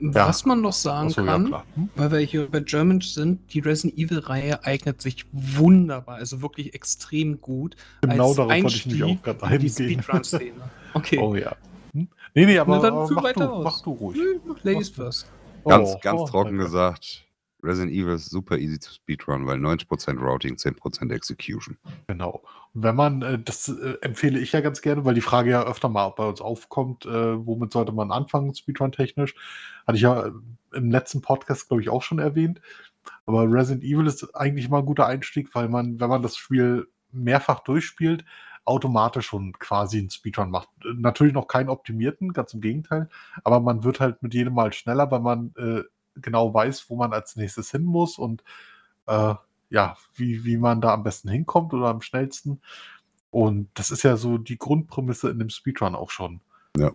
[0.00, 0.28] ja.
[0.28, 1.88] Was man noch sagen so, kann, ja, hm?
[1.96, 7.40] weil wir hier bei German sind, die Resident Evil-Reihe eignet sich wunderbar, also wirklich extrem
[7.40, 7.74] gut.
[8.02, 9.60] Genau darauf wollte ich mich auch gerade eingehen.
[9.60, 10.52] Die Speedrun-Szene.
[10.94, 11.18] Okay.
[11.18, 11.54] Oh ja.
[11.92, 12.08] Hm?
[12.34, 14.18] Nee, nee, aber, Na, dann mach, du, mach, du, ruhig.
[14.62, 15.30] Ladies first.
[15.66, 16.64] Ganz, oh, ganz oh, trocken danke.
[16.64, 17.27] gesagt,
[17.62, 21.76] Resident Evil ist super easy to speedrun, weil 90% Routing, 10% Execution.
[22.06, 22.42] Genau.
[22.74, 25.64] Und wenn man, äh, das äh, empfehle ich ja ganz gerne, weil die Frage ja
[25.64, 29.34] öfter mal bei uns aufkommt, äh, womit sollte man anfangen, Speedrun-technisch,
[29.86, 30.30] hatte ich ja
[30.72, 32.60] im letzten Podcast, glaube ich, auch schon erwähnt.
[33.26, 36.88] Aber Resident Evil ist eigentlich mal ein guter Einstieg, weil man, wenn man das Spiel
[37.10, 38.24] mehrfach durchspielt,
[38.64, 40.68] automatisch schon quasi einen Speedrun macht.
[40.94, 43.08] Natürlich noch keinen optimierten, ganz im Gegenteil,
[43.42, 45.82] aber man wird halt mit jedem Mal schneller, weil man äh,
[46.20, 48.42] genau weiß, wo man als nächstes hin muss und
[49.06, 49.34] äh,
[49.70, 52.60] ja, wie, wie man da am besten hinkommt oder am schnellsten.
[53.30, 56.40] Und das ist ja so die Grundprämisse in dem Speedrun auch schon.
[56.76, 56.92] Ja.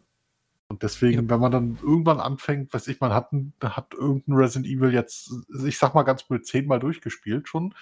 [0.68, 4.66] Und deswegen, wenn man dann irgendwann anfängt, weiß ich, man hat, ein, hat irgendein Resident
[4.66, 5.32] Evil jetzt,
[5.66, 7.76] ich sag mal ganz blöd, zehnmal durchgespielt schon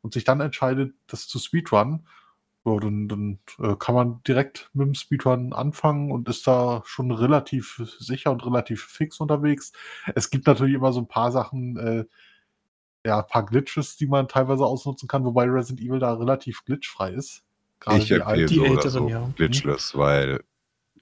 [0.00, 2.06] und sich dann entscheidet, das zu Speedrun,
[2.68, 7.10] so, dann, dann äh, kann man direkt mit dem Speedrun anfangen und ist da schon
[7.10, 9.72] relativ sicher und relativ fix unterwegs.
[10.14, 12.04] Es gibt natürlich immer so ein paar Sachen, äh,
[13.06, 17.12] ja, ein paar Glitches, die man teilweise ausnutzen kann, wobei Resident Evil da relativ glitchfrei
[17.12, 17.42] ist.
[17.80, 19.30] Gerade ich die empfehle die so oder älteren, so ja.
[19.36, 20.44] Glitchless, weil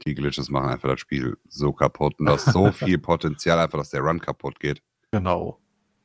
[0.04, 3.78] die Glitches machen einfach das Spiel so kaputt und da ist so viel Potenzial einfach,
[3.78, 4.82] dass der Run kaputt geht.
[5.10, 5.58] Genau.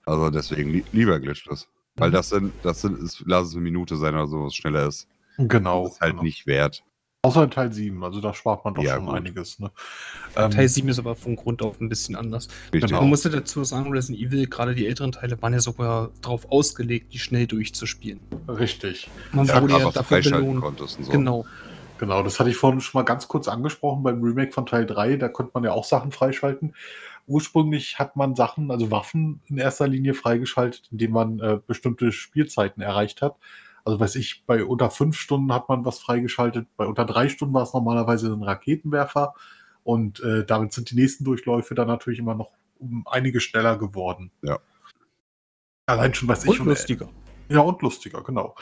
[0.06, 1.68] Also deswegen li lieber Glitchless.
[1.98, 2.14] Weil Mhm.
[2.14, 5.08] das sind, das sind, ist, lass es eine Minute sein oder so, was schneller ist.
[5.38, 5.84] Genau.
[5.86, 6.24] Das ist halt genau.
[6.24, 6.84] nicht wert.
[7.24, 9.16] Außer in Teil 7, also da spart man doch Ja, schon gut.
[9.16, 9.60] einiges.
[9.60, 9.70] Ne?
[10.36, 12.48] Ähm, Teil 7 ist aber von Grund auf ein bisschen anders.
[12.72, 13.00] Genau.
[13.02, 17.14] Man musste dazu sagen, Resident Evil, gerade die älteren Teile, waren ja sogar darauf ausgelegt,
[17.14, 18.20] die schnell durchzuspielen.
[18.48, 19.08] Richtig.
[19.34, 20.62] Man Ja, wurde ja dafür freischalten belohnt.
[20.62, 21.12] konntest und so.
[21.12, 21.46] Genau.
[22.00, 25.18] Genau, das hatte ich vorhin schon mal ganz kurz angesprochen beim Remake von Teil 3.
[25.18, 26.74] Da konnte man ja auch Sachen freischalten.
[27.28, 32.82] Ursprünglich hat man Sachen, also Waffen in erster Linie freigeschaltet, indem man äh, bestimmte Spielzeiten
[32.82, 33.36] erreicht hat.
[33.84, 37.54] Also weiß ich, bei unter fünf Stunden hat man was freigeschaltet, bei unter drei Stunden
[37.54, 39.34] war es normalerweise ein Raketenwerfer.
[39.84, 44.32] Und äh, damit sind die nächsten Durchläufe dann natürlich immer noch um einige schneller geworden.
[44.42, 44.60] Ja.
[45.86, 47.10] Allein schon, weiß ich, Und lustiger.
[47.50, 48.56] ja, und lustiger, genau.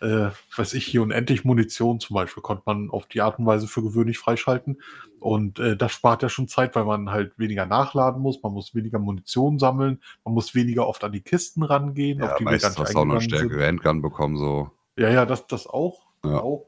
[0.00, 3.66] Äh, weiß ich, hier unendlich Munition zum Beispiel konnte man auf die Art und Weise
[3.66, 4.82] für gewöhnlich freischalten.
[5.20, 8.74] Und äh, das spart ja schon Zeit, weil man halt weniger nachladen muss, man muss
[8.74, 12.78] weniger Munition sammeln, man muss weniger oft an die Kisten rangehen, Ja, auf die meistens
[12.78, 14.70] hast du auch noch stärkere Handgun bekommen, so.
[14.96, 16.06] Ja, ja, das, das auch.
[16.24, 16.40] Ja.
[16.40, 16.66] auch.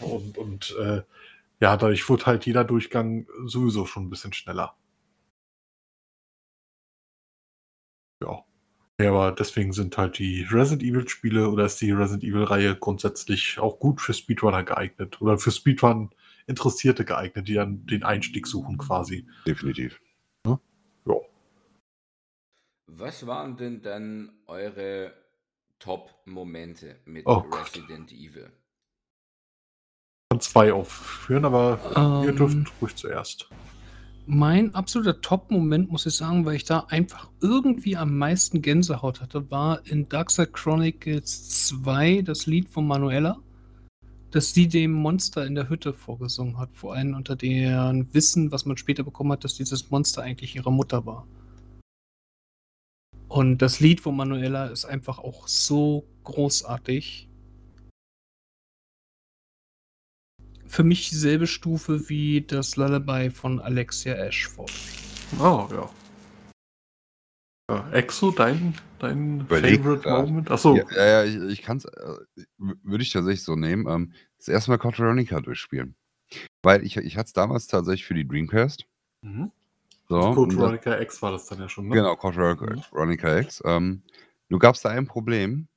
[0.00, 1.02] Und, und äh,
[1.60, 4.74] ja, dadurch wurde halt jeder Durchgang sowieso schon ein bisschen schneller.
[8.20, 8.44] Ja.
[9.02, 12.76] Ja, aber deswegen sind halt die Resident Evil Spiele oder ist die Resident Evil Reihe
[12.76, 16.10] grundsätzlich auch gut für Speedrunner geeignet oder für Speedrun
[16.46, 19.26] Interessierte geeignet, die dann den Einstieg suchen quasi.
[19.46, 20.00] Definitiv.
[20.46, 20.58] Ja.
[22.86, 25.12] Was waren denn dann eure
[25.78, 27.74] Top-Momente mit Oh Gott.
[27.74, 28.52] Resident Evil?
[30.30, 31.78] Kann zwei aufführen, aber
[32.24, 33.48] ihr Ähm, dürft ruhig zuerst.
[34.26, 39.50] Mein absoluter Top-Moment, muss ich sagen, weil ich da einfach irgendwie am meisten Gänsehaut hatte,
[39.50, 43.40] war in Darkseid Chronicles 2 das Lied von Manuela,
[44.30, 46.70] das sie dem Monster in der Hütte vorgesungen hat.
[46.72, 50.72] Vor allem unter deren Wissen, was man später bekommen hat, dass dieses Monster eigentlich ihre
[50.72, 51.26] Mutter war.
[53.26, 57.28] Und das Lied von Manuela ist einfach auch so großartig.
[60.72, 64.72] Für mich dieselbe Stufe wie das Lullaby von Alexia Ashford.
[65.38, 65.90] Oh, ja.
[67.70, 70.28] ja Exo, dein, dein Überleg Favorite grad.
[70.28, 70.50] Moment?
[70.50, 72.16] Achso, Ja, ja, ja, ich, ich kann es, äh,
[72.56, 73.86] würde ich tatsächlich so nehmen.
[73.86, 75.94] Ähm, das erste Mal Code Veronica durchspielen.
[76.62, 78.86] Weil ich, ich hatte es damals tatsächlich für die Dreamcast.
[79.20, 79.52] Mhm.
[80.08, 81.96] So, Code Veronica X war das dann ja schon, ne?
[81.96, 82.82] Genau, Code Ver- Mhm.
[82.90, 83.60] Veronica X.
[83.66, 84.04] Ähm,
[84.48, 85.68] nur gab es da ein Problem.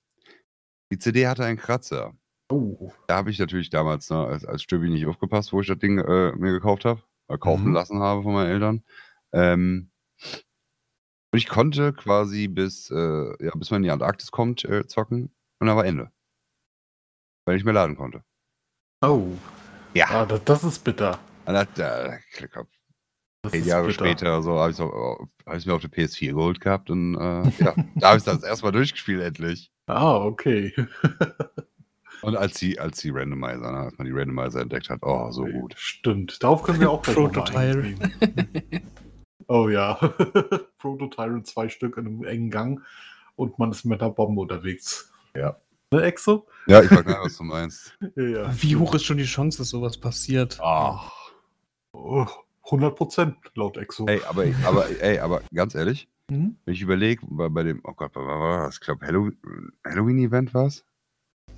[0.90, 2.16] Die CD hatte einen Kratzer.
[2.56, 2.92] Oh.
[3.08, 6.00] Da habe ich natürlich damals ne, als, als Stübi nicht aufgepasst, wo ich das Ding
[6.00, 7.74] äh, mir gekauft habe, äh, kaufen Mhm.
[7.74, 8.84] lassen habe von meinen Eltern.
[9.34, 9.92] Ähm,
[11.34, 15.34] und ich konnte quasi bis, äh, ja, bis man in die Antarktis kommt, äh, zocken
[15.60, 16.12] und dann war Ende.
[17.46, 18.24] Weil ich mehr laden konnte.
[19.02, 19.28] Oh.
[19.94, 20.08] Ja.
[20.10, 21.20] Ah, das, das ist bitter.
[21.46, 22.18] Und das, da,
[22.54, 22.68] ab.
[23.44, 24.06] Das Zehn ist Jahre bitter.
[24.06, 24.80] später so, habe ich
[25.46, 28.72] es mir auf der PS4 geholt gehabt und äh, ja, da habe ich das erstmal
[28.72, 29.72] durchgespielt endlich.
[29.88, 30.74] Ah, okay.
[32.22, 35.46] Und als die, als die Randomizer, ne, als man die Randomizer entdeckt hat, oh, so
[35.46, 35.74] gut.
[35.78, 36.42] Stimmt.
[36.44, 37.06] Darauf können wir auch
[37.56, 38.00] eingehen.
[39.48, 39.94] Oh ja.
[40.80, 42.82] Prototype zwei Stück in einem engen Gang
[43.36, 45.12] und man ist mit einer Bombe unterwegs.
[45.36, 45.58] Ja.
[45.92, 46.48] Ne, Exo?
[46.66, 47.96] Ja, ich weiß nicht, was du meinst.
[48.16, 48.52] Ja.
[48.62, 50.60] Wie hoch ist schon die Chance, dass sowas passiert?
[50.62, 51.12] Ah.
[51.94, 52.26] Oh,
[52.64, 54.08] 100 Prozent laut Exo.
[54.08, 56.58] Ey, aber, aber, ey, aber ganz ehrlich, Mhm.
[56.66, 58.76] wenn ich überlege, bei, bei dem, oh Gott, was war das?
[58.76, 59.38] Ich glaube, Halloween-
[59.86, 60.84] Halloween-Event war es?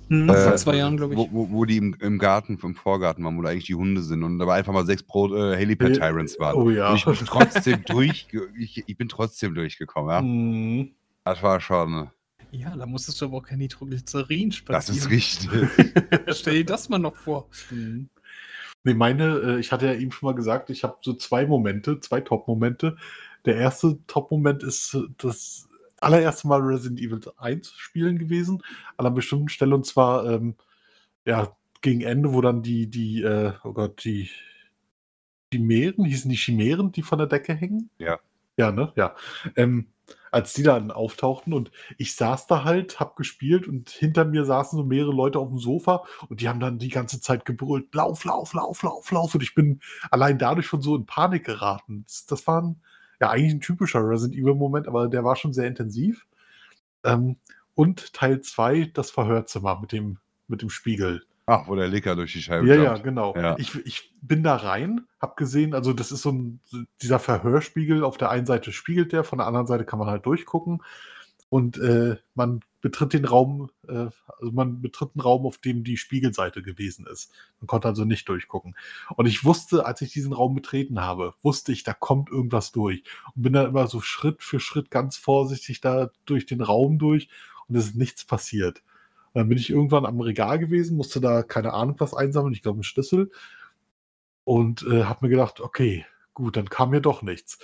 [0.08, 1.18] Hm, Äh, vor zwei Jahren, glaube ich.
[1.18, 4.02] Wo, wo, wo die im, im Garten, im Vorgarten waren, wo da eigentlich die Hunde
[4.02, 6.56] sind und da war einfach mal sechs Pro äh, Helipad Tyrants waren.
[6.56, 6.90] Oh ja.
[6.90, 8.26] Und ich bin trotzdem durch,
[8.58, 10.22] ich, ich bin trotzdem durchgekommen, ja.
[10.22, 10.92] Mhm.
[11.24, 12.10] Das war schon,
[12.52, 14.96] Ja, da musstest du aber auch kein Nitroglycerin spazieren.
[14.96, 15.50] das ist richtig.
[16.34, 17.48] Stell dir das mal noch vor.
[17.70, 18.08] Mhm.
[18.84, 22.00] Nee, meine, äh, ich hatte ja eben schon mal gesagt, ich habe so zwei Momente,
[22.00, 22.96] zwei Top-Momente.
[23.44, 25.67] der erste Top-Moment ist äh, das
[26.00, 28.62] allererste Mal Resident Evil 1 spielen gewesen,
[28.96, 30.56] an einer bestimmten Stelle und zwar ähm,
[31.24, 34.30] ja, gegen Ende, wo dann die, die, äh, oh Gott, die
[35.52, 37.90] Chimären, hießen die Chimären, die von der Decke hängen?
[37.98, 38.18] Ja.
[38.56, 38.92] Ja, ne?
[38.96, 39.14] Ja.
[39.56, 39.88] Ähm,
[40.30, 44.76] als die dann auftauchten und ich saß da halt, hab gespielt und hinter mir saßen
[44.76, 48.24] so mehrere Leute auf dem Sofa und die haben dann die ganze Zeit gebrüllt, lauf,
[48.24, 49.80] lauf, lauf, lauf, lauf und ich bin
[50.10, 52.04] allein dadurch schon so in Panik geraten.
[52.06, 52.82] Das, das war ein,
[53.20, 56.26] ja eigentlich ein typischer Resident Evil Moment, aber der war schon sehr intensiv.
[57.04, 57.36] Ähm,
[57.74, 60.18] und Teil 2, das Verhörzimmer mit dem,
[60.48, 61.22] mit dem Spiegel.
[61.46, 63.04] Ach, wo der Licker durch die Scheibe Ja, ja, jumpt.
[63.04, 63.34] genau.
[63.34, 63.56] Ja.
[63.58, 66.60] Ich, ich bin da rein, hab gesehen, also das ist so ein,
[67.00, 70.26] dieser Verhörspiegel, auf der einen Seite spiegelt der, von der anderen Seite kann man halt
[70.26, 70.82] durchgucken.
[71.50, 75.96] Und äh, man betritt den Raum, äh, also man betritt einen Raum, auf dem die
[75.96, 77.32] Spiegelseite gewesen ist.
[77.60, 78.76] Man konnte also nicht durchgucken.
[79.16, 83.02] Und ich wusste, als ich diesen Raum betreten habe, wusste ich, da kommt irgendwas durch.
[83.34, 87.28] Und bin dann immer so Schritt für Schritt ganz vorsichtig da durch den Raum durch
[87.68, 88.82] und es ist nichts passiert.
[89.32, 92.62] Und dann bin ich irgendwann am Regal gewesen, musste da keine Ahnung was einsammeln, ich
[92.62, 93.30] glaube einen Schlüssel.
[94.44, 97.58] Und äh, habe mir gedacht, okay, gut, dann kam mir doch nichts.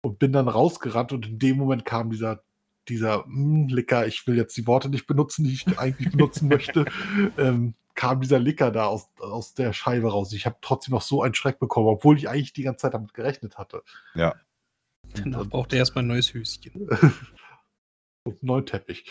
[0.00, 2.42] Und bin dann rausgerannt und in dem Moment kam dieser,
[2.90, 6.84] dieser "Mm, Licker, ich will jetzt die Worte nicht benutzen, die ich eigentlich benutzen möchte,
[7.38, 10.32] ähm, kam dieser Licker da aus, aus der Scheibe raus.
[10.32, 13.14] Ich habe trotzdem noch so einen Schreck bekommen, obwohl ich eigentlich die ganze Zeit damit
[13.14, 13.82] gerechnet hatte.
[14.14, 14.34] Ja.
[15.14, 16.88] Danach braucht er erstmal ein neues Höschen.
[18.24, 19.04] und einen neuen Teppich.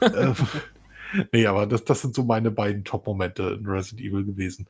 [0.00, 0.34] ähm,
[1.32, 4.68] nee, aber das, das sind so meine beiden Top-Momente in Resident Evil gewesen.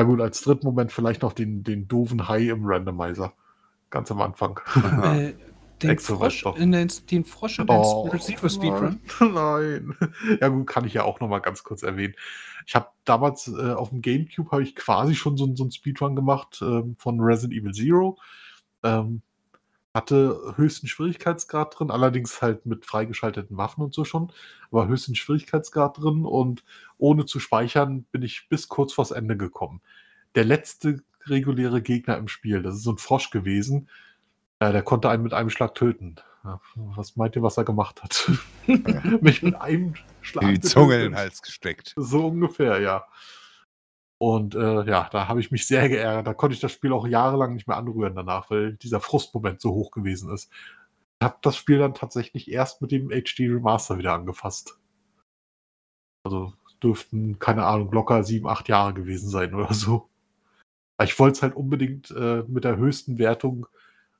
[0.00, 3.34] Ja gut, als dritten Moment vielleicht noch den, den doofen Hai im Randomizer.
[3.90, 4.58] Ganz am Anfang.
[5.02, 5.34] Äh,
[5.82, 9.00] den, Frosch, in den, den Frosch in den Receiver Speedrun.
[9.20, 10.38] nein, nein.
[10.40, 12.14] Ja gut, kann ich ja auch noch mal ganz kurz erwähnen.
[12.66, 16.14] Ich habe damals äh, auf dem Gamecube habe ich quasi schon so, so einen Speedrun
[16.14, 18.18] gemacht ähm, von Resident Evil Zero.
[18.82, 19.22] Ähm,
[19.92, 24.32] hatte höchsten Schwierigkeitsgrad drin, allerdings halt mit freigeschalteten Waffen und so schon,
[24.70, 26.64] aber höchsten Schwierigkeitsgrad drin und
[26.98, 29.80] ohne zu speichern bin ich bis kurz vors Ende gekommen.
[30.36, 33.88] Der letzte reguläre Gegner im Spiel, das ist so ein Frosch gewesen,
[34.60, 36.16] äh, der konnte einen mit einem Schlag töten.
[36.44, 38.30] Ja, was meint ihr, was er gemacht hat?
[39.20, 41.16] Mich mit einem Schlag Die Zunge in den.
[41.16, 41.92] Hals gesteckt.
[41.96, 43.04] So ungefähr, ja.
[44.18, 46.26] Und äh, ja, da habe ich mich sehr geärgert.
[46.26, 49.72] Da konnte ich das Spiel auch jahrelang nicht mehr anrühren danach, weil dieser Frustmoment so
[49.72, 50.50] hoch gewesen ist.
[51.20, 54.78] Ich habe das Spiel dann tatsächlich erst mit dem HD Remaster wieder angefasst.
[56.22, 60.08] Also dürften, keine Ahnung, locker sieben, acht Jahre gewesen sein oder so.
[61.02, 63.66] Ich wollte es halt unbedingt äh, mit der höchsten Wertung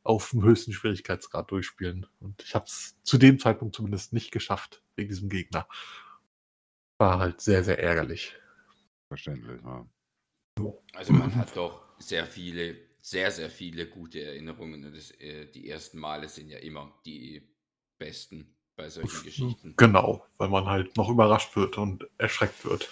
[0.02, 2.06] auf dem höchsten Schwierigkeitsgrad durchspielen.
[2.20, 5.68] Und ich habe es zu dem Zeitpunkt zumindest nicht geschafft, wegen diesem Gegner.
[6.98, 8.36] War halt sehr, sehr ärgerlich.
[9.09, 9.89] Verständlich, ja.
[10.94, 14.85] Also man hat doch sehr viele, sehr, sehr viele gute Erinnerungen.
[14.85, 17.48] Und das, äh, die ersten Male sind ja immer die
[17.98, 19.74] besten bei solchen Geschichten.
[19.77, 22.90] Genau, weil man halt noch überrascht wird und erschreckt wird.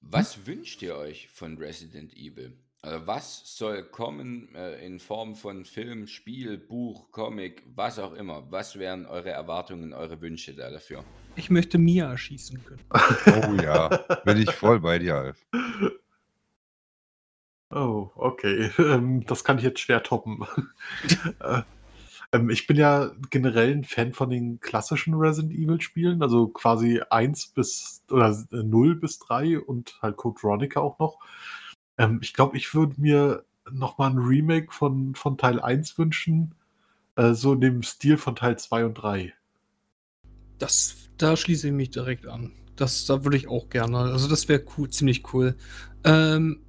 [0.00, 2.56] Was wünscht ihr euch von Resident Evil?
[2.80, 8.46] Also was soll kommen äh, in Form von Film, Spiel, Buch, Comic, was auch immer?
[8.50, 11.04] Was wären eure Erwartungen, eure Wünsche da dafür?
[11.34, 12.84] Ich möchte Mia erschießen können.
[13.26, 13.88] Oh ja,
[14.24, 15.44] bin ich voll bei dir, Alf.
[17.70, 18.70] Oh, okay.
[18.78, 20.44] Ähm, das kann ich jetzt schwer toppen.
[21.40, 21.62] Äh,
[22.32, 27.00] ähm, ich bin ja generell ein Fan von den klassischen Resident Evil Spielen, also quasi
[27.10, 31.18] 1 bis oder äh, 0 bis 3 und halt Code Veronica auch noch.
[31.98, 36.54] Ähm, ich glaube, ich würde mir nochmal ein Remake von, von Teil 1 wünschen,
[37.16, 39.34] äh, so in dem Stil von Teil 2 und 3.
[40.58, 42.52] Das, da schließe ich mich direkt an.
[42.76, 43.98] Das, da würde ich auch gerne.
[43.98, 45.56] Also das wäre cool, ziemlich cool.
[46.04, 46.62] Ähm,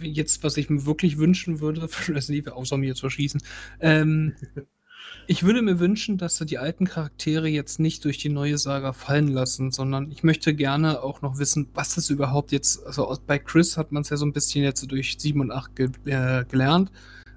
[0.00, 3.42] jetzt, was ich mir wirklich wünschen würde für Resident Evil, außer mir zu erschießen,
[3.80, 4.34] ähm,
[5.26, 8.92] ich würde mir wünschen, dass sie die alten Charaktere jetzt nicht durch die neue Saga
[8.92, 13.38] fallen lassen, sondern ich möchte gerne auch noch wissen, was das überhaupt jetzt, also bei
[13.38, 16.44] Chris hat man es ja so ein bisschen jetzt durch 7 und 8 ge äh,
[16.44, 16.90] gelernt,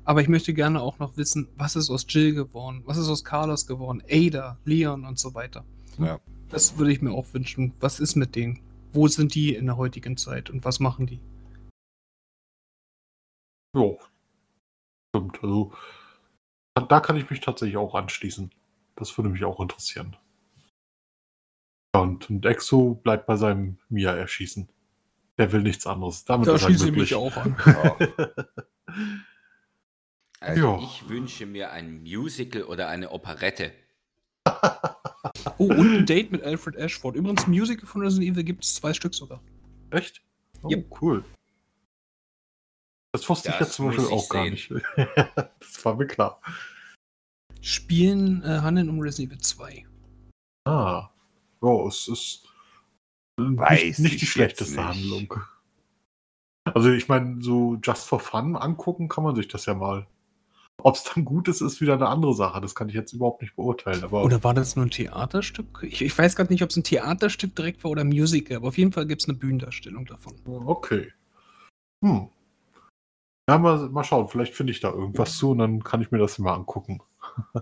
[0.03, 3.23] aber ich möchte gerne auch noch wissen, was ist aus Jill geworden, was ist aus
[3.23, 5.63] Carlos geworden, Ada, Leon und so weiter.
[5.97, 6.19] Ja.
[6.49, 7.73] Das würde ich mir auch wünschen.
[7.79, 8.59] Was ist mit denen?
[8.93, 11.19] Wo sind die in der heutigen Zeit und was machen die?
[13.75, 13.91] Ja.
[15.09, 15.43] Stimmt.
[15.43, 15.73] Also,
[16.75, 18.51] da kann ich mich tatsächlich auch anschließen.
[18.95, 20.15] Das würde mich auch interessieren.
[21.95, 24.67] Ja, und, und Exo bleibt bei seinem Mia erschießen.
[25.37, 26.23] Der will nichts anderes.
[26.25, 27.57] Damit Da ist schließe ich mich auch an.
[30.41, 30.79] Also Ja.
[30.83, 33.71] ich wünsche mir ein Musical oder eine Operette.
[35.57, 37.15] Oh, und ein Date mit Alfred Ashford.
[37.15, 39.41] Übrigens, Musical von Resident Evil gibt es zwei Stück sogar.
[39.89, 40.21] Echt?
[40.61, 41.01] Oh, Yep.
[41.01, 41.25] cool.
[43.15, 44.51] Das wusste ich Das jetzt zum Beispiel ich auch gar sehen.
[44.51, 44.69] nicht.
[45.59, 46.41] das war mir klar.
[47.61, 49.85] Spielen äh, handeln um Resident Evil 2.
[50.67, 51.09] Ah.
[51.61, 52.45] Ja, es ist
[53.39, 54.83] äh, Weiß nicht, nicht ich die schlechteste nicht.
[54.83, 55.33] Handlung.
[56.73, 60.07] Also ich meine, so just for fun angucken kann man sich das ja mal.
[60.83, 62.59] Ob es dann gut ist, ist wieder eine andere Sache.
[62.59, 64.03] Das kann ich jetzt überhaupt nicht beurteilen.
[64.03, 65.79] Aber Oder war das nur ein Theaterstück?
[65.83, 68.67] Ich, ich weiß gerade nicht, ob es ein Theaterstück direkt war oder ein Musical, aber
[68.67, 70.33] auf jeden Fall gibt es eine Bühnendarstellung davon.
[70.65, 71.13] okay.
[72.03, 72.29] Hm.
[73.47, 74.27] Ja, mal, mal schauen.
[74.27, 77.01] Vielleicht finde ich da irgendwas zu und dann kann ich mir das mal angucken.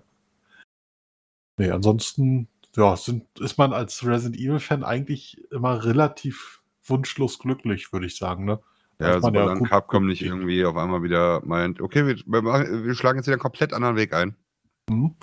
[1.58, 8.06] nee, ansonsten, ja, sind, ist man als Resident Evil-Fan eigentlich immer relativ wunschlos glücklich, würde
[8.06, 8.60] ich sagen, ne?
[9.00, 12.96] Ja, ist man gut- Capcom gut nicht irgendwie auf einmal wieder meint, okay, wir, wir,
[12.96, 14.36] schlagen jetzt wieder einen komplett anderen Weg ein.
[14.90, 15.16] Mhm.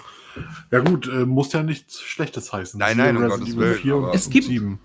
[0.70, 2.78] Ja gut, äh, muss ja nichts Schlechtes heißen.
[2.78, 4.78] Nein, nein, um Resident Gottes Evil Willen, 4 und aber- Es gibt- 7.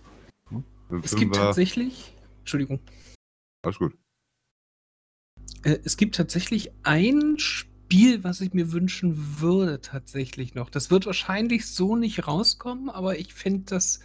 [0.92, 2.80] Im Es gibt tatsächlich, Entschuldigung,
[3.64, 3.98] Alles gut.
[5.66, 10.70] Äh, es gibt tatsächlich ein Spiel, was ich mir wünschen würde, tatsächlich noch.
[10.70, 14.00] Das wird wahrscheinlich so nicht rauskommen, aber ich finde das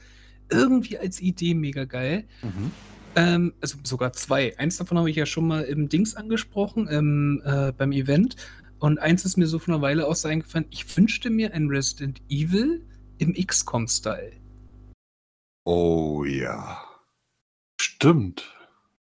[0.50, 2.24] irgendwie als Idee mega geil.
[2.42, 2.70] Mhm.
[3.14, 4.58] Ähm, also sogar zwei.
[4.58, 8.36] Eins davon habe ich ja schon mal im Dings angesprochen, im, äh, beim Event.
[8.78, 10.66] Und eins ist mir so von einer Weile aus eingefallen.
[10.70, 12.86] Ich wünschte mir ein Resident Evil
[13.18, 14.32] im XCOM-Style.
[15.64, 16.82] Oh ja.
[17.80, 18.59] Stimmt.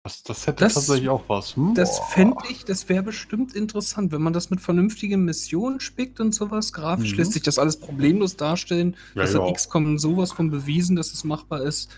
[0.05, 1.57] Das, das hätte Das- tatsächlich auch was.
[1.57, 1.75] Hm?
[1.75, 6.35] Das fände ich, das wäre bestimmt interessant, wenn man das mit vernünftigen Missionen spickt und
[6.35, 6.75] sowas.
[6.75, 7.19] Grafisch Mhm.
[7.19, 8.97] lässt sich das alles problemlos darstellen.
[9.15, 9.43] Ja, das ja.
[9.43, 11.91] hat XCOM sowas von bewiesen, dass es machbar ist.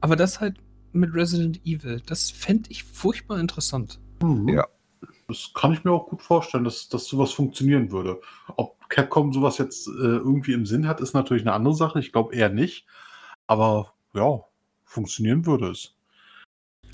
[0.00, 0.56] Aber das halt
[0.92, 4.00] mit Resident Evil, das fände ich furchtbar interessant.
[4.22, 4.48] Mhm.
[4.48, 4.66] Ja.
[5.28, 8.18] Das kann ich mir auch gut vorstellen, dass, dass sowas funktionieren würde.
[8.56, 12.00] Ob Capcom sowas jetzt äh, irgendwie im Sinn hat, ist natürlich eine andere Sache.
[12.00, 12.86] Ich glaube eher nicht.
[13.46, 14.40] Aber ja,
[14.84, 15.94] funktionieren würde es.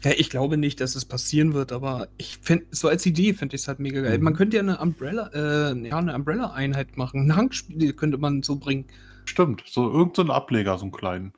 [0.05, 3.57] Ja, ich glaube nicht, dass es passieren wird, aber ich finde, so als Idee finde
[3.57, 4.19] ich es halt mega geil.
[4.19, 4.25] Mhm.
[4.25, 7.27] Man könnte ja eine Umbrella, äh, ja, eine Umbrella-Einheit machen.
[7.27, 8.85] Ein Hankspiel könnte man so bringen.
[9.25, 9.65] Stimmt.
[9.67, 11.33] So irgendein so Ableger, so einen kleinen.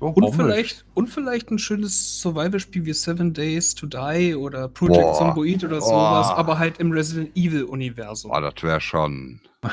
[0.00, 5.00] Ja, Und vielleicht, und vielleicht ein schönes Survival-Spiel wie Seven Days to Die oder Project
[5.00, 5.14] Boah.
[5.14, 5.86] Zomboid oder Boah.
[5.86, 8.32] sowas, aber halt im Resident Evil-Universum.
[8.32, 9.40] Boah, das wäre schon.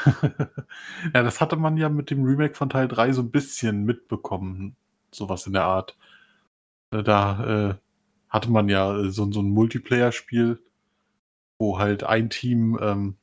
[1.15, 4.75] ja, das hatte man ja mit dem Remake von Teil 3 so ein bisschen mitbekommen.
[5.11, 5.97] Sowas in der Art.
[6.91, 7.75] Da äh,
[8.29, 10.59] hatte man ja äh, so, so ein Multiplayer-Spiel,
[11.59, 13.17] wo halt ein Team ähm,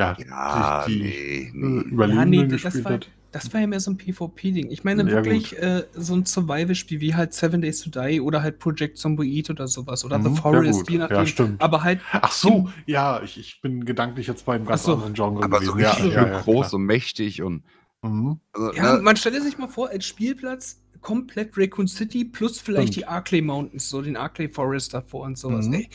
[0.00, 1.84] ja, Ja, sich die nee, äh, nee.
[1.90, 3.10] Überlebenden Ja, nee, das gespielt war, hat.
[3.30, 4.70] das war ja mehr so ein PvP-Ding.
[4.70, 8.42] Ich meine Ja, wirklich äh, so ein Survival-Spiel wie halt Seven Days to Die oder
[8.42, 11.26] halt Project Zomboid oder sowas oder Mhm, The ja Forest, je Ja, nachdem.
[11.26, 11.62] stimmt.
[11.62, 14.92] aber halt, Ach so, ja, ich, ich bin gedanklich jetzt beim ganz Ach so.
[14.94, 15.78] anderen Genre Aber so gewesen.
[15.78, 17.64] richtig ja, ja, ja, groß und mächtig und.
[18.02, 18.40] Mhm.
[18.52, 22.94] Also, ja, ne, man stelle sich mal vor, als Spielplatz komplett Raccoon City plus vielleicht
[22.94, 22.96] Stimmt.
[22.96, 25.66] die Arclay Mountains, so den Arclay Forest davor und sowas.
[25.66, 25.74] Mhm.
[25.74, 25.88] Ey,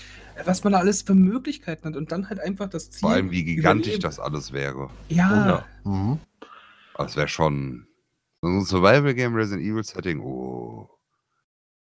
[0.46, 3.02] was man da alles für Möglichkeiten hat und dann halt einfach das Ziel.
[3.02, 4.02] vor allem, wie gigantisch überleben.
[4.04, 4.90] das alles wäre.
[5.10, 6.20] Ja, Mhm.
[6.98, 7.88] Das wäre schon.
[8.42, 10.20] So ein Survival-Game Resident Evil Setting.
[10.22, 10.90] Oh.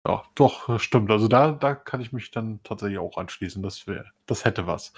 [0.06, 1.10] Ja, doch, das stimmt.
[1.10, 3.62] Also da, da kann ich mich dann tatsächlich auch anschließen.
[3.62, 4.92] Das wäre, das hätte was.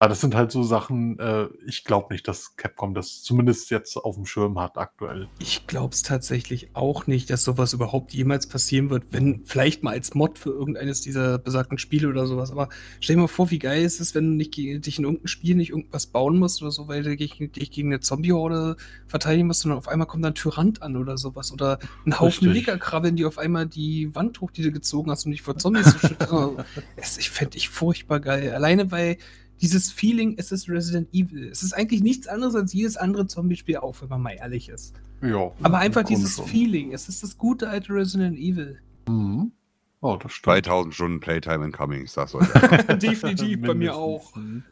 [0.00, 3.96] Aber das sind halt so Sachen, äh, ich glaube nicht, dass Capcom das zumindest jetzt
[3.96, 5.28] auf dem Schirm hat aktuell.
[5.40, 9.90] Ich glaube es tatsächlich auch nicht, dass sowas überhaupt jemals passieren wird, wenn vielleicht mal
[9.90, 12.52] als Mod für irgendeines dieser besagten Spiele oder sowas.
[12.52, 12.68] Aber
[13.00, 15.56] stell dir mal vor, wie geil ist es, wenn du nicht, dich in irgendeinem Spiel
[15.56, 18.76] nicht irgendwas bauen musst oder so, weil du dich, dich gegen eine Zombie-Horde
[19.08, 21.50] verteidigen musst, sondern auf einmal kommt da ein Tyrant an oder sowas.
[21.50, 22.66] Oder ein Haufen Richtig.
[22.66, 25.90] Lickerkrabbeln, die auf einmal die Wand hoch, die du gezogen hast, um dich vor Zombies
[25.90, 26.16] zu schützen.
[26.28, 26.56] Also,
[26.96, 28.52] es, ich fände ich furchtbar geil.
[28.52, 29.16] Alleine weil
[29.60, 31.48] dieses Feeling, es ist Resident Evil.
[31.48, 34.94] Es ist eigentlich nichts anderes als jedes andere Zombie-Spiel auch, wenn man mal ehrlich ist.
[35.22, 36.46] Ja, Aber einfach dieses schon.
[36.46, 36.92] Feeling.
[36.92, 38.80] Es ist das gute alte Resident Evil.
[39.08, 39.52] Mhm.
[40.00, 40.64] Oh, das stimmt.
[40.64, 42.46] 2000 Stunden Playtime incoming, ich sag's euch.
[43.02, 44.34] Definitiv, bei mir auch.
[44.36, 44.62] Mhm.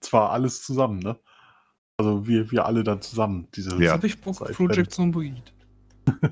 [0.00, 1.16] Zwar alles zusammen, ne?
[1.96, 3.46] Also wir, wir alle dann zusammen.
[3.54, 3.92] Diese Jetzt Ja.
[3.92, 5.52] habe ich Bock auf Zeit Project Zomboid.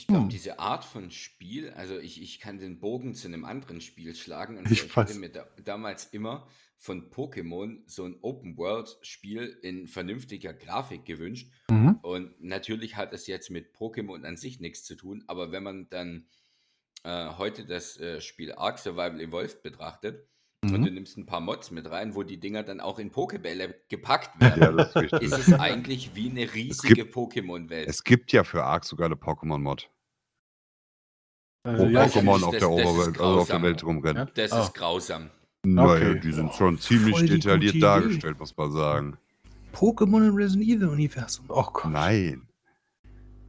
[0.00, 0.28] Ich glaube, Hm.
[0.30, 4.56] diese Art von Spiel, also ich, ich kann den Bogen zu einem anderen Spiel schlagen.
[4.56, 6.48] Und Ich ich hatte mir da, damals immer
[6.78, 11.52] von Pokémon so ein Open-World-Spiel in vernünftiger Grafik gewünscht.
[11.68, 11.98] Mhm.
[12.00, 15.90] Und natürlich hat es jetzt mit Pokémon an sich nichts zu tun, aber wenn man
[15.90, 16.26] dann
[17.04, 20.29] äh, heute das äh, Spiel Ark Survival Evolved betrachtet
[20.62, 20.94] und du Mhm.
[20.94, 24.62] nimmst ein paar Mods mit rein, wo die Dinger dann auch in Pokebälle gepackt werden,
[24.62, 25.22] ja, das ist richtig.
[25.22, 27.88] ist es eigentlich wie eine riesige Pokémon-Welt.
[27.88, 29.88] Es gibt ja für Ark sogar eine Pokémon-Mod.
[31.64, 33.62] Äh, Wo ja, Pokémon auf das- der Oberwelt, also auf der.
[33.62, 34.26] Welt rumrennen.
[34.28, 34.32] Ja.
[34.34, 34.62] Das Ah.
[34.64, 35.30] ist grausam.
[35.64, 36.20] Naja, Okay.
[36.20, 39.18] die sind schon ziemlich Voll detailliert dargestellt, muss man sagen.
[39.74, 41.44] Pokémon im Resident Evil Universum.
[41.48, 41.90] Oh Gott.
[41.92, 42.46] Nein.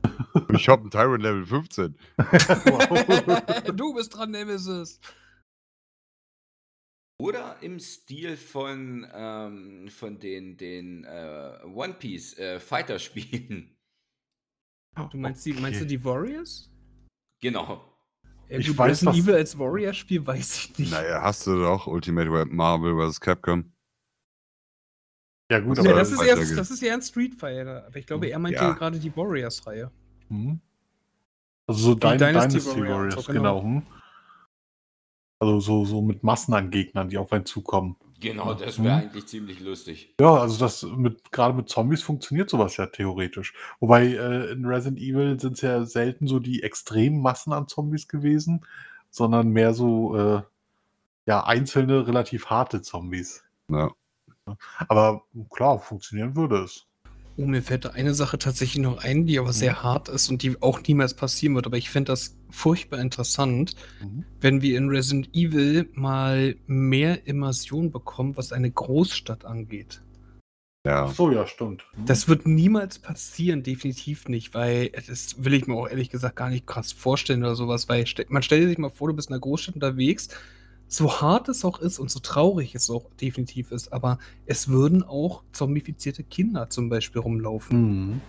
[0.53, 1.95] Ich hab einen Tyrant Level 15.
[2.17, 3.63] Wow.
[3.75, 4.99] du bist dran, Nemesis.
[7.21, 13.77] Oder im Stil von, ähm, von den, den äh, One Piece äh, Fighter-Spielen.
[15.11, 15.87] Du meinst, die, meinst du Okay.
[15.97, 16.71] die Warriors?
[17.39, 17.85] Genau.
[18.49, 20.91] Ja, Ich gut, weiß, was- Evil als Warrior-Spiel weiß ich nicht.
[20.91, 23.19] Naja, hast du doch Ultimate Marvel vs.
[23.21, 23.71] Capcom.
[25.51, 26.57] Ja, gut, Das Ja, aber das, ist geht.
[26.57, 27.85] das ist eher ein Street Fighter.
[27.85, 28.71] Aber ich glaube, er meinte Ja.
[28.73, 29.91] gerade die Warriors-Reihe.
[30.29, 30.59] Mhm.
[31.67, 33.61] Also so Dyn Dynasty Dynasty, Warriors, Warriors, genau.
[33.61, 33.83] genau.
[35.41, 37.95] Also so, so mit Massen an Gegnern, die auf einen zukommen.
[38.19, 39.01] Genau, das wäre Mhm.
[39.05, 40.13] eigentlich ziemlich lustig.
[40.21, 43.55] Ja, also das mit gerade mit Zombies funktioniert sowas ja theoretisch.
[43.79, 48.07] Wobei äh, in Resident Evil sind es ja selten so die extremen Massen an Zombies
[48.07, 48.63] gewesen,
[49.09, 50.43] sondern mehr so äh,
[51.25, 53.43] ja einzelne relativ harte Zombies.
[53.67, 53.91] Ja.
[54.87, 56.85] Aber klar, funktionieren würde es.
[57.41, 60.43] Oh, mir fällt da eine Sache tatsächlich noch ein, die aber sehr hart ist und
[60.43, 61.65] die auch niemals passieren wird.
[61.65, 64.25] Aber ich fände das furchtbar interessant, Mhm.
[64.39, 70.01] wenn wir in Resident Evil mal mehr Immersion bekommen, was eine Großstadt angeht.
[70.85, 71.05] Ja.
[71.05, 71.83] Ach so, ja, stimmt.
[71.95, 72.05] Mhm.
[72.05, 76.49] Das wird niemals passieren, definitiv nicht, weil das will ich mir auch ehrlich gesagt gar
[76.49, 79.41] nicht krass vorstellen oder sowas, weil man stellt sich mal vor, du bist in einer
[79.41, 80.29] Großstadt unterwegs,
[80.93, 85.03] so hart es auch ist und so traurig es auch definitiv ist, aber es würden
[85.03, 88.09] auch zombifizierte Kinder zum Beispiel rumlaufen.
[88.09, 88.21] Mhm.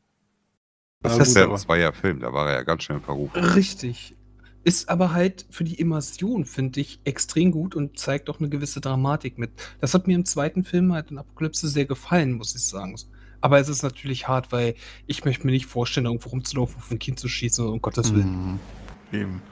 [1.03, 3.43] Das Ja, ist gut, der aber- Zweier-Film, da war er ja ganz schnell verrufen.
[3.45, 4.15] Richtig.
[4.63, 8.81] Ist aber halt für die Immersion, finde ich, extrem gut und zeigt auch eine gewisse
[8.81, 9.51] Dramatik mit.
[9.81, 12.95] Das hat mir im zweiten Film halt in Apokalypse sehr gefallen, muss ich sagen.
[13.41, 14.77] Aber es ist natürlich hart, weil
[15.09, 18.53] ich möchte mir nicht vorstellen, irgendwo rumzulaufen, auf ein Kind zu schießen, um Gottes Willen.
[18.53, 19.19] Mhm.
[19.19, 19.43] Eben.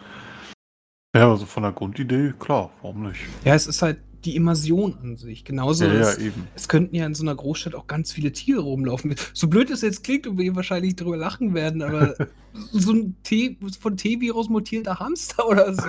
[1.15, 3.21] Ja, also von der Grundidee, klar, warum nicht?
[3.45, 5.45] Ja, es ist halt die Immersion an sich.
[5.45, 6.47] Genauso ja, ja, ist, eben.
[6.55, 9.15] es könnten ja in so einer Großstadt auch ganz viele Tiere rumlaufen.
[9.33, 12.15] So blöd es jetzt klingt und wir wahrscheinlich drüber lachen werden, aber
[12.53, 15.89] so ein T von T-Virus mutierter Hamster oder so.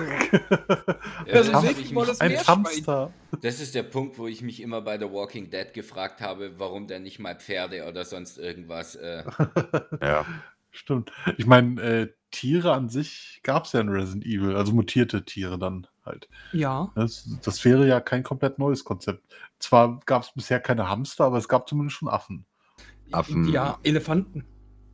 [1.26, 2.36] Ja, Also das, hab wirklich ich mal das Ein.
[2.46, 3.12] Hamster.
[3.42, 6.86] das ist der Punkt, wo ich mich immer bei The Walking Dead gefragt habe, warum
[6.88, 8.96] der nicht mal Pferde oder sonst irgendwas.
[8.96, 9.24] Äh,
[10.02, 10.24] Ja.
[10.70, 11.12] Stimmt.
[11.36, 15.58] Ich meine, äh, Tiere an sich gab es ja in Resident Evil, also mutierte Tiere
[15.58, 16.28] dann halt.
[16.52, 16.90] Ja.
[16.96, 19.22] Das, das wäre ja kein komplett neues Konzept.
[19.60, 22.44] Zwar gab es bisher keine Hamster, aber es gab zumindest schon Affen.
[23.12, 23.48] Affen.
[23.48, 24.44] Ja, Elefanten.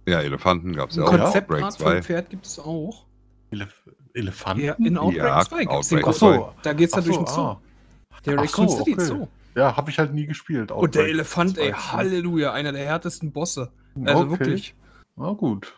[0.06, 1.12] Ja, Elefanten gab es ja auch.
[1.12, 2.02] in Konzeptart Outbreak für ein 2.
[2.02, 3.06] Pferd gibt es auch.
[3.50, 3.82] Elef
[4.14, 4.64] Elefanten?
[4.64, 6.54] Ja, in Outbreak Ja, 2 gibt es den Outbreak Ach Konzept.
[6.56, 6.62] so.
[6.62, 7.40] Da geht es ja Ach durch so, den Zoo.
[7.42, 7.60] ah.
[8.26, 9.04] Der Ach Raccoon so, City okay.
[9.04, 9.28] Zoo.
[9.54, 10.70] Ja, habe ich halt nie gespielt.
[10.72, 11.76] Und der Outbreak Elefant, ey, 2.
[11.78, 13.70] Halleluja, einer der härtesten Bosse.
[14.04, 14.30] Also Okay.
[14.30, 14.74] wirklich.
[15.16, 15.72] Na gut.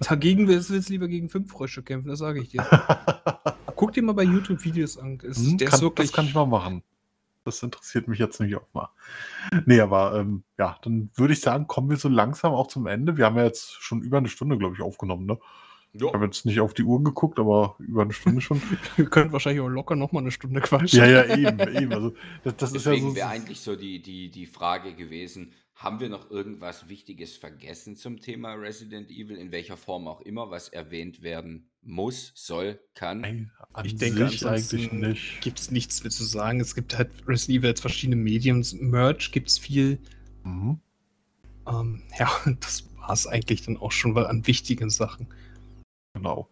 [0.00, 2.64] Dagegen willst du jetzt lieber gegen fünf Frösche kämpfen, das sage ich dir.
[3.76, 5.18] Guck dir mal bei YouTube Videos an.
[5.22, 6.08] Es, Hm, der kann, ist wirklich.
[6.08, 6.82] das kann ich mal machen.
[7.44, 8.88] Das interessiert mich jetzt nämlich auch mal.
[9.66, 13.18] Nee, aber ähm, ja, dann würde ich sagen, kommen wir so langsam auch zum Ende.
[13.18, 15.26] Wir haben ja jetzt schon über eine Stunde, glaube ich, aufgenommen.
[15.26, 15.38] Ne?
[15.92, 18.60] Ich habe jetzt nicht auf die Uhr geguckt, aber über eine Stunde schon.
[18.96, 20.98] Wir können wahrscheinlich auch locker noch mal eine Stunde quatschen.
[20.98, 21.92] ja, ja, eben, eben.
[21.92, 23.16] Also, das, das ist ja Deswegen so.
[23.16, 28.20] wäre eigentlich so die, die, die Frage gewesen, haben wir noch irgendwas Wichtiges vergessen zum
[28.20, 33.22] Thema Resident Evil, in welcher Form auch immer, was erwähnt werden muss, soll, kann?
[33.22, 35.40] Nein, an Ich denke, eigentlich ansonsten nicht.
[35.40, 36.60] gibt es nichts mehr zu sagen.
[36.60, 38.72] Es gibt halt Resident Evil jetzt verschiedene Mediums.
[38.72, 39.98] Merch gibt es viel.
[40.44, 40.78] Mhm.
[41.66, 42.30] Ähm, ja,
[42.60, 45.28] das war es eigentlich dann auch schon mal an wichtigen Sachen.
[46.14, 46.48] Genau.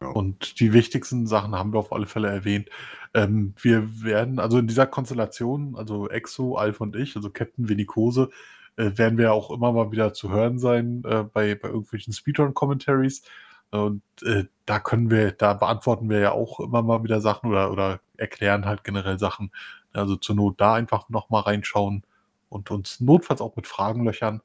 [0.00, 0.08] Ja.
[0.08, 2.68] Und die wichtigsten Sachen haben wir auf alle Fälle erwähnt.
[3.14, 8.30] Ähm, wir werden, also in dieser Konstellation, also Exo, Alf und ich, also Captain Venikose,
[8.78, 13.22] äh, werden wir auch immer mal wieder zu hören sein äh, bei, bei irgendwelchen Speedrun-Commentaries.
[13.70, 17.70] Und äh, da können wir, da beantworten wir ja auch immer mal wieder Sachen oder,
[17.70, 19.50] oder erklären halt generell Sachen.
[19.92, 22.04] Also zur Not da einfach nochmal reinschauen
[22.48, 24.42] und uns notfalls auch mit Fragen löchern.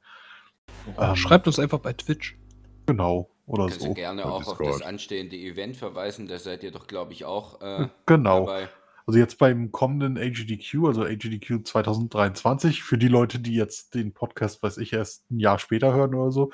[0.98, 2.36] Ähm, Schreibt uns einfach bei Twitch.
[2.86, 3.30] Genau.
[3.46, 3.94] Oder Kannst so.
[3.94, 4.74] gerne auch auf Discord.
[4.74, 8.46] das anstehende Event verweisen, da seid ihr doch, glaube ich, auch äh, Genau.
[8.46, 8.68] dabei.
[9.06, 14.62] Also jetzt beim kommenden AGDQ, also AGDQ 2023, für die Leute, die jetzt den Podcast,
[14.62, 16.52] weiß ich, erst ein Jahr später hören oder so,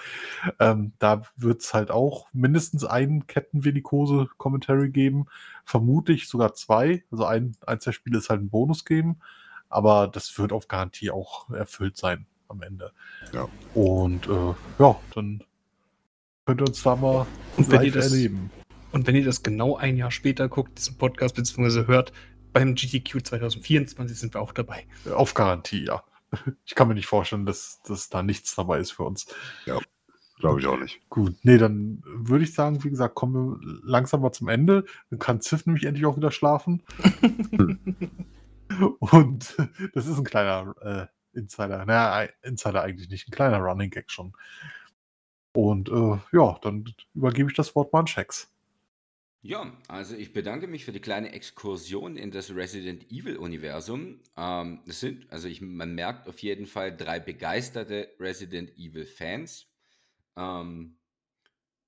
[0.59, 5.27] ähm, da wird es halt auch mindestens einen Kettenvenikose-Commentary geben,
[5.65, 7.05] vermutlich sogar zwei.
[7.13, 9.21] Also ein, eins der Spiele ist halt ein Bonus geben,
[9.69, 12.91] aber das wird auf Garantie auch erfüllt sein am Ende.
[13.33, 13.49] Ja.
[13.75, 15.45] Und äh, ja, dann
[16.47, 18.51] könnt ihr uns da mal Und live das- erleben.
[18.93, 21.87] Und wenn ihr das genau ein Jahr später guckt, diesen Podcast bzw.
[21.87, 22.13] hört,
[22.53, 24.87] beim GTQ 2024 sind wir auch dabei.
[25.13, 26.03] Auf Garantie, ja.
[26.65, 29.27] Ich kann mir nicht vorstellen, dass, dass da nichts dabei ist für uns.
[30.39, 31.01] Glaube ich auch nicht.
[31.11, 34.85] Gut, nee, dann würde ich sagen, wie gesagt, kommen wir langsam mal zum Ende.
[35.11, 36.83] Dann kann Ziff nämlich endlich auch wieder schlafen.
[39.01, 39.57] Und
[39.95, 41.85] das ist ein kleiner äh, Insider.
[41.85, 44.33] Naja, Insider eigentlich nicht, ein kleiner Running Gag schon.
[45.53, 48.50] Und äh, ja, dann übergebe ich das Wort mal an Chex.
[49.43, 54.21] Ja, also ich bedanke mich für die kleine Exkursion in das Resident Evil-Universum.
[54.37, 59.67] Ähm, das sind, also ich, man merkt auf jeden Fall drei begeisterte Resident Evil-Fans.
[60.37, 60.99] Ähm,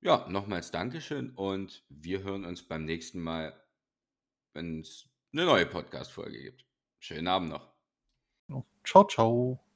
[0.00, 3.54] ja, nochmals Dankeschön und wir hören uns beim nächsten Mal,
[4.54, 6.64] wenn es eine neue Podcast-Folge gibt.
[7.00, 7.72] Schönen Abend noch.
[8.84, 9.71] Ciao, ciao.